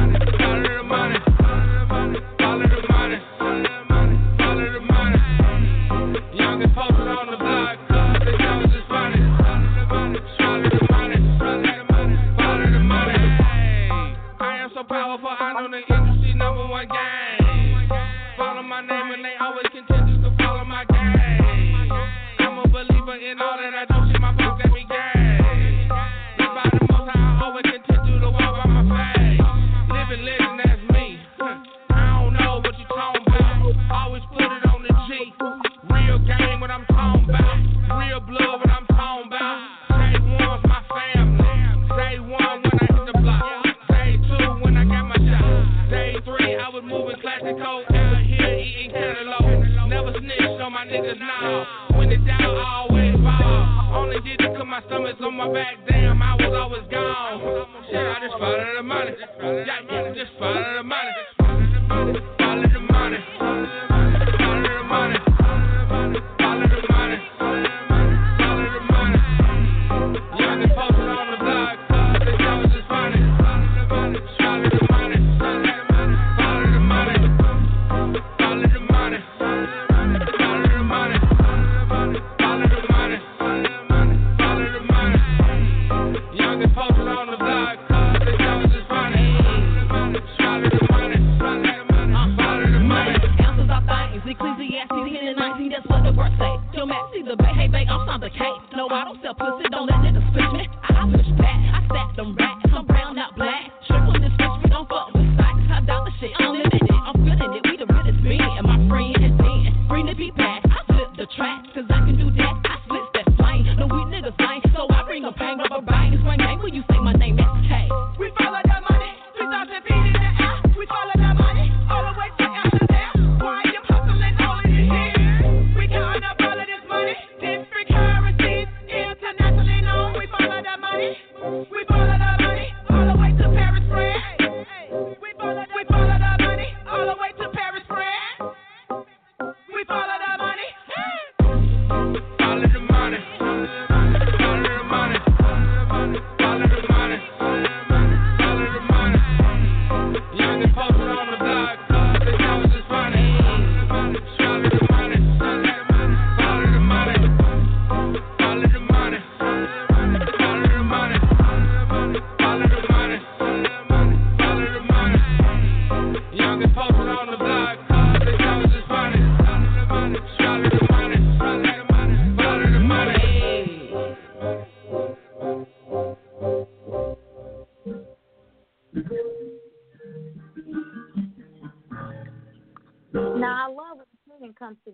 my 55.38 55.54
back. 55.54 55.78
Damn, 55.88 55.97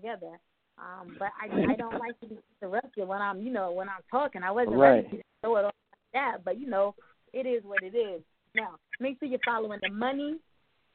together, 0.03 0.39
um, 0.77 1.15
but 1.17 1.29
I 1.41 1.71
I 1.71 1.75
don't 1.75 1.99
like 1.99 2.19
to 2.21 2.27
be 2.27 2.37
interrupted 2.61 3.07
when 3.07 3.21
I'm 3.21 3.41
you 3.41 3.51
know 3.51 3.71
when 3.71 3.87
I'm 3.89 4.01
talking. 4.11 4.43
I 4.43 4.51
wasn't 4.51 4.77
Right. 4.77 5.05
ready 5.05 5.17
to 5.17 5.23
throw 5.41 5.55
it 5.57 5.65
off 5.65 5.73
like 5.91 6.13
that, 6.13 6.43
but 6.43 6.59
you 6.59 6.67
know 6.67 6.95
it 7.31 7.45
is 7.45 7.63
what 7.63 7.81
it 7.81 7.95
is. 7.95 8.21
Now 8.55 8.75
make 8.99 9.19
sure 9.19 9.27
you're 9.27 9.39
following 9.45 9.79
the 9.81 9.89
money. 9.89 10.39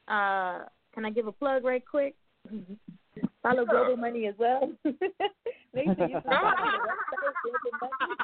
Uh, 0.07 0.65
can 0.93 1.05
I 1.05 1.09
give 1.09 1.27
a 1.27 1.31
plug 1.31 1.63
right 1.63 1.83
quick? 1.85 2.15
Follow 3.43 3.65
Global 3.65 3.97
Money 3.97 4.27
as 4.27 4.35
well. 4.37 4.71
make 4.85 5.85
sure 5.97 6.07
you 6.07 6.21
follow 6.21 6.51
the 6.55 6.79
website, 6.87 7.33
Global 7.43 7.71
Money. 7.81 8.15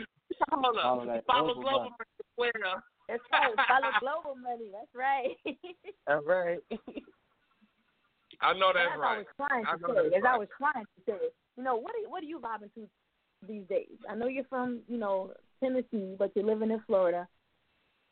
Hold 0.50 0.76
Follow 0.82 1.06
that 1.06 1.24
Follow 1.26 1.54
global 1.54 1.62
Global 1.62 1.80
money. 1.80 2.52
That's 3.08 3.22
right. 3.32 3.54
Follow 3.68 3.90
Global 4.00 4.34
Money. 4.40 4.70
That's 4.72 4.94
right. 4.94 5.36
All 6.08 6.22
right. 6.22 6.58
I 8.42 8.54
know 8.54 8.72
that's 8.74 8.88
as 8.92 8.98
I 8.98 9.00
right. 9.00 9.18
was 9.18 9.26
trying 9.36 9.64
to 9.64 9.82
know 9.82 9.94
say, 9.94 10.08
that's 10.10 10.16
as 10.16 10.22
I 10.28 10.38
was 10.38 10.48
trying 10.56 10.84
to 10.84 11.00
say, 11.06 11.28
you 11.56 11.62
know, 11.62 11.76
what 11.76 11.92
are, 11.92 12.08
what 12.08 12.22
are 12.22 12.26
you 12.26 12.38
vibing 12.38 12.72
to 12.74 12.88
these 13.46 13.66
days? 13.68 13.98
I 14.08 14.14
know 14.14 14.28
you're 14.28 14.44
from, 14.44 14.80
you 14.88 14.98
know, 14.98 15.32
Tennessee, 15.62 16.16
but 16.18 16.32
you're 16.34 16.44
living 16.44 16.70
in 16.70 16.80
Florida. 16.86 17.28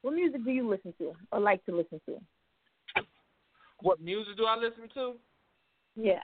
What 0.03 0.14
music 0.14 0.45
do 0.45 0.51
you 0.51 0.68
listen 0.68 0.95
to 0.99 1.14
or 1.33 1.41
like 1.41 1.64
to 1.66 1.76
listen 1.76 2.01
to? 2.07 2.18
What 3.81 4.01
music 4.01 4.37
do 4.37 4.45
I 4.45 4.57
listen 4.57 4.89
to? 4.95 5.14
Yeah. 5.97 6.20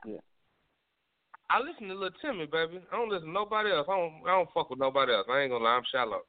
I 1.51 1.61
listen 1.61 1.89
to 1.89 1.95
Lil 1.95 2.11
Timmy, 2.23 2.47
baby. 2.47 2.81
I 2.93 2.97
don't 2.97 3.11
listen 3.11 3.29
to 3.29 3.33
nobody 3.33 3.71
else. 3.71 3.87
I 3.89 3.97
don't. 3.97 4.15
I 4.25 4.31
don't 4.37 4.49
fuck 4.55 4.71
with 4.71 4.79
nobody 4.79 5.13
else. 5.13 5.27
I 5.31 5.41
ain't 5.41 5.51
gonna 5.51 5.65
lie. 5.65 5.77
I'm 5.77 5.83
shallow. 5.93 6.23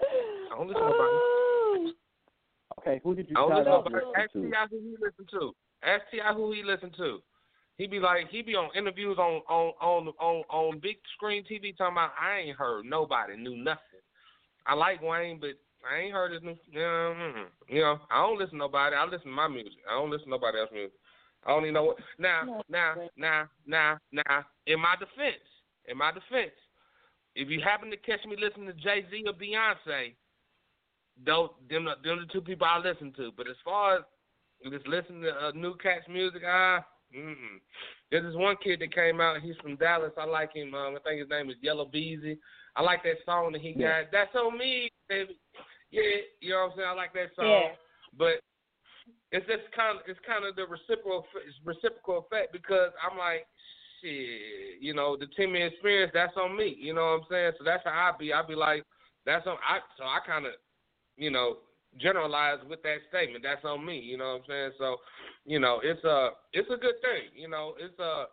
I 0.00 0.56
don't 0.56 0.68
listen 0.68 0.82
to 0.82 0.88
nobody. 0.90 1.92
Okay, 2.80 3.00
who 3.04 3.14
did 3.14 3.28
you 3.30 3.36
I 3.36 3.40
don't 3.40 3.64
start 3.64 3.66
listen 3.66 3.72
to 3.72 3.78
off 3.78 3.84
nobody. 3.84 4.22
Ask 4.22 4.34
listening 4.34 4.50
T.I. 4.50 4.66
to? 4.66 4.70
who 4.70 4.80
he 4.82 4.96
listen 5.00 5.26
to. 5.30 5.54
Ask 5.82 6.02
T.I. 6.10 6.32
who 6.34 6.52
he 6.52 6.62
listen 6.62 6.90
to. 6.98 7.20
He 7.76 7.86
be 7.86 7.98
like, 7.98 8.28
he 8.30 8.42
be 8.42 8.54
on 8.54 8.70
interviews 8.76 9.18
on 9.18 9.42
on 9.48 9.72
on 9.80 10.08
on 10.20 10.44
on 10.50 10.78
big 10.80 10.96
screen 11.16 11.42
TV 11.42 11.76
talking 11.76 11.94
about 11.94 12.12
I 12.20 12.40
ain't 12.40 12.56
heard 12.56 12.84
nobody 12.84 13.36
knew 13.36 13.56
nothing. 13.56 13.80
I 14.66 14.74
like 14.74 15.02
Wayne, 15.02 15.40
but 15.40 15.58
I 15.82 15.98
ain't 15.98 16.12
heard 16.12 16.32
his 16.32 16.42
new. 16.42 16.56
You 16.70 16.78
know, 16.78 17.34
you 17.68 17.80
know, 17.80 17.98
I 18.10 18.22
don't 18.22 18.38
listen 18.38 18.52
to 18.52 18.58
nobody. 18.58 18.94
I 18.94 19.04
listen 19.04 19.26
to 19.26 19.30
my 19.30 19.48
music. 19.48 19.80
I 19.90 19.94
don't 19.94 20.10
listen 20.10 20.26
to 20.26 20.30
nobody 20.30 20.58
else's 20.58 20.74
music. 20.74 20.92
I 21.44 21.50
don't 21.50 21.62
even 21.62 21.74
know 21.74 21.84
what. 21.84 21.96
Now, 22.18 22.62
now, 22.68 22.94
now, 23.16 23.48
now, 23.66 23.98
now. 24.12 24.44
In 24.66 24.78
my 24.78 24.94
defense, 24.94 25.42
in 25.88 25.98
my 25.98 26.12
defense, 26.12 26.54
if 27.34 27.48
you 27.48 27.60
happen 27.60 27.90
to 27.90 27.96
catch 27.96 28.24
me 28.26 28.36
listening 28.38 28.68
to 28.68 28.74
Jay 28.74 29.04
Z 29.10 29.24
or 29.26 29.32
Beyonce, 29.32 30.14
those 31.24 31.50
them 31.68 31.86
them 31.86 32.20
the 32.20 32.32
two 32.32 32.42
people 32.42 32.66
I 32.66 32.78
listen 32.78 33.12
to. 33.16 33.32
But 33.36 33.48
as 33.48 33.56
far 33.64 33.96
as 33.96 34.02
just 34.70 34.86
listening 34.86 35.22
to 35.22 35.30
uh, 35.30 35.50
new 35.52 35.74
cats 35.76 36.04
music, 36.08 36.42
ah, 36.46 36.84
Mm-mm. 37.16 37.60
There's 38.10 38.24
this 38.24 38.36
one 38.36 38.56
kid 38.62 38.80
that 38.80 38.94
came 38.94 39.20
out. 39.20 39.40
He's 39.40 39.56
from 39.62 39.76
Dallas. 39.76 40.12
I 40.18 40.24
like 40.24 40.54
him. 40.54 40.74
Um, 40.74 40.96
I 40.96 41.08
think 41.08 41.20
his 41.20 41.28
name 41.28 41.50
is 41.50 41.56
Yella 41.60 41.86
Beezy. 41.86 42.38
I 42.76 42.82
like 42.82 43.02
that 43.04 43.16
song 43.26 43.52
that 43.52 43.60
he 43.60 43.74
Yeah. 43.76 44.02
got. 44.02 44.12
That's 44.12 44.34
on 44.34 44.56
me, 44.56 44.90
baby. 45.08 45.38
Yeah, 45.90 46.02
you 46.40 46.50
know 46.50 46.62
what 46.64 46.72
I'm 46.72 46.76
saying. 46.76 46.88
I 46.88 46.92
like 46.92 47.12
that 47.12 47.34
song. 47.36 47.46
Yeah. 47.46 47.74
But 48.16 48.40
it's 49.30 49.46
just 49.46 49.70
kind 49.72 49.98
of 49.98 50.04
it's 50.08 50.20
kind 50.26 50.44
of 50.44 50.56
the 50.56 50.66
reciprocal 50.66 51.26
reciprocal 51.64 52.18
effect 52.18 52.52
because 52.52 52.92
I'm 53.02 53.18
like, 53.18 53.46
shit, 54.00 54.80
you 54.80 54.94
know, 54.94 55.16
the 55.16 55.26
Timmy 55.36 55.62
experience. 55.62 56.12
That's 56.14 56.36
on 56.36 56.56
me. 56.56 56.76
You 56.78 56.94
know 56.94 57.02
what 57.02 57.20
I'm 57.20 57.26
saying. 57.30 57.52
So 57.58 57.64
that's 57.64 57.84
how 57.84 58.12
I 58.12 58.16
be. 58.16 58.32
I 58.32 58.42
be 58.42 58.54
like, 58.54 58.84
that's 59.26 59.46
on. 59.46 59.56
I 59.66 59.80
so 59.98 60.04
I 60.04 60.18
kind 60.26 60.46
of, 60.46 60.52
you 61.16 61.30
know, 61.30 61.58
generalize 61.98 62.58
with 62.68 62.82
that 62.82 63.04
statement. 63.08 63.44
That's 63.44 63.64
on 63.64 63.84
me. 63.84 63.98
You 63.98 64.16
know 64.16 64.38
what 64.38 64.42
I'm 64.42 64.48
saying. 64.48 64.72
So, 64.78 64.96
you 65.44 65.60
know, 65.60 65.80
it's 65.82 66.02
a 66.04 66.30
it's 66.52 66.70
a 66.70 66.76
good 66.76 67.00
thing. 67.02 67.32
You 67.34 67.48
know, 67.48 67.74
it's 67.78 67.98
a 67.98 68.26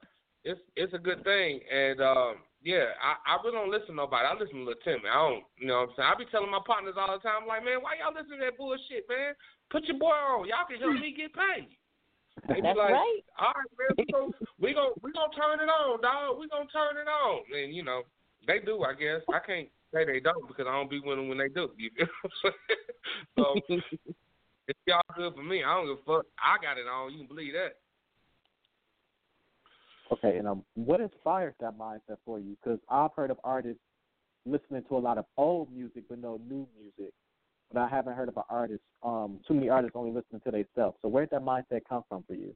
it's 0.44 0.60
it's 0.76 0.94
a 0.94 1.02
good 1.02 1.24
thing. 1.24 1.60
And 1.68 2.00
um, 2.02 2.34
yeah, 2.64 2.96
I 3.00 3.20
I 3.24 3.44
really 3.44 3.58
don't 3.58 3.72
listen 3.72 3.96
to 3.96 4.04
nobody. 4.04 4.28
I 4.28 4.34
listen 4.34 4.64
to 4.64 4.68
Lil 4.68 4.80
Timmy. 4.84 5.10
I 5.12 5.20
don't. 5.20 5.44
You 5.60 5.68
know 5.68 5.88
what 5.88 5.90
I'm 5.90 5.96
saying. 5.96 6.10
I 6.12 6.20
be 6.20 6.32
telling 6.32 6.52
my 6.52 6.64
partners 6.66 6.96
all 7.00 7.12
the 7.12 7.24
time, 7.24 7.48
like, 7.48 7.64
man, 7.64 7.84
why 7.84 8.00
y'all 8.00 8.16
listen 8.16 8.40
to 8.40 8.44
that 8.46 8.58
bullshit, 8.60 9.08
man? 9.08 9.36
Put 9.72 9.86
your 9.86 10.00
boy 10.00 10.16
on. 10.16 10.48
Y'all 10.48 10.68
can 10.68 10.80
help 10.80 10.98
me 10.98 11.14
get 11.16 11.36
paid. 11.36 11.70
They 12.48 12.56
be 12.56 12.62
That's 12.64 12.80
like, 12.80 12.96
right. 12.96 13.24
all 13.36 13.52
right, 13.52 13.72
man, 13.76 13.92
we 14.00 14.06
gon' 14.08 14.32
we 14.60 14.70
gon' 14.72 14.96
we 15.04 15.12
gonna 15.12 15.36
turn 15.36 15.60
it 15.60 15.68
on, 15.68 16.00
dog. 16.00 16.40
We 16.40 16.48
gonna 16.48 16.72
turn 16.72 16.96
it 16.96 17.10
on, 17.10 17.44
and 17.52 17.76
you 17.76 17.84
know 17.84 18.04
they 18.48 18.60
do. 18.64 18.84
I 18.88 18.96
guess 18.96 19.20
I 19.28 19.44
can't 19.44 19.68
say 19.94 20.06
they 20.06 20.20
don't 20.20 20.48
because 20.48 20.66
I 20.68 20.72
don't 20.72 20.90
be 20.90 21.00
with 21.00 21.18
them 21.18 21.30
when 21.30 21.38
they 21.38 21.50
do. 21.50 21.70
You 21.78 21.90
feel 21.96 22.08
what 22.22 22.54
I'm 23.38 23.56
saying? 23.66 23.72
so 23.72 23.78
it's 24.68 24.80
y'all 24.86 25.02
good 25.16 25.34
for 25.36 25.44
me. 25.44 25.64
I 25.64 25.74
don't 25.76 25.88
give 25.88 25.98
a 25.98 26.18
fuck. 26.18 26.26
I 26.38 26.58
got 26.62 26.78
it 26.78 26.88
on. 26.88 27.12
You 27.12 27.20
can 27.20 27.28
believe 27.28 27.54
that. 27.54 27.76
Okay, 30.12 30.38
and 30.38 30.48
um, 30.48 30.64
what 30.74 31.02
inspires 31.02 31.54
that 31.60 31.78
mindset 31.78 32.18
for 32.26 32.40
you? 32.40 32.58
Because 32.64 32.80
I've 32.90 33.14
heard 33.16 33.30
of 33.30 33.38
artists 33.44 33.82
listening 34.46 34.84
to 34.90 34.98
a 34.98 35.00
lot 35.00 35.18
of 35.18 35.26
old 35.38 35.72
music 35.72 36.04
but 36.10 36.20
no 36.20 36.40
new 36.50 36.68
music, 36.80 37.14
but 37.72 37.80
I 37.80 37.88
haven't 37.88 38.16
heard 38.16 38.30
of 38.30 38.38
an 38.38 38.44
artist. 38.50 38.82
Um, 39.04 39.40
too 39.48 39.54
many 39.54 39.70
artists 39.70 39.96
only 39.96 40.12
listening 40.12 40.42
to 40.46 40.52
themselves. 40.52 40.98
So 41.02 41.08
where 41.08 41.24
did 41.26 41.32
that 41.32 41.46
mindset 41.46 41.82
come 41.88 42.04
from 42.10 42.24
for 42.28 42.34
you? 42.34 42.56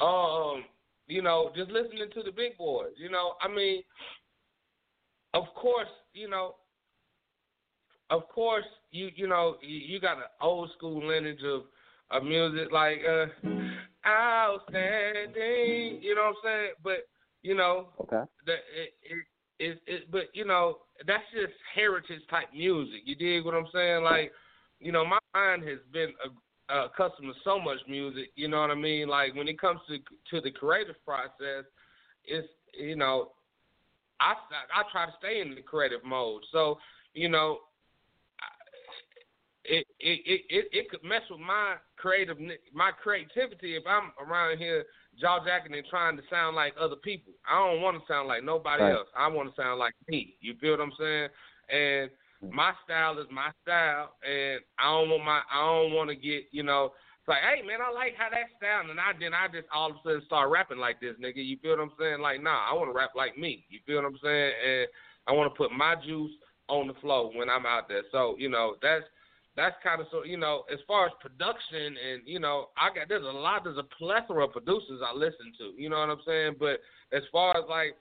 um, 0.00 0.64
you 1.06 1.22
know, 1.22 1.50
just 1.54 1.70
listening 1.70 2.08
to 2.14 2.22
the 2.22 2.32
big 2.32 2.56
boys. 2.56 2.92
You 2.96 3.10
know, 3.10 3.34
I 3.40 3.48
mean, 3.48 3.82
of 5.34 5.44
course, 5.54 5.88
you 6.12 6.28
know, 6.28 6.56
of 8.10 8.28
course, 8.28 8.64
you 8.90 9.10
you 9.14 9.28
know, 9.28 9.56
you, 9.62 9.78
you 9.78 10.00
got 10.00 10.18
an 10.18 10.24
old 10.40 10.70
school 10.76 11.06
lineage 11.06 11.42
of 11.44 11.62
of 12.10 12.24
music 12.24 12.72
like 12.72 12.98
uh, 13.08 13.26
outstanding. 14.06 15.98
You 16.02 16.14
know 16.14 16.22
what 16.22 16.28
I'm 16.28 16.34
saying? 16.44 16.70
But 16.82 17.08
you 17.42 17.54
know, 17.54 17.88
Okay. 18.00 18.22
the 18.46 18.52
it, 18.52 18.92
it, 19.02 19.24
it, 19.58 19.80
it 19.86 20.10
but 20.10 20.24
you 20.34 20.44
know 20.44 20.78
that's 21.06 21.22
just 21.32 21.52
heritage 21.74 22.22
type 22.30 22.48
music. 22.54 23.00
You 23.04 23.14
dig 23.14 23.44
what 23.44 23.54
I'm 23.54 23.68
saying? 23.72 24.02
Like, 24.04 24.32
you 24.80 24.92
know, 24.92 25.04
my 25.04 25.18
mind 25.34 25.62
has 25.68 25.78
been 25.92 26.12
uh, 26.24 26.72
uh, 26.72 26.86
accustomed 26.86 27.32
to 27.32 27.40
so 27.44 27.58
much 27.58 27.78
music. 27.88 28.30
You 28.34 28.48
know 28.48 28.60
what 28.60 28.70
I 28.70 28.74
mean? 28.74 29.08
Like 29.08 29.34
when 29.34 29.48
it 29.48 29.60
comes 29.60 29.80
to 29.88 29.98
to 30.30 30.40
the 30.40 30.50
creative 30.50 30.96
process, 31.04 31.64
it's 32.24 32.48
you 32.78 32.96
know, 32.96 33.30
I 34.20 34.34
I 34.74 34.82
try 34.92 35.06
to 35.06 35.12
stay 35.18 35.40
in 35.40 35.54
the 35.54 35.62
creative 35.62 36.04
mode. 36.04 36.42
So 36.52 36.78
you 37.14 37.28
know, 37.28 37.58
it 39.64 39.86
it 39.98 40.20
it 40.24 40.40
it, 40.48 40.64
it 40.72 40.90
could 40.90 41.02
mess 41.02 41.22
with 41.30 41.40
my 41.40 41.76
creative 41.96 42.38
my 42.74 42.90
creativity 43.02 43.76
if 43.76 43.84
I'm 43.86 44.12
around 44.24 44.58
here 44.58 44.84
jaw 45.20 45.44
jacking 45.44 45.74
and 45.74 45.86
trying 45.88 46.16
to 46.16 46.22
sound 46.30 46.56
like 46.56 46.74
other 46.80 46.96
people. 46.96 47.32
I 47.48 47.58
don't 47.58 47.82
want 47.82 47.96
to 47.96 48.06
sound 48.06 48.28
like 48.28 48.44
nobody 48.44 48.82
Right. 48.82 48.92
else. 48.92 49.08
I 49.16 49.26
want 49.28 49.54
to 49.54 49.60
sound 49.60 49.78
like 49.78 49.94
me. 50.08 50.36
You 50.40 50.54
feel 50.60 50.72
what 50.72 50.80
I'm 50.80 50.92
saying? 50.98 51.28
And 51.68 52.10
mm. 52.42 52.52
my 52.52 52.72
style 52.84 53.18
is 53.18 53.26
my 53.30 53.50
style, 53.62 54.14
and 54.26 54.60
I 54.78 54.84
don't 54.84 55.10
want 55.10 55.24
my 55.24 55.40
I 55.50 55.60
don't 55.60 55.92
want 55.92 56.10
to 56.10 56.16
get 56.16 56.44
you 56.52 56.62
know. 56.62 56.92
It's 57.20 57.28
like, 57.28 57.44
hey 57.44 57.60
man, 57.66 57.84
I 57.84 57.92
like 57.92 58.16
how 58.16 58.32
that 58.32 58.48
sound, 58.60 58.88
and 58.88 58.98
I 58.98 59.12
then 59.18 59.36
I 59.36 59.46
just 59.52 59.68
all 59.68 59.90
of 59.92 59.96
a 59.96 60.00
sudden 60.02 60.22
start 60.24 60.50
rapping 60.50 60.78
like 60.80 61.00
this, 61.00 61.16
nigga. 61.20 61.44
You 61.44 61.58
feel 61.60 61.76
what 61.76 61.84
I'm 61.84 61.92
saying? 62.00 62.20
Like, 62.20 62.42
nah, 62.42 62.64
I 62.64 62.72
want 62.72 62.88
to 62.88 62.96
rap 62.96 63.12
like 63.14 63.36
me. 63.36 63.64
You 63.68 63.80
feel 63.86 63.96
what 63.96 64.08
I'm 64.08 64.18
saying? 64.24 64.52
And 64.64 64.88
I 65.28 65.32
want 65.32 65.52
to 65.52 65.56
put 65.56 65.70
my 65.70 65.94
juice 66.00 66.32
on 66.68 66.88
the 66.88 66.94
flow 67.00 67.30
when 67.34 67.50
I'm 67.50 67.66
out 67.66 67.88
there. 67.88 68.02
So 68.10 68.36
you 68.38 68.48
know, 68.48 68.76
that's 68.80 69.04
that's 69.56 69.76
kind 69.82 70.00
of 70.00 70.06
so 70.10 70.24
you 70.24 70.36
know 70.36 70.64
as 70.72 70.78
far 70.86 71.06
as 71.06 71.12
production 71.20 71.96
and 71.98 72.22
you 72.24 72.38
know 72.38 72.68
I 72.78 72.94
got 72.94 73.08
there's 73.08 73.24
a 73.24 73.26
lot 73.26 73.64
there's 73.64 73.78
a 73.78 73.88
plethora 73.98 74.44
of 74.44 74.52
producers 74.52 75.02
I 75.04 75.14
listen 75.14 75.52
to 75.58 75.74
you 75.76 75.90
know 75.90 75.98
what 75.98 76.10
I'm 76.10 76.24
saying 76.26 76.54
but 76.58 76.80
as 77.12 77.22
far 77.32 77.56
as 77.56 77.64
like 77.68 77.96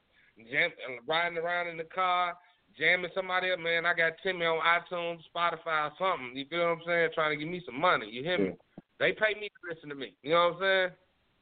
jam, 0.52 0.70
riding 1.08 1.38
around 1.38 1.68
in 1.68 1.78
the 1.78 1.84
car 1.84 2.36
jamming 2.78 3.10
somebody 3.16 3.52
up 3.52 3.60
man 3.60 3.86
I 3.86 3.94
got 3.94 4.14
Timmy 4.22 4.46
on 4.46 4.62
iTunes 4.62 5.20
Spotify 5.36 5.90
something 5.98 6.32
you 6.36 6.46
feel 6.50 6.60
what 6.60 6.78
I'm 6.78 6.82
saying 6.86 7.10
trying 7.16 7.38
to 7.38 7.44
give 7.44 7.52
me 7.52 7.62
some 7.66 7.80
money 7.80 8.08
you 8.10 8.24
hear 8.24 8.38
me 8.38 8.52
they 9.00 9.12
pay 9.12 9.40
me 9.40 9.50
to 9.50 9.74
listen 9.74 9.90
to 9.90 9.96
me 9.96 10.14
you 10.24 10.32
know 10.32 10.50
what 10.50 10.56
I'm 10.56 10.62
saying 10.62 10.90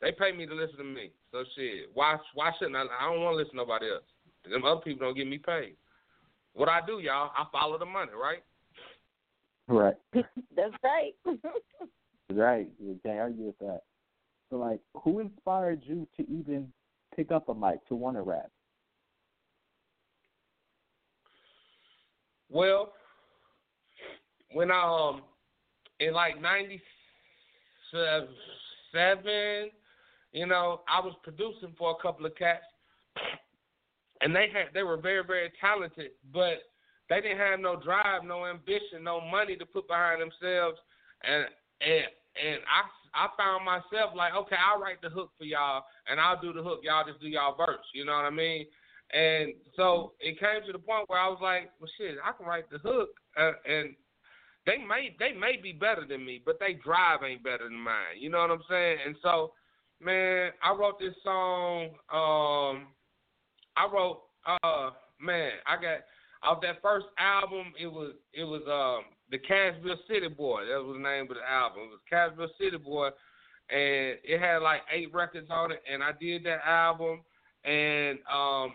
they 0.01 0.11
pay 0.11 0.31
me 0.35 0.45
to 0.45 0.53
listen 0.53 0.77
to 0.77 0.83
me 0.83 1.11
so 1.31 1.43
shit 1.55 1.89
why 1.93 2.17
why 2.33 2.51
shouldn't 2.57 2.77
I 2.77 2.81
I 2.81 3.11
don't 3.11 3.21
want 3.21 3.33
to 3.33 3.37
listen 3.37 3.51
to 3.51 3.57
nobody 3.57 3.89
else 3.89 4.03
them 4.49 4.63
other 4.63 4.81
people 4.81 5.07
don't 5.07 5.17
get 5.17 5.27
me 5.27 5.37
paid 5.37 5.75
what 6.53 6.69
I 6.69 6.79
do 6.85 6.99
y'all 6.99 7.31
I 7.37 7.45
follow 7.51 7.77
the 7.77 7.85
money 7.85 8.11
right 8.19 8.43
Right. 9.67 9.95
That's 10.13 10.73
right. 10.83 11.13
Right. 12.29 12.69
You 12.77 12.99
can't 13.05 13.19
argue 13.19 13.45
with 13.45 13.57
that. 13.59 13.83
So, 14.49 14.57
like, 14.57 14.81
who 15.01 15.19
inspired 15.19 15.81
you 15.85 16.05
to 16.17 16.23
even 16.29 16.67
pick 17.15 17.31
up 17.31 17.47
a 17.47 17.55
mic 17.55 17.87
to 17.87 17.95
want 17.95 18.17
to 18.17 18.21
rap? 18.21 18.49
Well, 22.49 22.91
when 24.51 24.71
I 24.71 24.81
um 24.83 25.21
in 26.01 26.13
like 26.13 26.41
ninety 26.41 26.81
seven, 27.91 29.69
you 30.31 30.45
know, 30.45 30.81
I 30.87 30.99
was 30.99 31.13
producing 31.23 31.73
for 31.77 31.91
a 31.91 32.01
couple 32.01 32.25
of 32.25 32.35
cats, 32.35 32.65
and 34.21 34.35
they 34.35 34.47
had 34.53 34.73
they 34.73 34.83
were 34.83 34.97
very 34.97 35.23
very 35.25 35.51
talented, 35.59 36.11
but 36.33 36.63
they 37.09 37.21
didn't 37.21 37.37
have 37.37 37.59
no 37.59 37.79
drive, 37.79 38.23
no 38.23 38.45
ambition, 38.45 39.03
no 39.03 39.21
money 39.21 39.55
to 39.55 39.65
put 39.65 39.87
behind 39.87 40.21
themselves, 40.21 40.77
and 41.23 41.45
and 41.81 42.03
and 42.37 42.59
I 42.67 42.83
I 43.13 43.29
found 43.37 43.65
myself 43.65 44.13
like, 44.15 44.33
okay, 44.35 44.57
I'll 44.57 44.79
write 44.79 45.01
the 45.01 45.09
hook 45.09 45.31
for 45.37 45.45
y'all, 45.45 45.83
and 46.07 46.19
I'll 46.19 46.39
do 46.39 46.53
the 46.53 46.61
hook, 46.61 46.81
y'all 46.83 47.05
just 47.07 47.21
do 47.21 47.27
y'all 47.27 47.55
verse, 47.55 47.85
you 47.93 48.05
know 48.05 48.13
what 48.13 48.25
I 48.25 48.29
mean? 48.29 48.65
And 49.13 49.53
so 49.75 50.13
it 50.19 50.39
came 50.39 50.65
to 50.65 50.73
the 50.73 50.79
point 50.79 51.09
where 51.09 51.19
I 51.19 51.29
was 51.29 51.39
like, 51.41 51.71
well, 51.79 51.89
shit, 51.97 52.17
I 52.23 52.33
can 52.33 52.45
write 52.45 52.69
the 52.69 52.77
hook, 52.77 53.09
uh, 53.39 53.53
and 53.65 53.95
they 54.67 54.77
may 54.77 55.15
they 55.17 55.31
may 55.31 55.55
be 55.55 55.71
better 55.71 56.05
than 56.07 56.25
me, 56.25 56.41
but 56.45 56.59
they 56.59 56.73
drive 56.73 57.21
ain't 57.23 57.43
better 57.43 57.63
than 57.63 57.79
mine. 57.79 58.19
You 58.19 58.29
know 58.29 58.39
what 58.39 58.51
I'm 58.51 58.63
saying? 58.69 58.97
And 59.07 59.15
so, 59.23 59.53
man, 60.01 60.51
I 60.61 60.75
wrote 60.75 60.99
this 60.99 61.15
song. 61.23 61.85
Um, 62.11 62.87
I 63.77 63.87
wrote, 63.91 64.23
uh, 64.45 64.89
man, 65.21 65.51
I 65.65 65.81
got 65.81 65.99
off 66.43 66.61
that 66.63 66.81
first 66.81 67.05
album. 67.17 67.73
It 67.79 67.87
was 67.87 68.13
it 68.33 68.43
was 68.43 68.61
um 68.67 69.05
the 69.31 69.39
Cashville 69.39 69.95
City 70.05 70.27
Boy. 70.27 70.65
That 70.65 70.83
was 70.83 70.97
the 70.97 71.03
name 71.03 71.23
of 71.23 71.37
the 71.37 71.49
album. 71.49 71.83
It 71.83 71.91
was 71.91 71.99
Cashville 72.11 72.49
City 72.59 72.77
Boy, 72.77 73.07
and 73.69 74.19
it 74.21 74.39
had 74.39 74.57
like 74.57 74.81
eight 74.91 75.13
records 75.13 75.47
on 75.49 75.71
it. 75.71 75.81
And 75.91 76.03
I 76.03 76.11
did 76.19 76.43
that 76.43 76.59
album, 76.67 77.21
and 77.63 78.19
um 78.29 78.73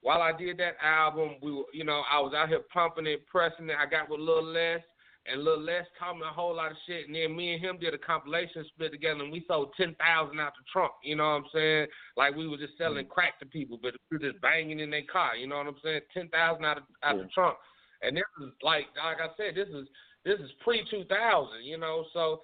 while 0.00 0.20
I 0.20 0.32
did 0.36 0.58
that 0.58 0.76
album, 0.82 1.36
we 1.42 1.50
were, 1.50 1.64
you 1.72 1.82
know, 1.82 2.02
I 2.10 2.20
was 2.20 2.34
out 2.36 2.50
here 2.50 2.60
pumping 2.70 3.06
it, 3.06 3.26
pressing 3.26 3.70
it. 3.70 3.76
I 3.80 3.88
got 3.88 4.10
with 4.10 4.20
Lil 4.20 4.44
Les, 4.44 4.82
and 5.26 5.42
Lil 5.42 5.60
Les 5.60 5.84
taught 5.98 6.16
me 6.16 6.22
a 6.28 6.32
whole 6.32 6.54
lot 6.54 6.70
of 6.70 6.76
shit. 6.86 7.06
And 7.06 7.14
then 7.14 7.34
me 7.34 7.54
and 7.54 7.62
him 7.64 7.78
did 7.80 7.94
a 7.94 7.98
compilation 7.98 8.64
split 8.68 8.92
together, 8.92 9.22
and 9.22 9.32
we 9.32 9.44
sold 9.48 9.72
ten 9.76 9.94
thousand 9.94 10.40
out 10.40 10.52
the 10.56 10.64
trunk. 10.72 10.92
You 11.02 11.16
know 11.16 11.24
what 11.24 11.30
I'm 11.30 11.44
saying? 11.52 11.86
Like 12.16 12.36
we 12.36 12.46
were 12.46 12.56
just 12.56 12.76
selling 12.78 13.04
mm-hmm. 13.04 13.12
crack 13.12 13.38
to 13.40 13.46
people, 13.46 13.78
but 13.80 13.94
we 14.10 14.18
were 14.18 14.30
just 14.30 14.40
banging 14.42 14.80
in 14.80 14.90
their 14.90 15.04
car. 15.10 15.36
You 15.36 15.46
know 15.46 15.56
what 15.56 15.66
I'm 15.66 15.76
saying? 15.82 16.00
Ten 16.12 16.28
thousand 16.28 16.64
out 16.64 16.78
of 16.78 16.84
out 17.02 17.16
the 17.16 17.28
trunk. 17.34 17.56
And 18.02 18.16
this 18.16 18.24
is 18.42 18.52
like, 18.62 18.86
like 19.02 19.18
I 19.20 19.32
said, 19.36 19.54
this 19.54 19.68
is 19.68 19.88
this 20.24 20.38
is 20.40 20.50
pre 20.62 20.84
two 20.90 21.04
thousand. 21.04 21.64
You 21.64 21.78
know, 21.78 22.04
so 22.12 22.42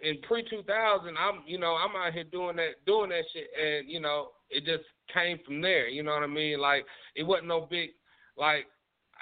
in 0.00 0.20
pre 0.22 0.42
two 0.48 0.62
thousand, 0.66 1.16
I'm 1.16 1.42
you 1.46 1.58
know 1.58 1.74
I'm 1.74 1.96
out 1.96 2.12
here 2.12 2.24
doing 2.24 2.56
that 2.56 2.84
doing 2.86 3.10
that 3.10 3.24
shit, 3.32 3.48
and 3.58 3.88
you 3.88 4.00
know 4.00 4.30
it 4.50 4.64
just 4.64 4.84
came 5.12 5.38
from 5.44 5.62
there. 5.62 5.88
You 5.88 6.02
know 6.02 6.12
what 6.12 6.22
I 6.22 6.26
mean? 6.26 6.60
Like 6.60 6.84
it 7.16 7.22
wasn't 7.22 7.48
no 7.48 7.66
big 7.70 7.90
like, 8.36 8.66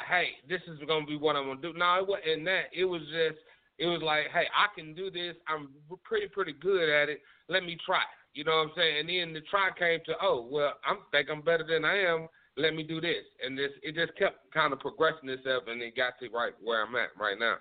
hey, 0.08 0.30
this 0.48 0.60
is 0.68 0.78
gonna 0.86 1.06
be 1.06 1.16
what 1.16 1.36
I'm 1.36 1.46
gonna 1.46 1.60
do. 1.60 1.72
No, 1.72 1.96
it 1.96 2.06
wasn't 2.06 2.44
that. 2.44 2.64
It 2.72 2.84
was 2.84 3.02
just 3.02 3.40
it 3.78 3.86
was 3.86 4.02
like, 4.02 4.26
hey, 4.32 4.46
I 4.54 4.66
can 4.74 4.94
do 4.94 5.10
this. 5.10 5.34
I'm 5.48 5.70
pretty 6.04 6.28
pretty 6.28 6.52
good 6.52 6.88
at 6.88 7.08
it. 7.08 7.20
Let 7.48 7.64
me 7.64 7.76
try. 7.84 8.02
You 8.34 8.44
know 8.44 8.56
what 8.56 8.68
I'm 8.68 8.72
saying? 8.76 9.00
And 9.00 9.08
then 9.08 9.34
the 9.34 9.40
try 9.50 9.70
came 9.78 10.00
to, 10.06 10.14
oh 10.22 10.48
well, 10.50 10.74
I'm 10.84 10.98
think 11.10 11.28
I'm 11.30 11.42
better 11.42 11.64
than 11.68 11.84
I 11.84 11.98
am. 11.98 12.28
Let 12.56 12.74
me 12.74 12.82
do 12.82 13.00
this, 13.00 13.24
and 13.44 13.56
this 13.56 13.70
it 13.82 13.94
just 13.94 14.16
kept 14.18 14.52
kind 14.52 14.72
of 14.72 14.80
progressing 14.80 15.28
itself, 15.28 15.64
and 15.68 15.80
it 15.80 15.96
got 15.96 16.14
to 16.20 16.28
right 16.28 16.52
where 16.62 16.84
I'm 16.84 16.94
at 16.96 17.10
right 17.18 17.38
now 17.38 17.56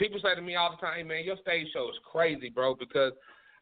people 0.00 0.18
say 0.22 0.34
to 0.34 0.40
me 0.40 0.56
all 0.56 0.70
the 0.70 0.84
time, 0.84 0.96
hey, 0.96 1.02
man, 1.02 1.24
your 1.24 1.36
stage 1.42 1.68
show 1.72 1.88
is 1.90 1.96
crazy, 2.10 2.48
bro, 2.48 2.74
because 2.74 3.12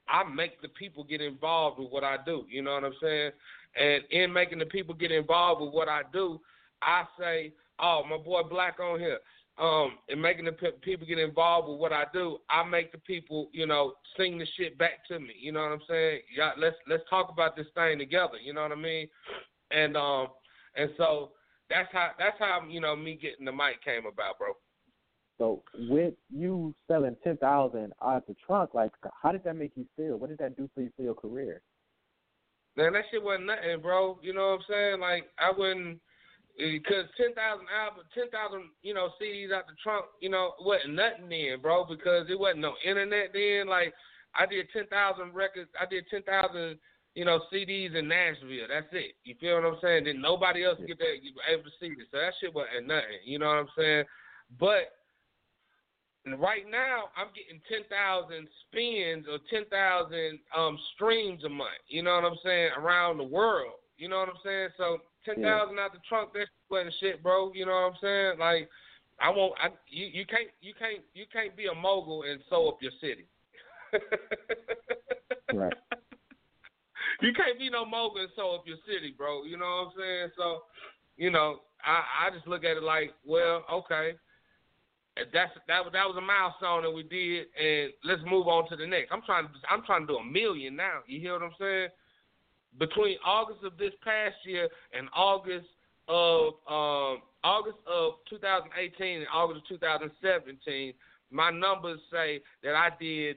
I 0.08 0.22
make 0.24 0.62
the 0.62 0.68
people 0.68 1.04
get 1.04 1.20
involved 1.20 1.80
with 1.80 1.90
what 1.90 2.04
I 2.04 2.16
do. 2.24 2.46
You 2.48 2.62
know 2.62 2.74
what 2.74 2.84
I'm 2.84 2.94
saying? 3.02 3.32
And 3.78 4.02
in 4.10 4.32
making 4.32 4.60
the 4.60 4.66
people 4.66 4.94
get 4.94 5.12
involved 5.12 5.60
with 5.60 5.74
what 5.74 5.88
I 5.88 6.02
do, 6.12 6.40
I 6.80 7.04
say, 7.18 7.52
"Oh, 7.80 8.02
my 8.08 8.16
boy 8.16 8.42
Black 8.42 8.80
on 8.80 8.98
here." 8.98 9.18
Um, 9.58 9.98
and 10.08 10.22
making 10.22 10.44
the 10.44 10.52
pe- 10.52 10.78
people 10.82 11.04
get 11.04 11.18
involved 11.18 11.68
with 11.68 11.80
what 11.80 11.92
I 11.92 12.04
do, 12.12 12.38
I 12.48 12.62
make 12.62 12.92
the 12.92 12.98
people, 12.98 13.50
you 13.52 13.66
know, 13.66 13.94
sing 14.16 14.38
the 14.38 14.46
shit 14.56 14.78
back 14.78 15.04
to 15.08 15.18
me. 15.18 15.34
You 15.40 15.50
know 15.50 15.62
what 15.62 15.72
I'm 15.72 15.80
saying? 15.88 16.20
Yeah, 16.36 16.52
let's 16.56 16.76
let's 16.88 17.02
talk 17.10 17.28
about 17.30 17.56
this 17.56 17.66
thing 17.74 17.98
together. 17.98 18.38
You 18.40 18.54
know 18.54 18.62
what 18.62 18.70
I 18.70 18.76
mean? 18.76 19.08
And 19.72 19.96
um, 19.96 20.28
and 20.76 20.90
so 20.96 21.32
that's 21.68 21.88
how 21.92 22.10
that's 22.18 22.36
how 22.38 22.62
you 22.68 22.80
know 22.80 22.94
me 22.94 23.18
getting 23.20 23.44
the 23.44 23.52
mic 23.52 23.82
came 23.84 24.06
about, 24.06 24.38
bro. 24.38 24.52
So 25.38 25.62
with 25.74 26.14
you 26.30 26.72
selling 26.86 27.16
ten 27.24 27.36
thousand 27.38 27.92
out 28.00 28.28
the 28.28 28.36
trunk, 28.46 28.74
like 28.74 28.92
how 29.20 29.32
did 29.32 29.42
that 29.42 29.56
make 29.56 29.72
you 29.74 29.86
feel? 29.96 30.18
What 30.18 30.30
did 30.30 30.38
that 30.38 30.56
do 30.56 30.70
for 30.72 30.82
you 30.82 30.90
for 30.96 31.02
your 31.02 31.14
career? 31.14 31.62
Man, 32.76 32.92
that 32.92 33.04
shit 33.10 33.22
wasn't 33.22 33.46
nothing, 33.46 33.80
bro. 33.82 34.20
You 34.22 34.34
know 34.34 34.50
what 34.50 34.60
I'm 34.60 34.64
saying? 34.68 35.00
Like 35.00 35.24
I 35.36 35.50
wouldn't 35.56 35.98
because 36.58 37.06
ten 37.14 37.30
thousand 37.38 37.70
albums, 37.70 38.10
ten 38.14 38.26
thousand, 38.34 38.74
you 38.82 38.92
know, 38.92 39.14
CDs 39.22 39.54
out 39.54 39.70
the 39.70 39.78
trunk, 39.82 40.06
you 40.20 40.28
know, 40.28 40.54
wasn't 40.58 40.94
nothing 40.94 41.30
then, 41.30 41.62
bro. 41.62 41.86
Because 41.86 42.26
it 42.28 42.38
wasn't 42.38 42.66
no 42.66 42.74
internet 42.84 43.30
then. 43.32 43.68
Like 43.68 43.94
I 44.34 44.44
did 44.44 44.66
ten 44.72 44.86
thousand 44.90 45.34
records, 45.34 45.70
I 45.78 45.86
did 45.86 46.04
ten 46.10 46.22
thousand, 46.26 46.78
you 47.14 47.24
know, 47.24 47.40
CDs 47.52 47.94
in 47.94 48.08
Nashville. 48.08 48.66
That's 48.68 48.90
it. 48.90 49.14
You 49.22 49.36
feel 49.40 49.54
what 49.62 49.70
I'm 49.70 49.78
saying? 49.80 50.04
Then 50.04 50.20
nobody 50.20 50.64
else 50.64 50.78
get 50.84 50.98
that 50.98 51.22
you 51.22 51.30
able 51.46 51.62
to 51.62 51.74
see 51.78 51.94
it. 51.94 52.10
So 52.10 52.18
that 52.18 52.34
shit 52.40 52.52
wasn't 52.52 52.88
nothing. 52.88 53.22
You 53.24 53.38
know 53.38 53.46
what 53.46 53.62
I'm 53.62 53.74
saying? 53.78 54.04
But 54.58 54.98
right 56.26 56.66
now 56.68 57.14
I'm 57.14 57.30
getting 57.38 57.62
ten 57.70 57.86
thousand 57.86 58.50
spins 58.66 59.30
or 59.30 59.38
ten 59.46 59.62
thousand 59.70 60.42
um 60.50 60.76
streams 60.94 61.44
a 61.44 61.48
month. 61.48 61.86
You 61.86 62.02
know 62.02 62.18
what 62.18 62.26
I'm 62.26 62.38
saying? 62.42 62.70
Around 62.76 63.18
the 63.18 63.30
world. 63.30 63.78
You 63.96 64.08
know 64.08 64.18
what 64.18 64.28
I'm 64.28 64.42
saying? 64.44 64.68
So 64.76 64.98
ten 65.28 65.42
thousand 65.42 65.76
yeah. 65.76 65.84
out 65.84 65.92
the 65.92 66.00
trunk, 66.08 66.30
that's 66.32 66.48
wasn't 66.70 66.94
shit, 67.00 67.22
bro. 67.22 67.52
You 67.52 67.66
know 67.66 67.72
what 67.72 67.92
I'm 67.92 67.98
saying? 68.00 68.38
Like 68.38 68.68
I 69.20 69.30
won't. 69.30 69.54
I 69.60 69.68
you 69.88 70.06
you 70.06 70.26
can't 70.26 70.48
you 70.60 70.72
can't 70.78 71.02
you 71.14 71.24
can't 71.32 71.56
be 71.56 71.66
a 71.66 71.74
mogul 71.74 72.22
and 72.22 72.40
sew 72.48 72.68
up 72.68 72.78
your 72.80 72.92
city. 73.00 73.26
right. 75.54 75.74
You 77.20 77.32
can't 77.32 77.58
be 77.58 77.68
no 77.68 77.84
mogul 77.84 78.20
and 78.20 78.30
sew 78.36 78.54
up 78.54 78.64
your 78.66 78.76
city, 78.86 79.14
bro. 79.16 79.44
You 79.44 79.56
know 79.56 79.64
what 79.64 79.86
I'm 79.86 79.92
saying? 79.98 80.28
So, 80.36 80.62
you 81.16 81.30
know, 81.30 81.60
I 81.84 82.28
I 82.28 82.30
just 82.34 82.46
look 82.46 82.64
at 82.64 82.76
it 82.76 82.82
like, 82.82 83.12
well, 83.26 83.64
okay, 83.72 84.12
that's 85.32 85.50
that 85.66 85.82
that 85.92 86.06
was 86.06 86.16
a 86.16 86.20
milestone 86.20 86.82
that 86.82 86.94
we 86.94 87.02
did, 87.02 87.46
and 87.58 87.92
let's 88.04 88.22
move 88.24 88.46
on 88.46 88.68
to 88.68 88.76
the 88.76 88.86
next. 88.86 89.10
I'm 89.10 89.22
trying 89.26 89.44
to 89.44 89.50
I'm 89.68 89.82
trying 89.84 90.06
to 90.06 90.12
do 90.12 90.16
a 90.18 90.24
million 90.24 90.76
now. 90.76 91.00
You 91.06 91.20
hear 91.20 91.32
what 91.32 91.42
I'm 91.42 91.58
saying? 91.58 91.88
Between 92.78 93.16
August 93.24 93.64
of 93.64 93.78
this 93.78 93.92
past 94.04 94.36
year 94.44 94.68
and 94.96 95.08
August 95.14 95.66
of 96.08 96.54
um, 96.68 97.22
August 97.44 97.78
of 97.86 98.14
2018 98.30 99.18
and 99.18 99.26
August 99.32 99.60
of 99.62 99.68
2017, 99.68 100.92
my 101.30 101.50
numbers 101.50 102.00
say 102.10 102.40
that 102.62 102.74
I 102.74 102.88
did 103.00 103.36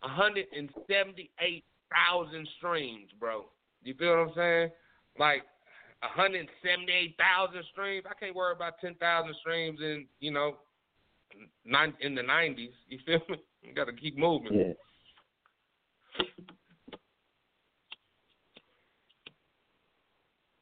178,000 0.00 2.48
streams, 2.58 3.10
bro. 3.18 3.46
You 3.82 3.94
feel 3.94 4.10
what 4.10 4.28
I'm 4.28 4.34
saying? 4.34 4.70
Like 5.18 5.42
178,000 6.00 7.64
streams. 7.72 8.04
I 8.08 8.14
can't 8.18 8.34
worry 8.34 8.54
about 8.54 8.80
10,000 8.80 9.34
streams 9.40 9.80
in 9.80 10.06
you 10.20 10.30
know 10.30 10.56
in 12.00 12.14
the 12.14 12.22
90s. 12.22 12.72
You 12.88 12.98
feel 13.04 13.20
me? 13.28 13.36
You 13.62 13.74
got 13.74 13.86
to 13.86 13.92
keep 13.92 14.16
moving. 14.16 14.74
Yeah. 16.20 16.26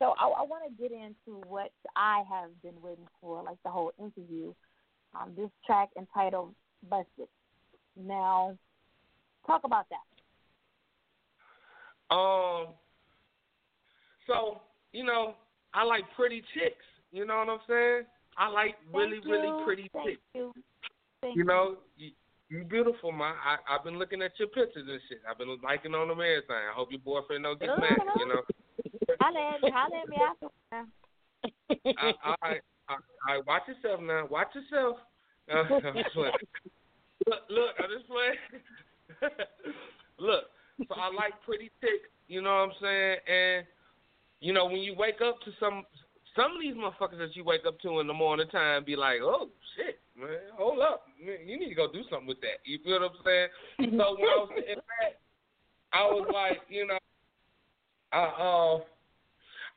So 0.05 0.15
I, 0.19 0.27
I 0.27 0.43
want 0.43 0.65
to 0.69 0.83
get 0.83 0.93
into 0.93 1.41
what 1.49 1.71
I 1.97 2.25
have 2.29 2.51
been 2.63 2.75
waiting 2.83 3.07
for, 3.23 3.43
like 3.43 3.57
the 3.65 3.71
whole 3.71 3.91
interview. 3.99 4.53
Um, 5.19 5.33
this 5.35 5.49
track 5.65 5.89
entitled 5.97 6.55
"Busted." 6.91 7.29
Now, 7.97 8.59
talk 9.47 9.63
about 9.65 9.87
that. 9.89 10.05
Um. 12.15 12.75
So 14.27 14.61
you 14.93 15.05
know, 15.05 15.37
I 15.73 15.85
like 15.85 16.05
pretty 16.15 16.43
chicks. 16.53 16.85
You 17.11 17.25
know 17.25 17.39
what 17.39 17.49
I'm 17.49 17.61
saying? 17.67 18.03
I 18.37 18.51
like 18.51 18.75
really, 18.93 19.21
Thank 19.21 19.25
really 19.25 19.49
you. 19.49 19.63
pretty 19.65 19.91
Thank 19.95 20.07
chicks. 20.07 20.21
You. 20.35 20.53
Thank 21.23 21.37
you 21.37 21.45
know, 21.45 21.77
you, 21.97 22.11
you 22.51 22.65
beautiful, 22.65 23.11
man. 23.11 23.37
I 23.43 23.57
I've 23.75 23.85
been 23.85 23.99
looking 23.99 24.21
at 24.21 24.39
your 24.39 24.49
pictures 24.49 24.87
and 24.87 25.01
shit. 25.09 25.23
I've 25.31 25.39
been 25.39 25.57
liking 25.65 25.95
on 25.95 26.09
them 26.09 26.21
everything. 26.21 26.45
I 26.51 26.75
hope 26.75 26.91
your 26.91 27.01
boyfriend 27.01 27.45
don't 27.45 27.59
get 27.59 27.71
mad. 27.79 28.01
You 28.19 28.29
know. 28.29 28.43
Holla 29.25 30.03
at 30.03 30.09
me, 30.09 30.17
after. 30.21 30.49
All 32.25 32.37
right, 32.43 32.61
all 32.89 32.99
right, 33.27 33.47
watch 33.47 33.63
yourself 33.69 34.01
now. 34.03 34.27
Watch 34.31 34.49
yourself. 34.55 34.97
Uh, 35.51 35.63
look, 36.17 37.41
look, 37.49 37.71
I'm 37.79 37.91
just 37.91 38.09
playing. 38.09 39.23
look, 40.19 40.45
so 40.89 40.95
I 40.95 41.11
like 41.15 41.33
pretty 41.45 41.71
chicks. 41.81 42.09
You 42.29 42.43
know 42.43 42.51
what 42.51 42.57
I'm 42.57 42.73
saying? 42.83 43.17
And 43.27 43.67
you 44.41 44.53
know 44.53 44.67
when 44.67 44.79
you 44.79 44.95
wake 44.95 45.21
up 45.25 45.41
to 45.45 45.53
some 45.59 45.85
some 46.37 46.53
of 46.57 46.61
these 46.61 46.75
motherfuckers 46.75 47.19
that 47.19 47.35
you 47.35 47.45
wake 47.45 47.65
up 47.67 47.81
to 47.81 48.01
in 48.01 48.07
the 48.07 48.13
morning 48.13 48.49
time 48.49 48.85
be 48.85 48.97
like, 48.97 49.21
oh 49.23 49.49
shit, 49.77 50.01
man, 50.19 50.29
hold 50.55 50.81
up, 50.81 51.07
man, 51.25 51.47
you 51.47 51.59
need 51.59 51.69
to 51.69 51.75
go 51.75 51.91
do 51.91 52.03
something 52.11 52.29
with 52.29 52.41
that. 52.43 52.61
You 52.65 52.79
feel 52.85 53.01
what 53.01 53.11
I'm 53.11 53.25
saying? 53.25 53.49
so 53.99 54.17
when 54.19 54.29
I 54.29 54.37
was 54.37 54.51
in 54.57 54.77
fact, 54.77 55.21
I 55.95 56.03
was 56.05 56.29
like, 56.33 56.61
you 56.69 56.87
know, 56.87 56.99
I 58.13 58.79
uh 58.79 58.85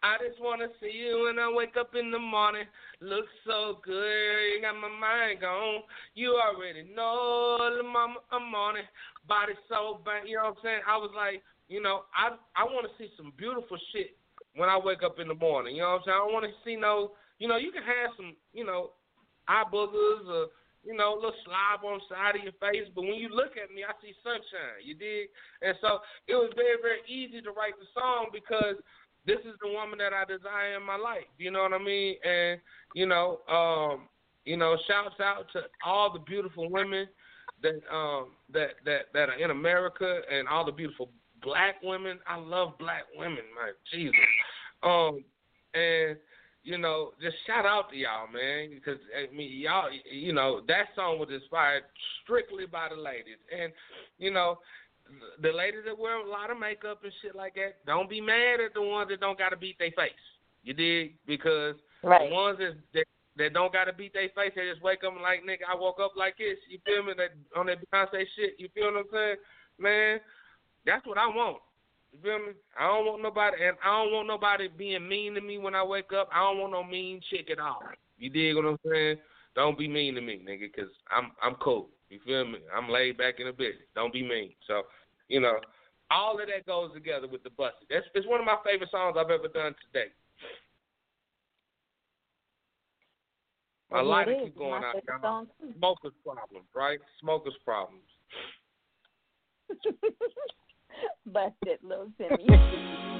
I 0.03 0.17
just 0.21 0.39
wanna 0.41 0.67
see 0.79 0.91
you 0.91 1.25
when 1.25 1.39
I 1.39 1.51
wake 1.51 1.75
up 1.77 1.95
in 1.95 2.11
the 2.11 2.19
morning. 2.19 2.65
Look 3.01 3.25
so 3.45 3.79
good, 3.83 4.53
you 4.53 4.61
got 4.61 4.75
my 4.75 4.89
mind 4.89 5.41
gone. 5.41 5.81
You 6.13 6.37
already 6.37 6.89
know, 6.93 7.57
the 7.77 7.83
mama, 7.83 8.19
I'm 8.31 8.53
on 8.53 8.77
it. 8.77 8.85
Body 9.27 9.53
so 9.67 9.99
bang, 10.05 10.27
you 10.27 10.37
know 10.37 10.53
what 10.53 10.57
I'm 10.57 10.63
saying? 10.63 10.81
I 10.87 10.97
was 10.97 11.11
like, 11.15 11.41
you 11.67 11.81
know, 11.81 12.03
I 12.15 12.37
I 12.55 12.63
want 12.63 12.87
to 12.87 12.93
see 12.97 13.09
some 13.17 13.33
beautiful 13.37 13.77
shit 13.91 14.15
when 14.55 14.69
I 14.69 14.77
wake 14.77 15.03
up 15.03 15.19
in 15.19 15.27
the 15.27 15.35
morning. 15.35 15.75
You 15.75 15.81
know 15.81 15.97
what 15.97 16.01
I'm 16.01 16.03
saying? 16.05 16.17
I 16.17 16.23
don't 16.25 16.33
want 16.33 16.45
to 16.45 16.55
see 16.63 16.75
no, 16.75 17.11
you 17.39 17.47
know, 17.47 17.57
you 17.57 17.71
can 17.71 17.83
have 17.83 18.13
some, 18.15 18.35
you 18.53 18.65
know, 18.65 18.91
eye 19.47 19.65
boogers 19.71 20.27
or 20.27 20.47
you 20.87 20.95
know, 20.95 21.15
a 21.15 21.19
little 21.19 21.35
slob 21.43 21.83
on 21.83 21.99
the 21.99 22.07
side 22.07 22.39
of 22.39 22.47
your 22.47 22.55
face. 22.63 22.87
But 22.95 23.03
when 23.03 23.19
you 23.19 23.27
look 23.27 23.59
at 23.59 23.75
me, 23.75 23.83
I 23.83 23.91
see 23.99 24.15
sunshine. 24.23 24.79
You 24.79 24.95
dig? 24.95 25.27
And 25.59 25.75
so 25.83 25.99
it 26.31 26.35
was 26.39 26.55
very, 26.55 26.79
very 26.79 27.03
easy 27.11 27.43
to 27.43 27.51
write 27.51 27.75
the 27.75 27.91
song 27.91 28.31
because 28.31 28.79
this 29.27 29.39
is 29.39 29.53
the 29.61 29.69
woman 29.69 29.99
that 29.99 30.13
I 30.13 30.23
desire 30.25 30.77
in 30.77 30.83
my 30.83 30.95
life. 30.95 31.27
You 31.37 31.51
know 31.51 31.61
what 31.61 31.73
I 31.73 31.83
mean? 31.83 32.15
And 32.23 32.59
you 32.95 33.05
know, 33.05 33.39
um, 33.51 34.07
you 34.45 34.57
know, 34.57 34.77
shouts 34.87 35.19
out 35.21 35.45
to 35.53 35.63
all 35.85 36.11
the 36.11 36.19
beautiful 36.19 36.71
women 36.71 37.07
that 37.61 37.79
um 37.93 38.31
that 38.53 38.71
that 38.85 39.01
that 39.13 39.29
are 39.29 39.37
in 39.37 39.51
America 39.51 40.21
and 40.31 40.47
all 40.47 40.65
the 40.65 40.71
beautiful 40.71 41.09
black 41.43 41.75
women. 41.83 42.19
I 42.25 42.37
love 42.37 42.77
black 42.79 43.03
women, 43.15 43.43
my 43.53 43.71
Jesus. 43.91 44.15
Um, 44.81 45.23
and 45.73 46.17
you 46.63 46.77
know, 46.77 47.11
just 47.21 47.35
shout 47.45 47.65
out 47.65 47.89
to 47.91 47.95
y'all, 47.95 48.27
man, 48.31 48.69
because 48.73 48.99
I 49.15 49.33
mean, 49.33 49.51
y'all, 49.59 49.89
you 50.11 50.33
know, 50.33 50.61
that 50.67 50.87
song 50.95 51.19
was 51.19 51.29
inspired 51.31 51.83
strictly 52.23 52.65
by 52.65 52.89
the 52.89 53.01
ladies, 53.01 53.37
and 53.57 53.71
you 54.17 54.31
know, 54.31 54.59
the 55.41 55.51
ladies 55.51 55.81
that 55.85 55.97
wear 55.97 56.19
a 56.19 56.29
lot 56.29 56.51
of 56.51 56.59
makeup 56.59 56.99
and 57.03 57.13
shit 57.21 57.35
like 57.35 57.55
that, 57.55 57.85
don't 57.85 58.09
be 58.09 58.21
mad 58.21 58.59
at 58.59 58.73
the 58.73 58.81
ones 58.81 59.09
that 59.09 59.19
don't 59.19 59.37
got 59.37 59.49
to 59.49 59.57
beat 59.57 59.77
their 59.79 59.91
face. 59.91 60.11
You 60.63 60.73
dig? 60.73 61.15
Because 61.25 61.75
right. 62.03 62.29
the 62.29 62.33
ones 62.35 62.57
that, 62.59 62.75
that 62.93 63.05
that 63.37 63.53
don't 63.53 63.71
got 63.71 63.85
to 63.85 63.93
beat 63.93 64.13
their 64.13 64.29
face, 64.29 64.51
they 64.55 64.69
just 64.69 64.81
wake 64.81 65.03
up 65.05 65.13
and 65.13 65.21
like, 65.21 65.43
nigga, 65.43 65.69
I 65.71 65.75
woke 65.75 65.99
up 66.01 66.13
like 66.17 66.37
this. 66.37 66.57
You 66.69 66.79
feel 66.85 67.03
me? 67.03 67.13
That 67.15 67.31
on 67.57 67.67
that 67.67 67.77
Beyonce 67.91 68.25
shit. 68.35 68.55
You 68.57 68.67
feel 68.73 68.85
what 68.85 68.99
I'm 68.99 69.05
saying? 69.11 69.35
Man, 69.79 70.19
that's 70.85 71.05
what 71.05 71.17
I 71.17 71.27
want. 71.27 71.57
You 72.11 72.19
feel 72.21 72.39
me? 72.39 72.53
I 72.79 72.87
don't 72.87 73.05
want 73.05 73.21
nobody, 73.21 73.57
and 73.63 73.77
I 73.83 74.03
don't 74.03 74.13
want 74.13 74.27
nobody 74.27 74.67
being 74.75 75.07
mean 75.07 75.35
to 75.35 75.41
me 75.41 75.57
when 75.57 75.75
I 75.75 75.83
wake 75.83 76.11
up. 76.13 76.29
I 76.33 76.39
don't 76.39 76.59
want 76.59 76.73
no 76.73 76.83
mean 76.83 77.21
chick 77.29 77.49
at 77.51 77.59
all. 77.59 77.79
You 78.17 78.29
dig 78.29 78.55
what 78.55 78.65
I'm 78.65 78.79
saying? 78.89 79.17
Don't 79.55 79.77
be 79.77 79.87
mean 79.87 80.15
to 80.15 80.21
me, 80.21 80.41
nigga, 80.47 80.71
because 80.73 80.91
I'm 81.15 81.31
I'm 81.41 81.55
cool. 81.55 81.89
You 82.09 82.19
feel 82.25 82.45
me? 82.45 82.59
I'm 82.75 82.89
laid 82.89 83.17
back 83.17 83.39
in 83.39 83.47
the 83.47 83.51
business. 83.51 83.87
Don't 83.95 84.13
be 84.13 84.21
mean. 84.21 84.51
So 84.67 84.83
you 85.27 85.39
know, 85.39 85.59
all 86.09 86.39
of 86.39 86.47
that 86.47 86.65
goes 86.65 86.93
together 86.93 87.27
with 87.27 87.43
the 87.43 87.49
busted. 87.51 87.87
That's 87.89 88.05
it's 88.15 88.27
one 88.27 88.39
of 88.39 88.45
my 88.45 88.57
favorite 88.65 88.91
songs 88.91 89.17
I've 89.19 89.29
ever 89.29 89.47
done 89.47 89.75
today. 89.91 90.11
My 93.91 94.01
well, 94.01 94.09
lighter 94.09 94.35
keep 94.43 94.57
going 94.57 94.83
out. 94.83 94.95
Song 95.21 95.47
Smokers 95.77 96.13
problems, 96.23 96.67
right? 96.75 96.99
Smokers 97.21 97.55
problems. 97.63 98.03
Busted, 101.25 101.79
little 101.83 102.11
Timmy. 102.17 102.47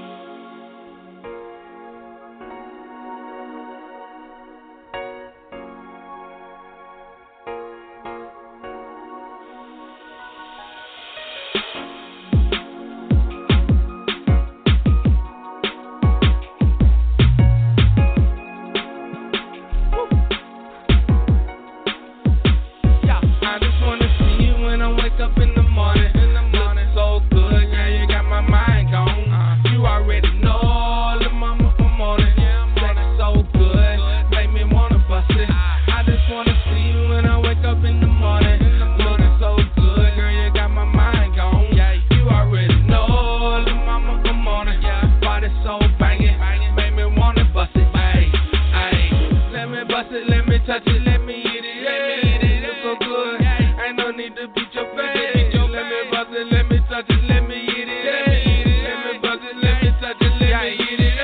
touch 50.68 50.84
it, 50.86 51.01
let 51.07 51.24
me 51.24 51.39
hit 51.47 51.63
it, 51.63 51.80
let 51.80 51.99
me 52.03 52.15
hit 52.28 52.43
it. 52.43 52.68
It's 52.68 52.84
so 52.84 52.99
good. 52.99 53.39
Ain't 53.39 53.95
no 53.95 54.11
need 54.11 54.36
to 54.36 54.51
beat 54.51 54.68
your 54.76 54.84
face. 54.99 55.55
Let 55.55 55.88
me 55.88 56.11
bust 56.11 56.28
it, 56.36 56.43
let 56.51 56.68
me 56.68 56.84
touch 56.91 57.07
it, 57.07 57.24
let 57.24 57.47
me 57.47 57.55
hit 57.72 57.88
it, 57.88 58.03
let 58.03 58.28
me 58.28 58.36
hit 58.36 58.68
it. 58.68 58.84
Let 58.84 58.99
me 59.07 59.13
bust 59.24 59.47
it, 59.47 59.55
let 59.63 59.76
me 59.80 59.89
touch 60.03 60.20
it, 60.20 60.34
let 60.43 60.59
me 60.59 60.76
hit 60.76 60.99
it. 60.99 61.15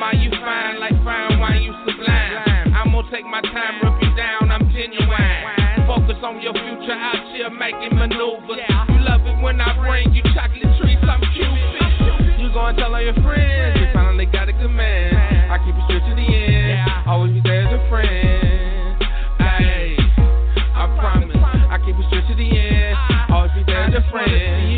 My 0.00 0.16
you 0.16 0.32
fine 0.40 0.80
like 0.80 0.96
fine 1.04 1.36
wine, 1.38 1.60
you 1.60 1.76
sublime. 1.84 2.72
I'm 2.72 2.88
gonna 2.88 3.04
take 3.12 3.28
my 3.28 3.44
time, 3.44 3.84
rub 3.84 4.00
you 4.00 4.08
down, 4.16 4.48
I'm 4.48 4.64
genuine. 4.72 5.84
Focus 5.84 6.16
on 6.24 6.40
your 6.40 6.56
future 6.56 6.96
out 6.96 7.20
here 7.36 7.52
making 7.52 7.92
maneuvers. 8.00 8.64
You 8.64 8.98
love 9.04 9.28
it 9.28 9.36
when 9.44 9.60
I 9.60 9.76
bring 9.76 10.16
you 10.16 10.24
chocolate 10.32 10.72
treats, 10.80 11.04
I'm 11.04 11.20
cute. 11.36 12.40
You 12.40 12.48
gonna 12.56 12.80
tell 12.80 12.96
all 12.96 13.02
your 13.04 13.12
friends 13.20 13.76
you 13.76 13.92
finally 13.92 14.24
got 14.24 14.48
a 14.48 14.56
good 14.56 14.72
man. 14.72 15.52
I 15.52 15.60
keep 15.60 15.76
it 15.76 15.84
straight 15.84 16.04
to 16.08 16.16
the 16.16 16.24
end, 16.24 17.04
always 17.04 17.32
be 17.36 17.44
there 17.44 17.68
as 17.68 17.76
a 17.76 17.88
friend. 17.92 18.53
Be 24.14 24.73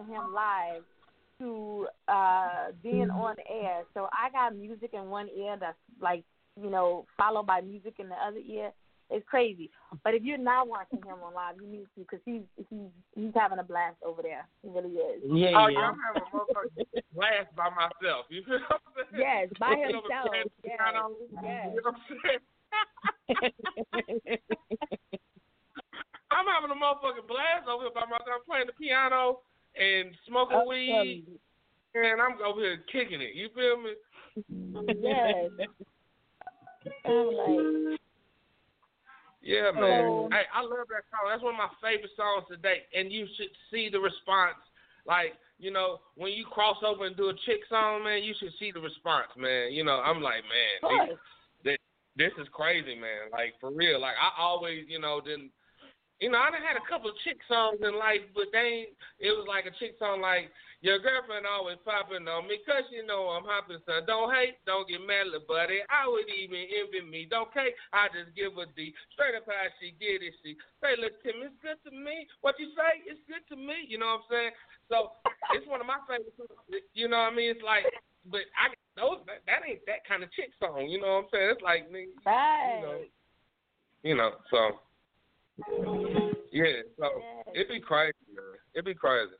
go 0.00 0.06
from 0.06 0.12
watching 0.12 0.26
him 0.26 0.32
live 0.34 0.82
to 1.38 1.86
uh 2.08 2.72
being 2.82 3.10
on 3.10 3.36
air. 3.48 3.84
So 3.94 4.08
I 4.12 4.30
got 4.30 4.56
music 4.56 4.90
in 4.92 5.08
one 5.08 5.28
ear 5.36 5.56
that's 5.58 5.78
like 6.00 6.24
you 6.60 6.70
know 6.70 7.06
followed 7.16 7.46
by 7.46 7.60
music 7.60 7.94
in 7.98 8.08
the 8.08 8.14
other 8.14 8.40
ear. 8.46 8.72
It's 9.12 9.26
crazy. 9.28 9.70
But 10.04 10.14
if 10.14 10.22
you're 10.22 10.38
not 10.38 10.68
watching 10.68 11.00
him 11.02 11.16
on 11.24 11.34
live, 11.34 11.56
you 11.60 11.66
need 11.66 11.86
to 11.96 12.00
because 12.00 12.20
he's 12.24 12.42
he's 12.68 12.90
he's 13.16 13.32
having 13.34 13.58
a 13.58 13.64
blast 13.64 13.96
over 14.04 14.22
there. 14.22 14.46
He 14.62 14.68
really 14.68 14.94
is. 14.94 15.22
Yeah, 15.26 15.58
oh, 15.58 15.66
yeah. 15.66 15.90
I'm 15.90 15.98
having 15.98 16.22
a 16.22 16.36
motherfucking 16.36 17.02
blast 17.12 17.56
by 17.56 17.70
myself. 17.70 18.26
You 18.28 18.44
feel 18.44 18.60
what 18.68 18.80
I'm 18.86 19.06
saying? 19.10 19.24
Yes, 19.26 19.48
by 19.58 19.70
You 19.70 19.98
himself. 19.98 20.30
Yes, 20.30 20.46
piano, 20.62 21.10
yes. 21.42 21.74
You 21.74 21.82
know 21.82 21.90
what 21.90 21.98
I'm 21.98 22.18
saying? 22.22 22.42
I'm 26.30 26.46
having 26.46 26.70
a 26.70 26.78
motherfucking 26.78 27.26
blast 27.26 27.66
over 27.66 27.90
here 27.90 27.94
by 27.94 28.06
myself. 28.06 28.30
I'm 28.30 28.46
playing 28.46 28.70
the 28.70 28.78
piano 28.78 29.42
and 29.78 30.14
smoking 30.26 30.64
weed, 30.66 31.26
and 31.94 32.20
I'm 32.20 32.38
over 32.46 32.60
here 32.60 32.84
kicking 32.90 33.20
it. 33.20 33.34
You 33.34 33.48
feel 33.54 33.76
me? 33.82 33.94
Yes. 35.02 35.50
I'm 37.04 37.26
like, 37.34 38.00
Yeah, 39.42 39.70
man. 39.72 40.28
Hey, 40.30 40.44
I 40.52 40.62
love 40.62 40.88
that 40.92 41.08
song. 41.08 41.28
That's 41.28 41.42
one 41.42 41.54
of 41.54 41.58
my 41.58 41.70
favorite 41.80 42.10
songs 42.16 42.44
today. 42.50 42.84
And 42.94 43.10
you 43.10 43.26
should 43.36 43.50
see 43.70 43.88
the 43.90 43.98
response. 43.98 44.60
Like, 45.06 45.34
you 45.58 45.70
know, 45.70 46.00
when 46.14 46.32
you 46.32 46.44
cross 46.44 46.76
over 46.86 47.06
and 47.06 47.16
do 47.16 47.30
a 47.30 47.34
chick 47.46 47.60
song, 47.68 48.04
man, 48.04 48.22
you 48.22 48.34
should 48.38 48.52
see 48.58 48.70
the 48.70 48.80
response, 48.80 49.28
man. 49.36 49.72
You 49.72 49.84
know, 49.84 50.00
I'm 50.00 50.22
like, 50.22 50.42
man, 50.44 51.10
of 51.10 51.18
this, 51.64 51.78
this 52.16 52.32
is 52.38 52.48
crazy, 52.52 52.94
man. 52.94 53.32
Like, 53.32 53.54
for 53.60 53.70
real. 53.70 54.00
Like, 54.00 54.16
I 54.20 54.40
always, 54.40 54.84
you 54.88 55.00
know, 55.00 55.20
didn't. 55.20 55.50
You 56.20 56.28
know, 56.28 56.36
I 56.36 56.52
done 56.52 56.60
had 56.60 56.76
a 56.76 56.84
couple 56.84 57.08
of 57.08 57.16
chick 57.24 57.40
songs 57.48 57.80
in 57.80 57.96
life, 57.96 58.20
but 58.36 58.52
they 58.52 58.92
ain't, 58.92 58.92
it 59.24 59.32
was 59.32 59.48
like 59.48 59.64
a 59.64 59.72
chick 59.80 59.96
song 59.96 60.20
like, 60.20 60.52
your 60.84 60.96
girlfriend 60.96 61.44
always 61.44 61.76
popping 61.84 62.24
on 62.24 62.48
me 62.48 62.56
'cause 62.64 62.88
you 62.88 63.04
know 63.04 63.28
I'm 63.28 63.44
hopping, 63.44 63.80
son. 63.84 64.04
Don't 64.08 64.32
hate, 64.32 64.56
don't 64.64 64.88
get 64.88 65.00
mad, 65.04 65.28
little 65.28 65.44
buddy. 65.48 65.84
I 65.92 66.08
would 66.08 66.24
even 66.28 66.56
envy 66.72 67.04
me. 67.04 67.24
Don't 67.28 67.52
care, 67.52 67.68
I 67.92 68.08
just 68.08 68.32
give 68.34 68.56
a 68.56 68.64
D. 68.64 68.94
Straight 69.12 69.34
up 69.36 69.44
how 69.44 69.68
she 69.80 69.92
get 70.00 70.24
it, 70.24 70.32
she. 70.42 70.56
Say, 70.80 70.96
look, 70.96 71.20
Tim, 71.22 71.44
it's 71.44 71.52
good 71.60 71.76
to 71.84 71.90
me. 71.92 72.24
What 72.40 72.56
you 72.58 72.72
say? 72.72 73.04
It's 73.04 73.20
good 73.28 73.44
to 73.52 73.56
me. 73.60 73.84
You 73.88 73.98
know 74.00 74.20
what 74.20 74.24
I'm 74.24 74.28
saying? 74.32 74.52
So, 74.88 75.12
it's 75.52 75.66
one 75.68 75.80
of 75.84 75.86
my 75.86 76.00
favorite 76.08 76.32
songs. 76.36 76.80
You 76.94 77.08
know 77.08 77.28
what 77.28 77.32
I 77.32 77.36
mean? 77.36 77.50
It's 77.50 77.62
like, 77.62 77.84
but 78.24 78.48
I, 78.56 78.72
those, 78.96 79.20
that, 79.28 79.44
that 79.44 79.68
ain't 79.68 79.84
that 79.84 80.04
kind 80.08 80.22
of 80.24 80.32
chick 80.32 80.48
song. 80.60 80.88
You 80.88 81.00
know 81.00 81.20
what 81.20 81.24
I'm 81.24 81.30
saying? 81.32 81.50
It's 81.52 81.62
like, 81.62 81.92
nigga, 81.92 82.12
Right. 82.24 82.72
you 82.76 82.80
know, 82.80 82.98
you 84.02 84.14
know, 84.16 84.30
so. 84.50 84.80
Yeah, 86.52 86.82
so 86.98 87.06
it'd 87.54 87.68
be 87.68 87.80
crazy, 87.80 88.14
man. 88.34 88.44
It'd 88.74 88.84
be 88.84 88.94
crazy. 88.94 89.32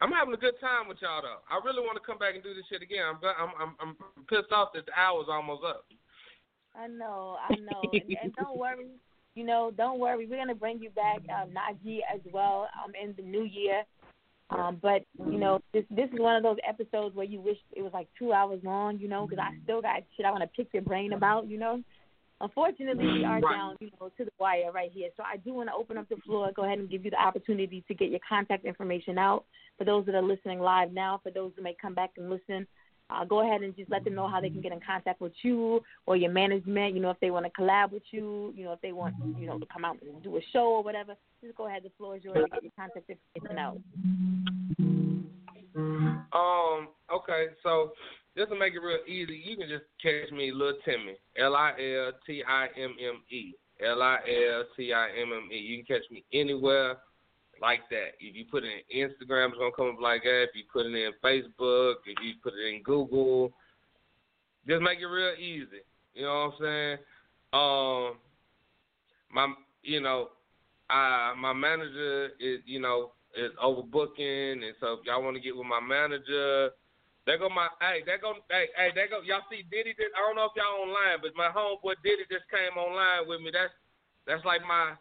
I'm 0.00 0.12
having 0.12 0.34
a 0.34 0.36
good 0.36 0.60
time 0.60 0.88
with 0.88 0.98
y'all 1.00 1.22
though. 1.22 1.40
I 1.48 1.58
really 1.64 1.80
want 1.80 1.96
to 1.96 2.04
come 2.04 2.18
back 2.18 2.34
and 2.34 2.42
do 2.42 2.52
this 2.52 2.64
shit 2.70 2.82
again. 2.82 3.04
I'm 3.04 3.18
I'm 3.24 3.52
I'm, 3.60 3.76
I'm 3.80 4.24
pissed 4.28 4.52
off 4.52 4.70
that 4.74 4.86
the 4.86 4.92
hour's 4.92 5.26
almost 5.28 5.64
up. 5.64 5.84
I 6.74 6.86
know, 6.86 7.36
I 7.40 7.54
know. 7.56 7.80
and, 7.92 8.16
and 8.22 8.34
don't 8.34 8.58
worry, 8.58 8.86
you 9.34 9.44
know, 9.44 9.72
don't 9.74 9.98
worry. 9.98 10.26
We're 10.26 10.36
gonna 10.36 10.54
bring 10.54 10.80
you 10.80 10.90
back, 10.90 11.20
um, 11.30 11.50
Najee 11.50 12.00
as 12.12 12.20
well, 12.30 12.68
um, 12.84 12.92
in 13.00 13.14
the 13.16 13.22
new 13.22 13.44
year. 13.44 13.84
Um, 14.50 14.78
but 14.80 15.02
you 15.30 15.38
know, 15.38 15.60
this 15.72 15.84
this 15.90 16.08
is 16.12 16.20
one 16.20 16.36
of 16.36 16.42
those 16.42 16.58
episodes 16.68 17.16
where 17.16 17.26
you 17.26 17.40
wish 17.40 17.56
it 17.74 17.82
was 17.82 17.92
like 17.92 18.08
two 18.18 18.32
hours 18.32 18.60
long, 18.62 18.98
you 18.98 19.08
know, 19.08 19.26
because 19.26 19.42
I 19.42 19.56
still 19.64 19.82
got 19.82 20.02
shit 20.16 20.26
I 20.26 20.30
want 20.30 20.42
to 20.42 20.48
pick 20.48 20.68
your 20.72 20.82
brain 20.82 21.14
about, 21.14 21.48
you 21.48 21.58
know. 21.58 21.82
Unfortunately, 22.40 23.06
we 23.06 23.24
are 23.24 23.40
Right. 23.40 23.56
down, 23.56 23.76
you 23.80 23.90
know, 23.98 24.10
to 24.10 24.24
the 24.24 24.30
wire 24.38 24.70
right 24.70 24.92
here. 24.92 25.10
So 25.16 25.22
I 25.22 25.38
do 25.38 25.54
want 25.54 25.68
to 25.70 25.74
open 25.74 25.96
up 25.96 26.08
the 26.08 26.16
floor. 26.16 26.52
Go 26.52 26.64
ahead 26.64 26.78
and 26.78 26.90
give 26.90 27.04
you 27.04 27.10
the 27.10 27.20
opportunity 27.20 27.82
to 27.88 27.94
get 27.94 28.10
your 28.10 28.20
contact 28.28 28.64
information 28.64 29.18
out 29.18 29.46
for 29.78 29.84
those 29.84 30.04
that 30.06 30.14
are 30.14 30.22
listening 30.22 30.60
live 30.60 30.92
now. 30.92 31.18
For 31.22 31.30
those 31.30 31.52
who 31.56 31.62
may 31.62 31.74
come 31.74 31.94
back 31.94 32.10
and 32.16 32.28
listen 32.28 32.66
uh, 33.08 33.24
go 33.24 33.40
ahead 33.40 33.62
and 33.62 33.76
just 33.76 33.90
let 33.90 34.04
them 34.04 34.14
know 34.14 34.28
how 34.28 34.40
they 34.40 34.50
can 34.50 34.60
get 34.60 34.72
in 34.72 34.80
contact 34.80 35.20
with 35.20 35.32
you 35.42 35.80
or 36.06 36.16
your 36.16 36.30
management. 36.30 36.94
You 36.94 37.00
know, 37.00 37.10
if 37.10 37.20
they 37.20 37.30
want 37.30 37.46
to 37.46 37.52
collab 37.60 37.92
with 37.92 38.02
you, 38.10 38.52
you 38.56 38.64
know, 38.64 38.72
if 38.72 38.80
they 38.80 38.92
want, 38.92 39.14
you 39.38 39.46
know, 39.46 39.58
to 39.58 39.66
come 39.72 39.84
out 39.84 39.96
and 40.02 40.22
do 40.22 40.36
a 40.36 40.40
show 40.52 40.66
or 40.66 40.82
whatever. 40.82 41.14
Just 41.42 41.56
go 41.56 41.68
ahead. 41.68 41.82
The 41.84 41.90
floor 41.96 42.16
is 42.16 42.24
yours 42.24 42.36
to 42.36 42.50
get 42.50 42.62
your 42.62 42.72
contact 42.76 43.08
information 43.08 43.58
out. 43.58 43.78
Um. 46.32 46.88
Okay. 47.14 47.46
So 47.62 47.92
just 48.36 48.50
to 48.50 48.58
make 48.58 48.74
it 48.74 48.80
real 48.80 48.98
easy, 49.06 49.40
you 49.42 49.56
can 49.56 49.68
just 49.68 49.84
catch 50.02 50.30
me, 50.30 50.52
Lil 50.52 50.74
Timmy, 50.84 51.16
L 51.38 51.56
I 51.56 51.70
L 51.70 52.12
T 52.26 52.42
I 52.46 52.66
M 52.78 52.94
M 53.00 53.22
E, 53.30 53.54
L 53.84 54.02
I 54.02 54.16
L 54.16 54.64
T 54.76 54.92
I 54.92 55.08
M 55.20 55.32
M 55.32 55.48
E. 55.50 55.56
You 55.56 55.82
can 55.82 55.96
catch 55.96 56.10
me 56.10 56.22
anywhere 56.32 56.96
like 57.62 57.80
that. 57.90 58.12
If 58.20 58.36
you 58.36 58.44
put 58.50 58.64
it 58.64 58.84
in 58.90 59.08
Instagram, 59.08 59.48
it's 59.48 59.58
gonna 59.58 59.70
come 59.74 59.94
up 59.94 60.00
like 60.00 60.22
that. 60.24 60.48
If 60.50 60.50
you 60.54 60.64
put 60.70 60.84
it 60.84 60.94
in 60.94 61.12
Facebook, 61.24 61.94
if 62.04 62.18
you 62.22 62.34
put 62.42 62.52
it 62.52 62.74
in 62.74 62.82
Google, 62.82 63.52
just 64.68 64.82
make 64.82 64.98
it 64.98 65.06
real 65.06 65.34
easy. 65.38 65.82
You 66.14 66.22
know 66.22 66.52
what 66.58 66.66
I'm 66.66 66.98
saying? 66.98 66.98
Um, 67.52 68.18
my, 69.32 69.54
you 69.82 70.00
know, 70.00 70.28
I 70.90 71.32
my 71.38 71.54
manager 71.54 72.30
is, 72.38 72.60
you 72.66 72.80
know, 72.80 73.12
is 73.34 73.52
overbooking, 73.64 74.62
and 74.62 74.74
so 74.78 74.94
if 74.94 75.06
y'all 75.06 75.22
want 75.22 75.36
to 75.36 75.42
get 75.42 75.56
with 75.56 75.66
my 75.66 75.80
manager. 75.80 76.70
There 77.26 77.38
go 77.42 77.50
my 77.50 77.66
hey, 77.82 78.06
there 78.06 78.22
go 78.22 78.38
hey, 78.48 78.70
hey, 78.78 78.94
there 78.94 79.10
go 79.10 79.18
y'all 79.26 79.42
see 79.50 79.66
Diddy 79.66 79.98
did 79.98 80.14
I 80.14 80.22
don't 80.22 80.38
know 80.38 80.46
if 80.46 80.54
y'all 80.54 80.86
online, 80.86 81.18
but 81.18 81.34
my 81.34 81.50
homeboy 81.50 81.98
Diddy 82.06 82.22
just 82.30 82.46
came 82.46 82.78
online 82.78 83.26
with 83.26 83.42
me. 83.42 83.50
That's 83.50 83.74
that's 84.30 84.46
like 84.46 84.62
my 84.62 84.94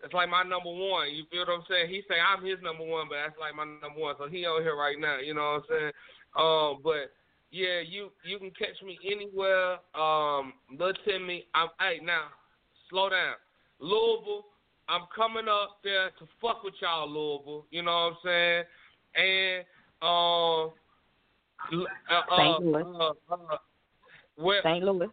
that's 0.00 0.16
like 0.16 0.32
my 0.32 0.40
number 0.40 0.72
one. 0.72 1.12
You 1.12 1.28
feel 1.28 1.44
what 1.44 1.60
I'm 1.60 1.68
saying? 1.68 1.92
He 1.92 2.00
say 2.08 2.16
I'm 2.16 2.40
his 2.40 2.56
number 2.64 2.84
one, 2.84 3.12
but 3.12 3.20
that's 3.20 3.36
like 3.36 3.52
my 3.52 3.68
number 3.68 4.00
one. 4.00 4.16
So 4.16 4.24
he 4.24 4.48
on 4.48 4.64
here 4.64 4.72
right 4.72 4.96
now. 4.96 5.20
You 5.20 5.36
know 5.36 5.60
what 5.60 5.68
I'm 5.68 5.68
saying? 5.68 5.94
Um, 6.32 6.72
but 6.80 7.12
yeah, 7.52 7.84
you 7.84 8.08
you 8.24 8.40
can 8.40 8.56
catch 8.56 8.80
me 8.80 8.96
anywhere. 9.04 9.76
Um, 9.92 10.56
Lil 10.72 10.96
Timmy, 11.04 11.44
I'm 11.52 11.68
hey 11.76 12.00
now, 12.00 12.32
slow 12.88 13.12
down. 13.12 13.36
Louisville, 13.80 14.48
I'm 14.88 15.12
coming 15.12 15.44
up 15.44 15.84
there 15.84 16.08
to 16.08 16.24
fuck 16.40 16.64
with 16.64 16.74
y'all, 16.80 17.04
Louisville. 17.04 17.66
You 17.68 17.84
know 17.84 18.16
what 18.16 18.16
I'm 18.16 18.24
saying? 18.24 18.64
And 19.12 19.64
um, 20.00 20.72
uh, 21.72 21.84
uh, 22.14 22.36
St. 22.36 22.64
Louis. 22.64 22.82
Uh, 22.84 23.12
uh, 23.34 23.56
where, 24.36 24.62
St. 24.62 24.84
Louis. 24.84 25.08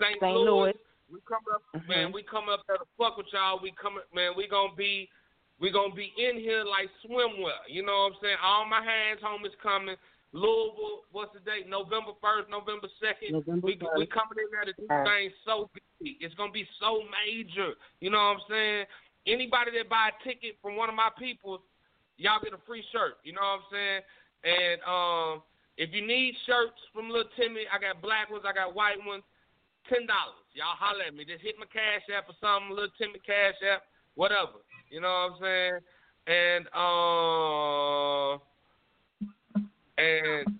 St. 0.00 0.20
St. 0.20 0.22
Louis. 0.22 0.46
Louis. 0.50 0.74
We 1.10 1.20
come 1.26 1.42
up, 1.54 1.62
Mhm. 1.74 1.88
man. 1.88 2.12
We 2.12 2.22
come 2.22 2.48
up 2.48 2.66
there 2.66 2.76
to 2.76 2.84
fuck 2.98 3.16
with 3.16 3.32
y'all. 3.32 3.58
We 3.62 3.72
come, 3.72 4.00
man. 4.14 4.34
We 4.36 4.46
gonna 4.46 4.74
be, 4.74 5.08
we 5.58 5.70
gonna 5.70 5.94
be 5.94 6.12
in 6.18 6.36
here 6.36 6.64
like 6.64 6.90
swimwear. 7.02 7.56
You 7.66 7.82
know 7.82 8.04
what 8.04 8.12
I'm 8.12 8.18
saying? 8.20 8.36
All 8.42 8.66
my 8.66 8.82
hands 8.84 9.20
home 9.22 9.44
is 9.46 9.54
coming. 9.62 9.96
Louisville, 10.32 11.04
what's 11.12 11.32
the 11.32 11.40
date? 11.40 11.66
November 11.66 12.12
first, 12.20 12.50
November 12.50 12.88
second. 13.00 13.42
We 13.46 13.62
we 13.62 13.76
1st. 13.76 14.10
coming 14.10 14.36
in 14.38 14.50
there 14.52 14.66
to 14.66 14.74
do 14.74 14.86
right. 14.86 15.06
things 15.08 15.32
so 15.46 15.70
big. 15.72 16.16
It's 16.20 16.34
gonna 16.34 16.52
be 16.52 16.68
so 16.78 17.02
major. 17.24 17.72
You 18.00 18.10
know 18.10 18.18
what 18.18 18.36
I'm 18.36 18.40
saying? 18.50 18.86
Anybody 19.26 19.70
that 19.78 19.88
buy 19.88 20.10
a 20.12 20.24
ticket 20.28 20.58
from 20.60 20.76
one 20.76 20.90
of 20.90 20.94
my 20.94 21.08
people, 21.18 21.62
y'all 22.18 22.40
get 22.44 22.52
a 22.52 22.58
free 22.66 22.84
shirt. 22.92 23.16
You 23.24 23.32
know 23.32 23.40
what 23.40 23.60
I'm 23.64 23.66
saying? 23.72 24.02
And 24.44 24.80
um, 24.86 25.42
if 25.76 25.92
you 25.92 26.06
need 26.06 26.34
shirts 26.46 26.78
from 26.92 27.10
Lil 27.10 27.24
Timmy, 27.36 27.62
I 27.72 27.78
got 27.78 28.02
black 28.02 28.30
ones, 28.30 28.44
I 28.46 28.52
got 28.52 28.74
white 28.74 28.98
ones. 29.04 29.22
Ten 29.88 30.06
dollars. 30.06 30.44
Y'all 30.52 30.76
holler 30.76 31.04
at 31.06 31.14
me. 31.14 31.24
Just 31.24 31.42
hit 31.42 31.54
my 31.58 31.64
cash 31.66 32.02
app 32.14 32.28
or 32.28 32.36
something, 32.40 32.76
Lil 32.76 32.88
Timmy 32.98 33.18
cash 33.24 33.54
app, 33.72 33.82
whatever. 34.16 34.60
You 34.90 35.00
know 35.00 35.08
what 35.08 35.32
I'm 35.32 35.40
saying? 35.40 35.80
And 36.28 36.66
uh, 36.76 38.38
and 39.96 40.58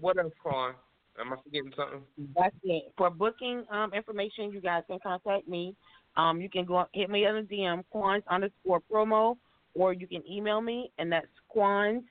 what 0.00 0.18
else, 0.18 0.32
Quan? 0.42 0.74
Am 1.20 1.32
I 1.32 1.36
forgetting 1.44 1.72
something? 1.76 2.00
That's 2.34 2.54
it. 2.64 2.92
For 2.96 3.10
booking 3.10 3.64
um, 3.70 3.92
information, 3.92 4.52
you 4.52 4.60
guys 4.60 4.82
can 4.86 4.98
contact 5.00 5.46
me. 5.46 5.74
Um, 6.16 6.40
you 6.40 6.48
can 6.48 6.64
go 6.64 6.86
hit 6.92 7.10
me 7.10 7.26
on 7.26 7.34
the 7.34 7.42
DM, 7.54 7.84
Quans 7.90 8.24
underscore 8.30 8.80
promo, 8.90 9.36
or 9.74 9.92
you 9.92 10.06
can 10.06 10.22
email 10.28 10.60
me, 10.60 10.90
and 10.98 11.12
that's 11.12 11.26
Quans 11.48 12.02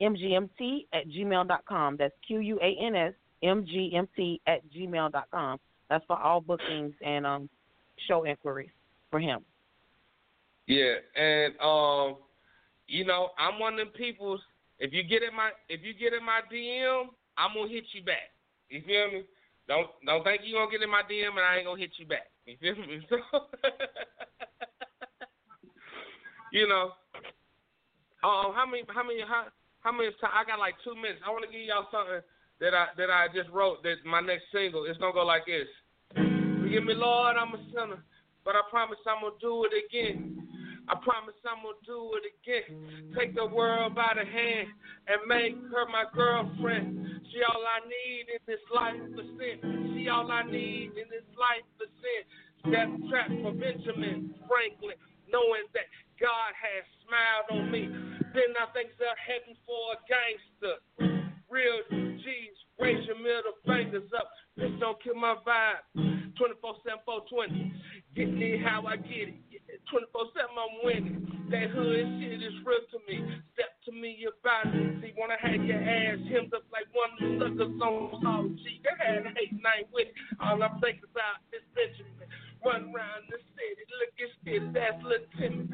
mgmt 0.00 0.86
at 0.92 1.08
gmail 1.08 1.48
dot 1.48 1.64
com. 1.68 1.96
That's 1.96 2.14
Q 2.26 2.40
U 2.40 2.58
A 2.62 2.76
N 2.84 2.94
S 2.94 3.14
M 3.42 3.64
G 3.66 3.92
M 3.94 4.08
T 4.16 4.40
at 4.46 4.60
gmail 4.70 5.12
dot 5.12 5.28
com. 5.30 5.58
That's 5.88 6.04
for 6.06 6.18
all 6.18 6.40
bookings 6.40 6.94
and 7.04 7.26
um, 7.26 7.48
show 8.06 8.26
inquiries 8.26 8.70
for 9.10 9.20
him. 9.20 9.40
Yeah, 10.66 10.94
and 11.16 11.54
um, 11.60 12.16
you 12.86 13.04
know, 13.04 13.30
I'm 13.38 13.58
one 13.58 13.74
of 13.74 13.78
them 13.78 13.88
people's. 13.96 14.40
If 14.78 14.92
you 14.92 15.02
get 15.02 15.22
in 15.22 15.34
my 15.34 15.50
if 15.68 15.80
you 15.82 15.94
get 15.94 16.12
in 16.12 16.24
my 16.24 16.40
DM, 16.52 17.06
I'm 17.36 17.54
gonna 17.54 17.70
hit 17.70 17.84
you 17.92 18.02
back. 18.02 18.30
You 18.68 18.82
feel 18.86 19.10
me? 19.10 19.22
Don't 19.66 19.88
don't 20.04 20.24
think 20.24 20.42
you 20.44 20.54
gonna 20.54 20.70
get 20.70 20.82
in 20.82 20.90
my 20.90 21.02
DM 21.02 21.30
and 21.30 21.40
I 21.40 21.56
ain't 21.56 21.66
gonna 21.66 21.80
hit 21.80 21.92
you 21.96 22.06
back. 22.06 22.30
You 22.46 22.56
feel 22.60 22.76
me? 22.76 23.00
So, 23.08 23.16
you 26.52 26.66
know, 26.66 26.92
um, 28.24 28.50
how 28.54 28.66
many 28.66 28.82
how 28.88 29.04
many 29.04 29.20
how 29.22 29.46
how 29.80 29.92
many 29.92 30.10
time? 30.20 30.34
I 30.34 30.42
got 30.44 30.58
like 30.58 30.74
two 30.82 30.94
minutes. 30.94 31.22
I 31.22 31.30
want 31.30 31.46
to 31.46 31.52
give 31.52 31.62
y'all 31.62 31.86
something 31.90 32.22
that 32.60 32.74
I 32.74 32.90
that 32.98 33.10
I 33.10 33.30
just 33.30 33.50
wrote. 33.50 33.82
That 33.82 34.02
my 34.04 34.20
next 34.20 34.50
single. 34.50 34.84
It's 34.86 34.98
gonna 34.98 35.14
go 35.14 35.24
like 35.24 35.46
this. 35.46 35.70
Forgive 36.14 36.84
me, 36.84 36.94
Lord, 36.94 37.36
I'm 37.38 37.54
a 37.54 37.62
sinner, 37.70 38.02
but 38.44 38.56
I 38.58 38.62
promise 38.70 38.98
I'm 39.06 39.22
gonna 39.22 39.38
do 39.40 39.64
it 39.64 39.72
again. 39.72 40.38
I 40.88 40.96
promise 41.04 41.36
I'm 41.44 41.62
gonna 41.62 41.78
do 41.84 42.16
it 42.16 42.24
again. 42.32 43.12
Take 43.12 43.36
the 43.36 43.46
world 43.46 43.94
by 43.94 44.16
the 44.16 44.24
hand 44.24 44.68
and 45.06 45.20
make 45.28 45.54
her 45.70 45.84
my 45.86 46.04
girlfriend. 46.12 47.22
She 47.30 47.44
all 47.44 47.60
I 47.60 47.84
need 47.84 48.32
in 48.32 48.42
this 48.48 48.64
life 48.72 48.96
for 49.14 49.24
sin. 49.36 49.94
She 49.94 50.08
all 50.08 50.32
I 50.32 50.42
need 50.42 50.96
in 50.96 51.06
this 51.12 51.28
life 51.36 51.64
for 51.76 51.86
sin. 52.00 52.72
Death 52.72 52.88
trap 53.08 53.28
for 53.42 53.52
Benjamin 53.52 54.34
Franklin, 54.48 54.96
knowing 55.32 55.66
that 55.74 55.88
God 56.20 56.52
has 56.56 56.84
smiled 57.06 57.48
on 57.54 57.70
me. 57.70 57.88
Then 58.34 58.52
I 58.58 58.66
think 58.72 58.92
they're 58.98 59.16
heading 59.16 59.56
for 59.64 59.94
a 59.94 59.98
gangster. 60.04 60.82
Real 61.48 61.80
G's, 61.90 62.56
raise 62.78 63.06
your 63.06 63.18
middle 63.18 63.56
fingers 63.64 64.10
up. 64.16 64.28
This 64.56 64.70
don't 64.80 65.00
kill 65.02 65.14
my 65.14 65.36
vibe. 65.46 65.84
24 66.36 66.76
7 66.84 66.98
420. 67.04 67.72
Get 68.14 68.30
me 68.30 68.60
how 68.62 68.86
I 68.86 68.96
get 68.96 69.34
it. 69.34 69.47
24 69.90 70.36
7 70.36 70.52
I'm 70.52 70.74
winning. 70.84 71.16
That 71.48 71.72
hood 71.72 72.04
shit 72.20 72.44
is 72.44 72.56
real 72.60 72.84
to 72.92 72.98
me. 73.08 73.24
Step 73.56 73.72
to 73.88 73.90
me 73.92 74.20
your 74.20 74.36
body. 74.44 75.00
See, 75.00 75.16
wanna 75.16 75.40
have 75.40 75.64
your 75.64 75.80
ass 75.80 76.20
hemmed 76.28 76.52
up 76.52 76.68
like 76.68 76.88
one 76.92 77.08
of 77.16 77.24
the 77.24 77.30
suckers 77.40 77.72
on 77.80 78.20
Salt 78.20 78.52
G. 78.60 78.84
They 78.84 78.94
had 79.00 79.24
a 79.24 79.32
hate 79.32 79.56
night 79.64 79.88
with 79.88 80.12
it. 80.12 80.16
All 80.44 80.60
I'm 80.60 80.76
thinking 80.84 81.08
about 81.08 81.40
is 81.56 81.64
Benjamin. 81.72 82.28
Run 82.60 82.92
around 82.92 83.32
the 83.32 83.38
city, 83.56 83.82
looking 83.96 84.32
stiff, 84.42 84.64
that's 84.76 85.00
Lil 85.00 85.24
Timmy? 85.40 85.70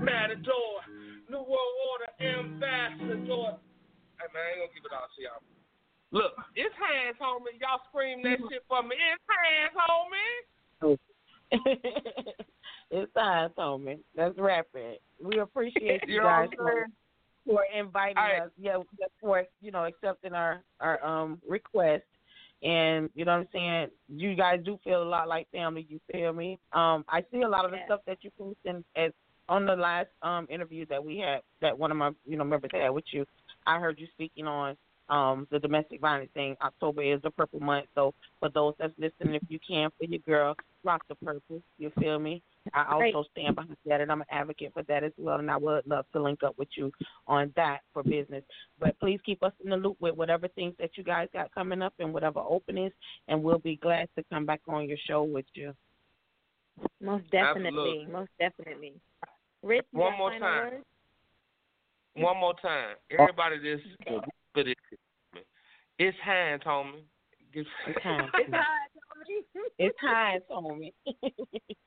Matador, 0.00 0.82
New 1.30 1.44
World 1.44 1.76
Order 1.92 2.10
Ambassador. 2.18 3.62
Hey 4.18 4.28
man, 4.34 4.42
I 4.42 4.50
ain't 4.58 4.58
gonna 4.66 4.74
give 4.74 4.86
it 4.86 4.94
all 4.96 5.06
to 5.06 5.20
y'all. 5.22 5.44
Look, 6.10 6.34
it's 6.58 6.74
hands, 6.76 7.16
homie. 7.22 7.56
Y'all 7.62 7.80
scream 7.88 8.26
that 8.26 8.42
shit 8.50 8.64
for 8.66 8.82
me. 8.82 8.98
It's 8.98 9.22
hands, 9.30 9.74
homie. 9.78 10.98
it's 12.92 13.12
time, 13.14 13.50
Tommy. 13.56 13.98
That's 14.14 14.38
rapping. 14.38 14.96
We 15.22 15.38
appreciate 15.40 16.02
you 16.08 16.16
You 16.16 16.22
guys 16.22 16.48
for, 16.56 16.86
for 17.46 17.64
inviting 17.76 18.18
All 18.18 18.24
right. 18.24 18.42
us. 18.42 18.50
Yeah, 18.58 18.78
for 19.20 19.44
you 19.60 19.70
know 19.72 19.84
accepting 19.84 20.34
our 20.34 20.62
our 20.80 21.04
um 21.04 21.40
request. 21.48 22.04
And 22.62 23.10
you 23.14 23.24
know 23.24 23.32
what 23.32 23.38
I'm 23.40 23.48
saying? 23.52 23.88
You 24.08 24.36
guys 24.36 24.60
do 24.64 24.78
feel 24.84 25.02
a 25.02 25.04
lot 25.04 25.26
like 25.26 25.50
family. 25.50 25.86
You 25.88 26.00
feel 26.12 26.32
me? 26.32 26.58
Um, 26.72 27.04
I 27.08 27.24
see 27.32 27.42
a 27.42 27.48
lot 27.48 27.64
of 27.64 27.72
the 27.72 27.78
Yeah. 27.78 27.86
stuff 27.86 28.00
that 28.06 28.18
you 28.22 28.30
posted 28.38 28.84
as 28.94 29.12
on 29.48 29.66
the 29.66 29.74
last 29.74 30.08
um 30.22 30.46
interview 30.48 30.86
that 30.86 31.04
we 31.04 31.18
had 31.18 31.40
that 31.60 31.76
one 31.76 31.90
of 31.90 31.96
my 31.96 32.10
you 32.26 32.36
know 32.36 32.44
members 32.44 32.70
had 32.72 32.90
with 32.90 33.04
you. 33.12 33.26
I 33.66 33.78
heard 33.80 33.98
you 33.98 34.06
speaking 34.14 34.46
on 34.46 34.76
um 35.08 35.48
the 35.50 35.58
domestic 35.58 36.00
violence 36.00 36.30
thing. 36.34 36.56
October 36.62 37.02
is 37.02 37.20
the 37.22 37.30
purple 37.30 37.58
month, 37.60 37.86
so 37.94 38.14
for 38.38 38.48
those 38.50 38.74
that's 38.78 38.92
listening, 38.98 39.34
if 39.34 39.42
you 39.48 39.58
can 39.66 39.90
for 39.98 40.04
your 40.04 40.20
girl, 40.20 40.54
rock 40.84 41.02
the 41.08 41.16
purple. 41.16 41.60
You 41.78 41.90
feel 41.98 42.18
me? 42.20 42.42
I 42.74 42.96
Great. 42.98 43.14
also 43.14 43.28
stand 43.32 43.56
behind 43.56 43.76
that, 43.86 44.00
and 44.00 44.10
I'm 44.12 44.20
an 44.20 44.26
advocate 44.30 44.72
for 44.72 44.82
that 44.84 45.02
as 45.02 45.12
well. 45.18 45.38
And 45.38 45.50
I 45.50 45.56
would 45.56 45.86
love 45.86 46.06
to 46.12 46.22
link 46.22 46.42
up 46.44 46.56
with 46.58 46.68
you 46.76 46.92
on 47.26 47.52
that 47.56 47.80
for 47.92 48.02
business. 48.02 48.44
But 48.78 48.98
please 49.00 49.18
keep 49.26 49.42
us 49.42 49.52
in 49.64 49.70
the 49.70 49.76
loop 49.76 49.96
with 50.00 50.14
whatever 50.14 50.46
things 50.48 50.74
that 50.78 50.90
you 50.96 51.02
guys 51.02 51.28
got 51.32 51.52
coming 51.54 51.82
up 51.82 51.92
and 51.98 52.12
whatever 52.14 52.38
openings, 52.40 52.92
and 53.28 53.42
we'll 53.42 53.58
be 53.58 53.76
glad 53.76 54.08
to 54.16 54.24
come 54.32 54.46
back 54.46 54.60
on 54.68 54.88
your 54.88 54.98
show 55.08 55.22
with 55.24 55.46
you. 55.54 55.74
Most 57.00 57.24
definitely. 57.30 57.68
Absolutely. 57.68 58.06
Most 58.12 58.30
definitely. 58.38 58.92
Rich, 59.62 59.86
One 59.92 60.16
more 60.16 60.30
time. 60.30 60.40
words? 60.72 60.84
One 62.14 62.36
more 62.38 62.54
time. 62.60 62.94
Everybody 63.10 63.56
just 63.58 63.84
for 64.54 64.64
this. 64.64 64.74
It's 65.98 66.16
hands, 66.24 66.62
homie. 66.66 67.02
Give- 67.52 67.66
It's 67.88 68.02
time. 68.02 68.28
It's 69.78 69.96
hard, 70.00 70.42
Tony. 70.48 70.94
it's 71.22 71.38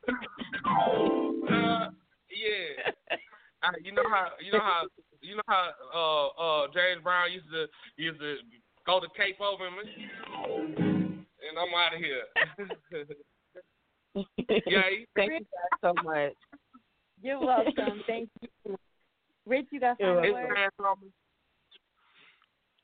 time, 0.05 0.15
Tommy. 0.61 1.49
uh, 1.51 1.89
yeah. 2.29 3.17
I, 3.63 3.71
you 3.83 3.91
know 3.93 4.03
how 4.09 4.27
you 4.43 4.51
know 4.51 4.59
how 4.59 4.83
you 5.21 5.35
know 5.35 5.41
how 5.47 5.69
uh 5.93 6.27
uh 6.41 6.67
James 6.73 7.01
Brown 7.03 7.31
used 7.31 7.49
to 7.51 7.67
used 7.97 8.19
to 8.19 8.37
Go 8.85 8.99
to 8.99 9.07
Cape 9.17 9.41
Overman, 9.41 9.87
and 10.77 11.57
I'm 11.57 11.73
out 11.73 11.95
of 11.95 11.99
here. 11.99 12.25
Yay. 14.67 15.07
Thank 15.15 15.31
you 15.31 15.39
guys 15.39 15.79
so 15.81 15.93
much. 16.03 16.33
You're 17.21 17.39
welcome. 17.39 18.03
Thank 18.05 18.29
you. 18.41 18.77
Rich, 19.47 19.67
you 19.71 19.79
got 19.79 19.99
You're 19.99 20.21
final 20.21 20.25
It's 20.25 20.33
word? 20.33 20.57
Hands 20.57 20.71
on 20.79 20.95
me. 21.01 21.07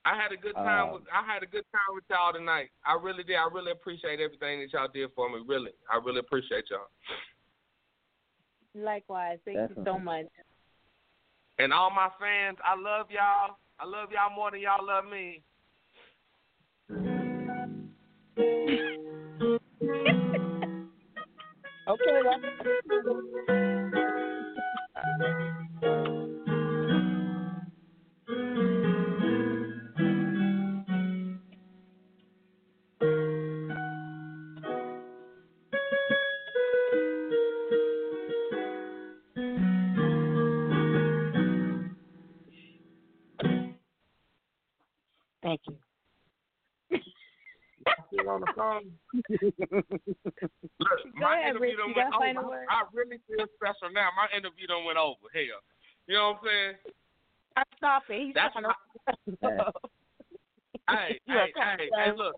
I 0.03 0.15
had 0.15 0.31
a 0.31 0.37
good 0.37 0.55
time 0.55 0.89
Uh, 0.89 0.93
with 0.93 1.03
I 1.13 1.23
had 1.23 1.43
a 1.43 1.45
good 1.45 1.65
time 1.71 1.93
with 1.93 2.03
y'all 2.09 2.33
tonight. 2.33 2.71
I 2.85 2.95
really 2.95 3.23
did. 3.23 3.35
I 3.35 3.47
really 3.51 3.71
appreciate 3.71 4.19
everything 4.19 4.61
that 4.61 4.73
y'all 4.73 4.87
did 4.87 5.11
for 5.15 5.29
me. 5.29 5.43
Really, 5.45 5.71
I 5.91 5.97
really 5.97 6.19
appreciate 6.19 6.69
y'all. 6.69 6.89
Likewise. 8.73 9.39
Thank 9.45 9.69
you 9.69 9.83
so 9.85 9.99
much. 9.99 10.25
And 11.59 11.71
all 11.71 11.91
my 11.91 12.09
fans, 12.19 12.57
I 12.63 12.75
love 12.75 13.11
y'all. 13.11 13.57
I 13.79 13.85
love 13.85 14.11
y'all 14.11 14.35
more 14.35 14.51
than 14.51 14.61
y'all 14.61 14.85
love 14.85 15.05
me. 15.05 15.43
Okay, 21.87 22.21
Thank 45.51 45.61
you. 45.67 45.75
Still 48.07 48.29
on 48.29 48.39
the 48.41 48.47
phone. 48.55 48.91
Look, 49.29 49.83
Go 50.79 51.19
my 51.19 51.39
ahead, 51.39 51.49
interview 51.49 51.75
Rich. 51.75 51.77
done 51.77 51.89
You 51.89 51.95
went 51.97 52.11
got 52.11 52.19
final 52.19 52.43
over. 52.43 52.51
word? 52.51 52.67
I 52.69 52.83
really 52.93 53.17
feel 53.27 53.45
special 53.59 53.91
now. 53.93 54.09
My 54.15 54.27
interview 54.37 54.67
done 54.67 54.85
went 54.85 54.97
over. 54.97 55.27
Hell, 55.33 55.59
you 56.07 56.15
know 56.15 56.39
what 56.39 56.39
I'm 56.39 56.47
saying? 56.47 56.75
I 57.57 57.63
stop 57.75 58.03
it. 58.09 58.27
He's 58.27 58.33
That's 58.33 58.53
trying 58.53 58.63
to. 58.63 58.75
hey, 60.89 61.19
hey, 61.27 61.51
hey, 61.53 61.89
hey, 61.91 62.11
look. 62.15 62.35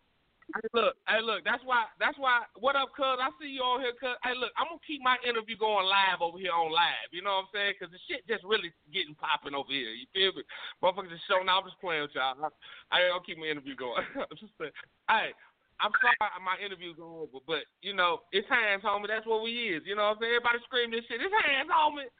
Hey, 0.54 0.70
look, 0.78 0.93
hey, 1.10 1.22
look. 1.26 1.41
That's 1.41 1.66
why. 1.66 1.89
That's 1.97 2.18
why. 2.22 2.45
What 2.62 2.78
up, 2.78 2.93
cuz? 2.93 3.18
I 3.18 3.34
see 3.41 3.49
you 3.49 3.66
on 3.66 3.82
here, 3.82 3.97
cuz. 3.97 4.14
Hey, 4.22 4.38
look. 4.38 4.54
I'm 4.54 4.70
gonna 4.70 4.86
keep 4.86 5.01
my 5.01 5.18
interview 5.26 5.58
going 5.58 5.89
live 5.89 6.22
over 6.22 6.38
here 6.38 6.54
on 6.54 6.70
live. 6.70 7.10
You 7.10 7.26
know 7.26 7.41
what 7.41 7.49
I'm 7.49 7.54
saying? 7.58 7.74
Cause 7.82 7.89
the 7.89 7.97
shit 8.06 8.22
just 8.30 8.45
really 8.45 8.70
getting 8.93 9.18
popping 9.18 9.58
over 9.58 9.74
here. 9.74 9.97
You 9.97 10.06
feel 10.14 10.30
me? 10.38 10.45
Motherfuckers 10.78 11.10
just 11.10 11.26
showing. 11.26 11.49
I'm 11.49 11.66
just 11.66 11.82
playing 11.82 12.06
with 12.06 12.14
y'all. 12.14 12.38
I, 12.93 13.01
gonna 13.10 13.26
keep 13.26 13.41
my 13.41 13.49
interview 13.49 13.74
going. 13.74 14.06
I'm 14.30 14.38
just 14.38 14.54
saying. 14.62 14.78
Hey, 15.10 15.34
I'm 15.82 15.89
sorry 15.97 16.22
my 16.45 16.62
interview's 16.62 17.01
going 17.01 17.26
over, 17.26 17.41
but 17.49 17.66
you 17.82 17.97
know 17.97 18.22
it's 18.30 18.45
hands, 18.45 18.86
homie. 18.86 19.10
That's 19.10 19.26
what 19.26 19.41
we 19.41 19.74
is. 19.74 19.82
You 19.89 19.97
know 19.97 20.14
what 20.14 20.22
I'm 20.22 20.30
saying? 20.30 20.38
Everybody 20.38 20.62
scream 20.70 20.93
this 20.93 21.01
shit. 21.10 21.18
It's 21.18 21.34
hands, 21.34 21.74
homie. 21.74 22.14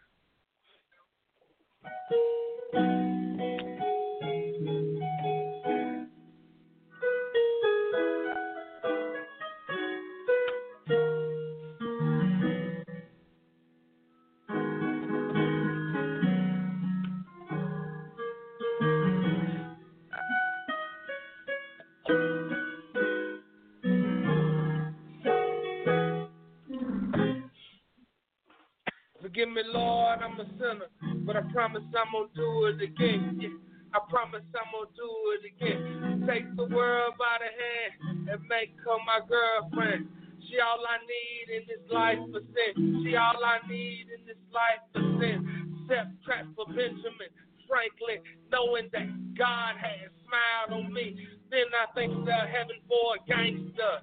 Me, 29.54 29.62
Lord, 29.72 30.20
I'm 30.20 30.40
a 30.40 30.46
sinner, 30.58 30.90
but 31.26 31.36
I 31.38 31.42
promise 31.54 31.84
I'm 31.94 32.12
gonna 32.12 32.34
do 32.36 32.74
it 32.74 32.82
again. 32.82 33.38
Yeah, 33.40 33.54
I 33.94 34.00
promise 34.10 34.42
I'm 34.58 34.72
gonna 34.74 34.90
do 34.98 35.10
it 35.38 35.44
again. 35.46 36.26
Take 36.28 36.56
the 36.56 36.66
world 36.66 37.14
by 37.20 37.38
the 37.38 37.52
hand 37.54 38.30
and 38.30 38.42
make 38.50 38.74
her 38.82 38.98
my 39.06 39.22
girlfriend. 39.30 40.10
She 40.50 40.58
all 40.60 40.82
I 40.82 40.98
need 41.06 41.46
in 41.54 41.64
this 41.70 41.86
life 41.92 42.20
for 42.32 42.42
sin. 42.42 43.06
She 43.06 43.16
all 43.16 43.38
I 43.46 43.62
need 43.70 44.08
in 44.10 44.26
this 44.26 44.42
life 44.50 44.82
for 44.92 45.02
sin. 45.22 45.86
Set 45.88 46.10
trap 46.26 46.46
for 46.56 46.66
Benjamin 46.68 47.30
Franklin, 47.70 48.22
knowing 48.52 48.90
that 48.94 49.08
God 49.38 49.76
has 49.78 50.10
smiled 50.26 50.82
on 50.82 50.94
me. 50.94 51.16
Then 51.52 51.70
I 51.78 51.94
think 51.94 52.14
about 52.14 52.50
heaven 52.50 52.82
for 52.90 53.18
a 53.18 53.20
gangster. 53.30 54.02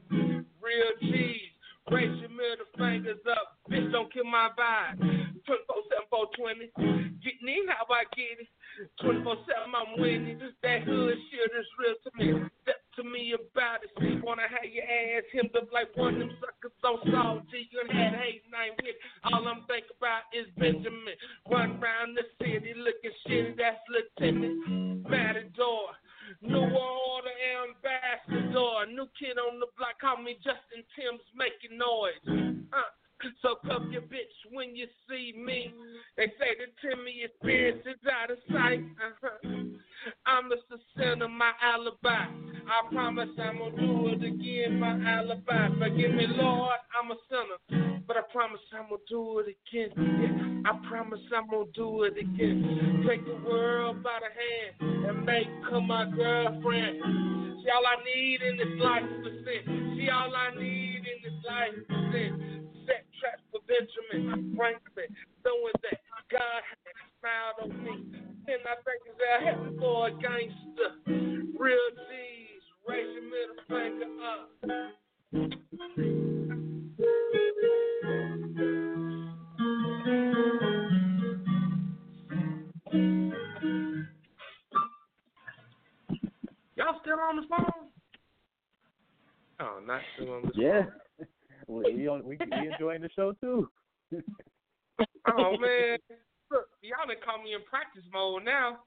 Real 0.62 0.94
cheese. 1.00 1.50
Raise 1.90 2.20
your 2.20 2.30
middle 2.30 2.70
fingers 2.78 3.18
up. 3.30 3.58
Bitch, 3.70 3.90
don't 3.90 4.12
kill 4.12 4.24
my 4.24 4.50
vibe. 4.58 5.29
24 5.46 6.04
7 6.08 6.70
420. 6.76 7.20
Get 7.24 7.38
me 7.42 7.62
how 7.68 7.86
I 7.88 8.04
get 8.16 8.40
it. 8.40 8.50
24 9.02 9.36
7 9.44 9.72
I'm 9.72 10.00
winning. 10.00 10.40
That 10.62 10.82
hood 10.84 11.18
shit 11.30 11.50
is 11.52 11.68
real 11.78 11.96
to 12.04 12.10
me. 12.16 12.26
Step 12.62 12.80
to 12.96 13.02
me 13.04 13.34
about 13.34 13.84
it. 13.84 13.92
Wanna 14.24 14.48
have 14.48 14.68
your 14.68 14.84
ass 14.84 15.24
hemmed 15.32 15.56
up 15.56 15.72
like 15.72 15.94
one 15.96 16.20
of 16.20 16.20
them 16.20 16.32
suckers 16.40 16.76
so 16.82 16.98
salty. 17.10 17.68
You 17.70 17.84
had 17.88 18.14
hate 18.14 18.42
ain't 18.50 18.76
with. 18.82 18.96
All 19.24 19.46
I'm 19.46 19.64
thinking 19.66 19.96
about 19.96 20.28
is 20.32 20.46
Benjamin. 20.56 21.16
Run 21.48 21.80
around 21.80 22.16
the 22.16 22.24
city 22.40 22.74
looking 22.76 23.14
shitty. 23.26 23.56
That's 23.56 23.80
Lieutenant 23.88 25.08
Matador. 25.08 25.96
New 26.42 26.62
Order 26.62 27.34
ambassador, 27.58 28.86
new 28.86 29.08
kid 29.18 29.36
on 29.36 29.58
the 29.58 29.66
block, 29.76 29.98
call 30.00 30.22
me 30.22 30.38
Justin 30.38 30.86
Timms 30.94 31.26
making 31.34 31.76
noise. 31.76 32.22
Uh, 32.72 32.86
so 33.42 33.56
cuff 33.66 33.82
your 33.90 34.02
bitch 34.02 34.34
when 34.52 34.74
you 34.74 34.86
see 35.08 35.34
me. 35.36 35.72
They 36.16 36.26
say 36.38 36.56
the 36.58 36.70
Timmy 36.80 37.22
experience 37.24 37.82
is 37.86 38.00
out 38.10 38.30
of 38.30 38.38
sight. 38.50 38.80
Uh-huh. 38.80 39.60
I'm 40.26 40.48
the 40.48 40.56
sin 40.96 41.22
of 41.22 41.30
my 41.30 41.52
alibi. 41.62 42.26
I 42.70 42.92
promise 42.92 43.28
I'm 43.38 43.58
gonna 43.58 43.76
do 43.76 44.08
it 44.08 44.22
again, 44.22 44.78
my 44.78 44.94
alibi. 45.04 45.68
Forgive 45.78 46.12
me, 46.12 46.26
Lord, 46.28 46.78
I'm 46.94 47.10
a 47.10 47.16
sinner, 47.28 48.00
but 48.06 48.16
I 48.16 48.22
promise 48.32 48.60
I'm 48.72 48.88
gonna 48.88 49.02
do 49.08 49.40
it 49.40 49.56
again. 49.56 49.90
Yeah, 49.96 50.70
I 50.70 50.88
promise 50.88 51.20
I'm 51.34 51.48
gonna 51.50 51.70
do 51.74 52.04
it 52.04 52.16
again. 52.16 53.04
Take 53.08 53.26
the 53.26 53.36
world 53.48 54.02
by 54.02 54.20
the 54.22 54.30
hand 54.30 55.08
and 55.08 55.24
make 55.24 55.48
her 55.70 55.80
my 55.80 56.08
girlfriend. 56.14 57.02
She 57.62 57.68
all 57.68 57.84
I 57.84 57.96
need 58.04 58.40
in 58.42 58.56
this 58.56 58.80
life 58.80 59.08
for 59.22 59.32
sin. 59.44 59.98
She 59.98 60.08
all 60.08 60.34
I 60.34 60.54
need 60.54 61.02
in 61.04 61.18
this 61.24 61.38
life 61.44 61.74
for 61.88 62.00
sin. 62.12 62.68
Set 62.86 63.04
traps 63.20 63.42
for 63.50 63.60
Benjamin 63.66 64.54
Franklin, 64.56 65.10
knowing 65.44 65.76
that 65.82 65.98
God 66.30 66.62
has 66.64 67.09
smiled 67.20 67.70
on 67.70 67.84
me. 67.84 67.92
Then 68.46 68.56
I 68.66 68.74
think 68.82 69.00
it's 69.06 69.20
a 69.20 69.44
heaven 69.44 69.76
for 69.78 70.08
a 70.08 70.10
gangster. 70.12 70.90
Real 71.58 71.90
G's, 72.08 72.64
raise 72.88 73.06
your 73.14 73.24
middle 73.24 73.60
finger 73.68 74.10
up. 74.24 74.50
Y'all 86.76 87.00
still 87.02 87.20
on 87.20 87.36
the 87.36 87.42
phone? 87.48 87.90
Oh, 89.60 89.80
not 89.86 90.00
still 90.16 90.32
on 90.34 90.42
the 90.42 90.52
Yeah. 90.54 90.82
Well, 91.66 91.84
we, 91.84 92.08
we 92.08 92.36
we 92.36 92.68
enjoying 92.72 93.02
the 93.02 93.10
show 93.14 93.32
too. 93.40 93.68
Oh 95.28 95.56
man, 95.60 95.98
look, 96.50 96.66
y'all 96.82 97.06
done 97.06 97.22
caught 97.22 97.42
me 97.42 97.54
in 97.54 97.62
practice 97.64 98.04
mode 98.12 98.44
now. 98.44 98.82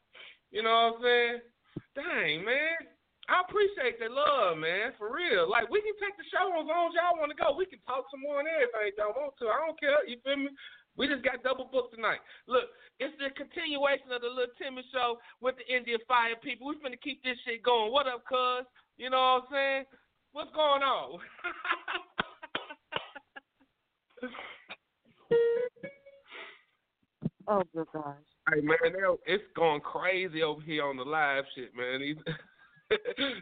You 0.52 0.62
know 0.62 0.94
what 0.94 1.00
I'm 1.00 1.04
saying? 1.04 1.40
Dang 1.98 2.46
man, 2.46 2.78
I 3.32 3.42
appreciate 3.48 3.98
the 3.98 4.12
love, 4.12 4.60
man. 4.60 4.94
For 5.00 5.10
real, 5.10 5.50
like 5.50 5.72
we 5.72 5.82
can 5.82 5.96
take 5.98 6.14
the 6.20 6.28
show 6.30 6.52
as 6.54 6.68
long 6.68 6.92
as 6.92 6.96
y'all 7.00 7.18
want 7.18 7.34
to 7.34 7.40
go. 7.40 7.56
We 7.56 7.66
can 7.66 7.82
talk 7.88 8.06
some 8.12 8.22
more 8.22 8.44
and 8.44 8.52
everything 8.52 9.00
y'all 9.00 9.16
want 9.16 9.34
to. 9.42 9.50
I 9.50 9.58
don't 9.64 9.80
care. 9.80 10.04
You 10.06 10.20
feel 10.22 10.38
me? 10.38 10.52
We 10.94 11.10
just 11.10 11.26
got 11.26 11.42
double 11.42 11.66
booked 11.74 11.98
tonight. 11.98 12.22
Look, 12.46 12.70
it's 13.02 13.18
the 13.18 13.34
continuation 13.34 14.14
of 14.14 14.22
the 14.22 14.30
little 14.30 14.54
Timmy 14.62 14.86
show 14.94 15.18
with 15.42 15.58
the 15.58 15.66
Indie 15.66 15.98
Fire 16.06 16.38
people. 16.38 16.70
We're 16.70 16.78
finna 16.78 17.02
keep 17.02 17.24
this 17.26 17.42
shit 17.42 17.66
going. 17.66 17.90
What 17.90 18.06
up, 18.06 18.22
cuz? 18.30 18.70
You 19.02 19.10
know 19.10 19.42
what 19.42 19.50
I'm 19.50 19.50
saying? 19.50 19.84
What's 20.38 20.54
going 20.54 20.86
on? 20.86 21.18
Oh, 27.48 27.64
good 27.76 27.88
gosh. 27.94 28.16
Hey 28.54 28.62
man, 28.62 28.78
it's 29.26 29.44
going 29.56 29.82
crazy 29.82 30.44
over 30.44 30.62
here 30.62 30.86
on 30.86 30.98
the 30.98 31.04
live 31.04 31.44
shit, 31.56 31.76
man. 31.76 32.02
These- 32.02 32.18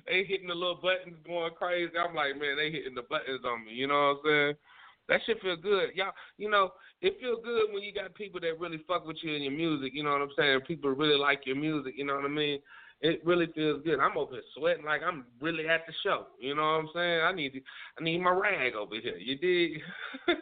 they 0.08 0.24
hitting 0.24 0.47
the 0.47 0.56
little 0.56 0.80
buttons, 0.82 1.18
going 1.26 1.52
crazy. 1.58 1.91
I'm 1.97 2.16
like, 2.16 2.39
man, 2.39 2.58
they 2.58 2.72
hitting 2.72 2.95
the 2.95 3.02
buttons 3.02 3.41
on 3.45 3.66
me. 3.66 3.74
You 3.74 3.88
know 3.88 3.93
what 3.93 3.99
I'm 3.99 4.20
saying? 4.26 4.56
That 5.10 5.20
shit 5.26 5.41
feel 5.41 5.58
good. 5.58 5.89
Y'all, 5.95 6.14
you 6.38 6.49
know, 6.49 6.72
it 7.02 7.18
feel 7.20 7.41
good 7.43 7.74
when 7.74 7.84
you 7.84 7.93
got 7.93 8.14
people 8.16 8.39
that 8.39 8.60
really 8.60 8.82
fuck 8.88 9.06
with 9.06 9.18
you 9.22 9.34
and 9.36 9.43
your 9.43 9.52
music. 9.52 9.93
You 9.93 10.04
know 10.04 10.12
what 10.12 10.22
I'm 10.22 10.30
saying? 10.38 10.62
People 10.68 10.91
really 10.91 11.18
like 11.18 11.41
your 11.45 11.56
music. 11.58 11.95
You 11.97 12.06
know 12.06 12.16
what 12.16 12.26
I 12.26 12.30
mean? 12.30 12.60
It 13.02 13.26
really 13.26 13.47
feels 13.54 13.84
good. 13.84 13.99
I'm 13.99 14.16
over 14.16 14.34
here 14.34 14.43
sweating 14.56 14.86
like 14.86 15.02
I'm 15.04 15.26
really 15.41 15.68
at 15.68 15.88
the 15.88 15.93
show. 16.04 16.28
You 16.39 16.56
know 16.56 16.62
what 16.62 16.68
I'm 16.68 16.89
saying? 16.93 17.22
I 17.22 17.32
need, 17.34 17.54
to, 17.54 17.60
I 17.99 18.04
need 18.04 18.20
my 18.20 18.30
rag 18.30 18.76
over 18.76 18.95
here. 18.95 19.18
You 19.18 19.38
dig? 19.38 19.82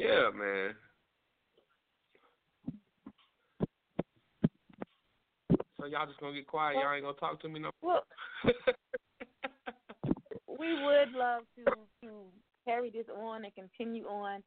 yeah, 0.00 0.30
man. 0.34 0.74
So 5.78 5.86
y'all 5.86 6.06
just 6.06 6.20
gonna 6.20 6.34
get 6.34 6.46
quiet? 6.46 6.76
Y'all 6.76 6.92
ain't 6.92 7.04
gonna 7.04 7.16
talk 7.16 7.40
to 7.42 7.48
me 7.48 7.60
no 7.60 7.70
Well, 7.82 8.02
we 10.46 10.74
would 10.74 11.12
love 11.16 11.42
to 11.56 11.64
to 12.02 12.24
carry 12.66 12.90
this 12.90 13.06
on 13.16 13.44
and 13.44 13.54
continue 13.54 14.04
on. 14.06 14.42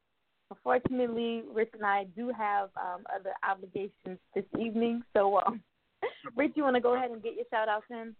Unfortunately, 0.50 1.42
Rich 1.52 1.70
and 1.74 1.84
I 1.84 2.04
do 2.16 2.30
have 2.36 2.68
um, 2.76 3.04
other 3.14 3.32
obligations 3.48 4.18
this 4.34 4.44
evening. 4.60 5.02
So, 5.12 5.40
um, 5.44 5.62
Rich, 6.36 6.52
you 6.54 6.62
want 6.62 6.76
to 6.76 6.80
go 6.80 6.94
ahead 6.94 7.10
and 7.10 7.22
get 7.22 7.34
your 7.34 7.46
shout 7.50 7.68
outs 7.68 7.86
in? 7.90 8.14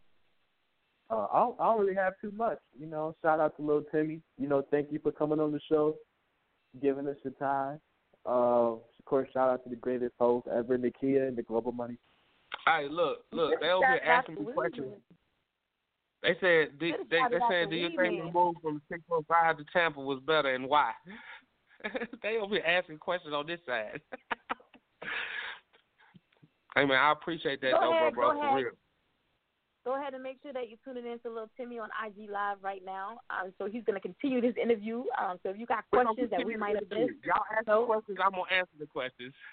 Uh, 1.11 1.27
I, 1.33 1.41
don't, 1.41 1.61
I 1.61 1.65
don't 1.65 1.81
really 1.81 1.95
have 1.95 2.15
too 2.21 2.33
much. 2.35 2.59
You 2.79 2.87
know, 2.87 3.15
shout 3.23 3.39
out 3.39 3.57
to 3.57 3.63
little 3.63 3.85
Timmy. 3.93 4.21
You 4.39 4.49
know, 4.49 4.65
thank 4.71 4.91
you 4.91 4.99
for 4.99 5.13
coming 5.13 5.39
on 5.39 5.53
the 5.53 5.61
show, 5.71 5.95
giving 6.81 7.07
us 7.07 7.17
your 7.23 7.33
time. 7.35 7.81
Uh, 8.27 8.73
of 8.75 9.05
course, 9.05 9.29
shout 9.33 9.51
out 9.51 9.63
to 9.65 9.71
the 9.71 9.77
greatest 9.77 10.15
host 10.19 10.47
ever, 10.49 10.79
Nakia 10.79 11.29
and 11.29 11.37
the 11.37 11.43
Global 11.43 11.73
Money. 11.73 11.99
Hey, 12.67 12.87
look, 12.91 13.19
look, 13.33 13.61
they 13.61 13.69
over 13.69 13.87
here 13.87 14.01
asking 14.05 14.37
me 14.37 14.53
questions. 14.53 14.93
They 16.23 16.37
said, 16.41 16.79
they, 16.81 16.93
they, 17.11 17.21
they 17.31 17.39
saying, 17.51 17.69
do 17.69 17.77
you 17.77 17.89
think 17.89 18.25
the 18.25 18.33
move 18.33 18.55
from 18.63 18.81
605 18.91 19.59
to 19.59 19.65
Tampa 19.73 20.01
was 20.01 20.21
better 20.27 20.55
and 20.55 20.67
why? 20.67 20.93
they 22.23 22.39
over 22.39 22.55
here 22.55 22.65
asking 22.67 22.97
questions 22.97 23.35
on 23.35 23.47
this 23.47 23.61
side. 23.67 24.01
hey 26.75 26.87
man, 26.87 26.97
I 26.97 27.13
appreciate 27.13 27.61
that 27.61 27.73
Go 27.73 27.81
though, 27.81 27.93
ahead, 27.93 28.15
bro, 28.15 28.33
go 28.33 28.41
for 28.41 28.47
ahead. 28.47 28.57
real. 28.57 28.73
Go 29.85 29.97
ahead 30.01 30.15
and 30.15 30.23
make 30.23 30.39
sure 30.43 30.53
that 30.53 30.71
you're 30.71 30.79
tuning 30.83 31.11
in 31.11 31.19
to 31.21 31.29
Little 31.29 31.51
Timmy 31.59 31.79
on 31.79 31.91
IG 32.07 32.31
Live 32.31 32.57
right 32.63 32.83
now. 32.85 33.19
Um, 33.29 33.53
so 33.59 33.67
he's 33.67 33.85
going 33.85 34.01
to 34.01 34.01
continue 34.01 34.41
this 34.41 34.55
interview. 34.61 35.05
Um, 35.21 35.39
so 35.43 35.51
if 35.51 35.59
you 35.59 35.67
got 35.67 35.85
questions 35.93 36.31
that 36.31 36.45
we 36.45 36.57
might 36.57 36.75
have 36.77 36.89
to 36.89 36.95
missed. 36.95 37.13
Y'all 37.23 37.45
ask 37.55 37.67
the 37.67 37.85
questions, 37.85 38.19
I'm 38.25 38.31
gonna 38.33 38.45
answer 38.51 38.77
the 38.81 38.87
questions. 38.87 39.35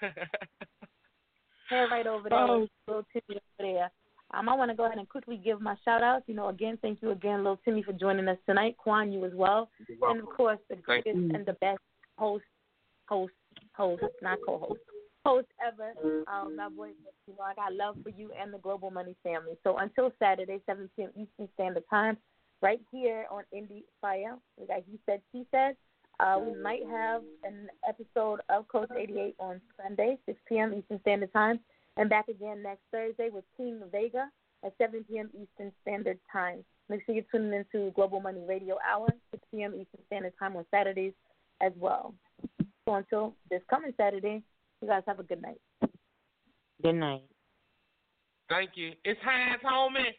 head 1.72 1.88
right 1.90 2.06
over 2.06 2.28
there. 2.28 2.38
Oh. 2.38 2.66
Lil 2.88 3.04
Timmy 3.12 3.40
over 3.60 3.72
there. 3.72 3.90
Um, 4.34 4.48
I 4.48 4.54
want 4.54 4.70
to 4.70 4.76
go 4.76 4.86
ahead 4.86 4.96
and 4.96 5.08
quickly 5.08 5.36
give 5.36 5.60
my 5.60 5.76
shout 5.84 6.02
outs. 6.02 6.24
You 6.26 6.34
know, 6.34 6.48
again, 6.48 6.78
thank 6.80 7.02
you 7.02 7.10
again, 7.10 7.38
Little 7.38 7.60
Timmy, 7.64 7.82
for 7.82 7.92
joining 7.92 8.28
us 8.28 8.38
tonight. 8.46 8.76
Quan, 8.78 9.12
you 9.12 9.24
as 9.26 9.32
well. 9.34 9.68
And 10.02 10.20
of 10.20 10.26
course, 10.26 10.58
the 10.70 10.76
greatest 10.76 11.16
and 11.16 11.44
the 11.44 11.52
best 11.60 11.80
host, 12.16 12.44
host, 13.06 13.34
host, 13.74 14.02
not 14.22 14.38
co-host, 14.46 14.80
host 14.88 14.91
ever. 15.26 16.24
Um, 16.26 16.56
my 16.56 16.68
boy, 16.68 16.88
you 17.26 17.34
know, 17.34 17.44
I 17.44 17.54
got 17.54 17.74
love 17.74 17.96
for 18.02 18.10
you 18.10 18.30
and 18.40 18.52
the 18.52 18.58
Global 18.58 18.90
Money 18.90 19.16
family. 19.22 19.52
So 19.64 19.76
until 19.78 20.12
Saturday, 20.18 20.60
7 20.66 20.90
p.m. 20.96 21.10
Eastern 21.10 21.48
Standard 21.54 21.84
Time, 21.88 22.16
right 22.60 22.80
here 22.90 23.26
on 23.30 23.44
Indie 23.54 23.84
Fire, 24.00 24.36
we 24.58 24.66
got 24.66 24.82
He 24.90 24.98
Said, 25.06 25.20
She 25.32 25.46
Said. 25.50 25.76
Uh, 26.20 26.38
we 26.38 26.60
might 26.60 26.82
have 26.88 27.22
an 27.42 27.68
episode 27.88 28.40
of 28.48 28.68
Coast 28.68 28.92
88 28.96 29.34
on 29.40 29.60
Sunday, 29.82 30.18
6 30.26 30.38
p.m. 30.48 30.74
Eastern 30.74 31.00
Standard 31.00 31.32
Time, 31.32 31.58
and 31.96 32.08
back 32.08 32.28
again 32.28 32.62
next 32.62 32.82
Thursday 32.92 33.28
with 33.32 33.44
King 33.56 33.80
Vega 33.90 34.28
at 34.64 34.74
7 34.78 35.04
p.m. 35.08 35.30
Eastern 35.30 35.72
Standard 35.82 36.18
Time. 36.30 36.64
Make 36.88 37.04
sure 37.06 37.14
you're 37.14 37.24
tuning 37.32 37.52
into 37.52 37.90
Global 37.92 38.20
Money 38.20 38.42
Radio 38.46 38.76
Hour, 38.88 39.08
6 39.32 39.42
p.m. 39.52 39.72
Eastern 39.72 40.04
Standard 40.06 40.34
Time 40.38 40.54
on 40.54 40.64
Saturdays 40.70 41.14
as 41.60 41.72
well. 41.76 42.14
So 42.86 42.94
until 42.94 43.34
this 43.50 43.62
coming 43.70 43.94
Saturday, 43.96 44.42
you 44.82 44.88
guys 44.88 45.02
have 45.06 45.20
a 45.20 45.22
good 45.22 45.40
night. 45.40 45.60
Good 46.82 46.94
night. 46.94 47.22
Thank 48.48 48.70
you. 48.74 48.92
It's 49.04 49.20
hands, 49.24 49.62
homie. 49.64 50.10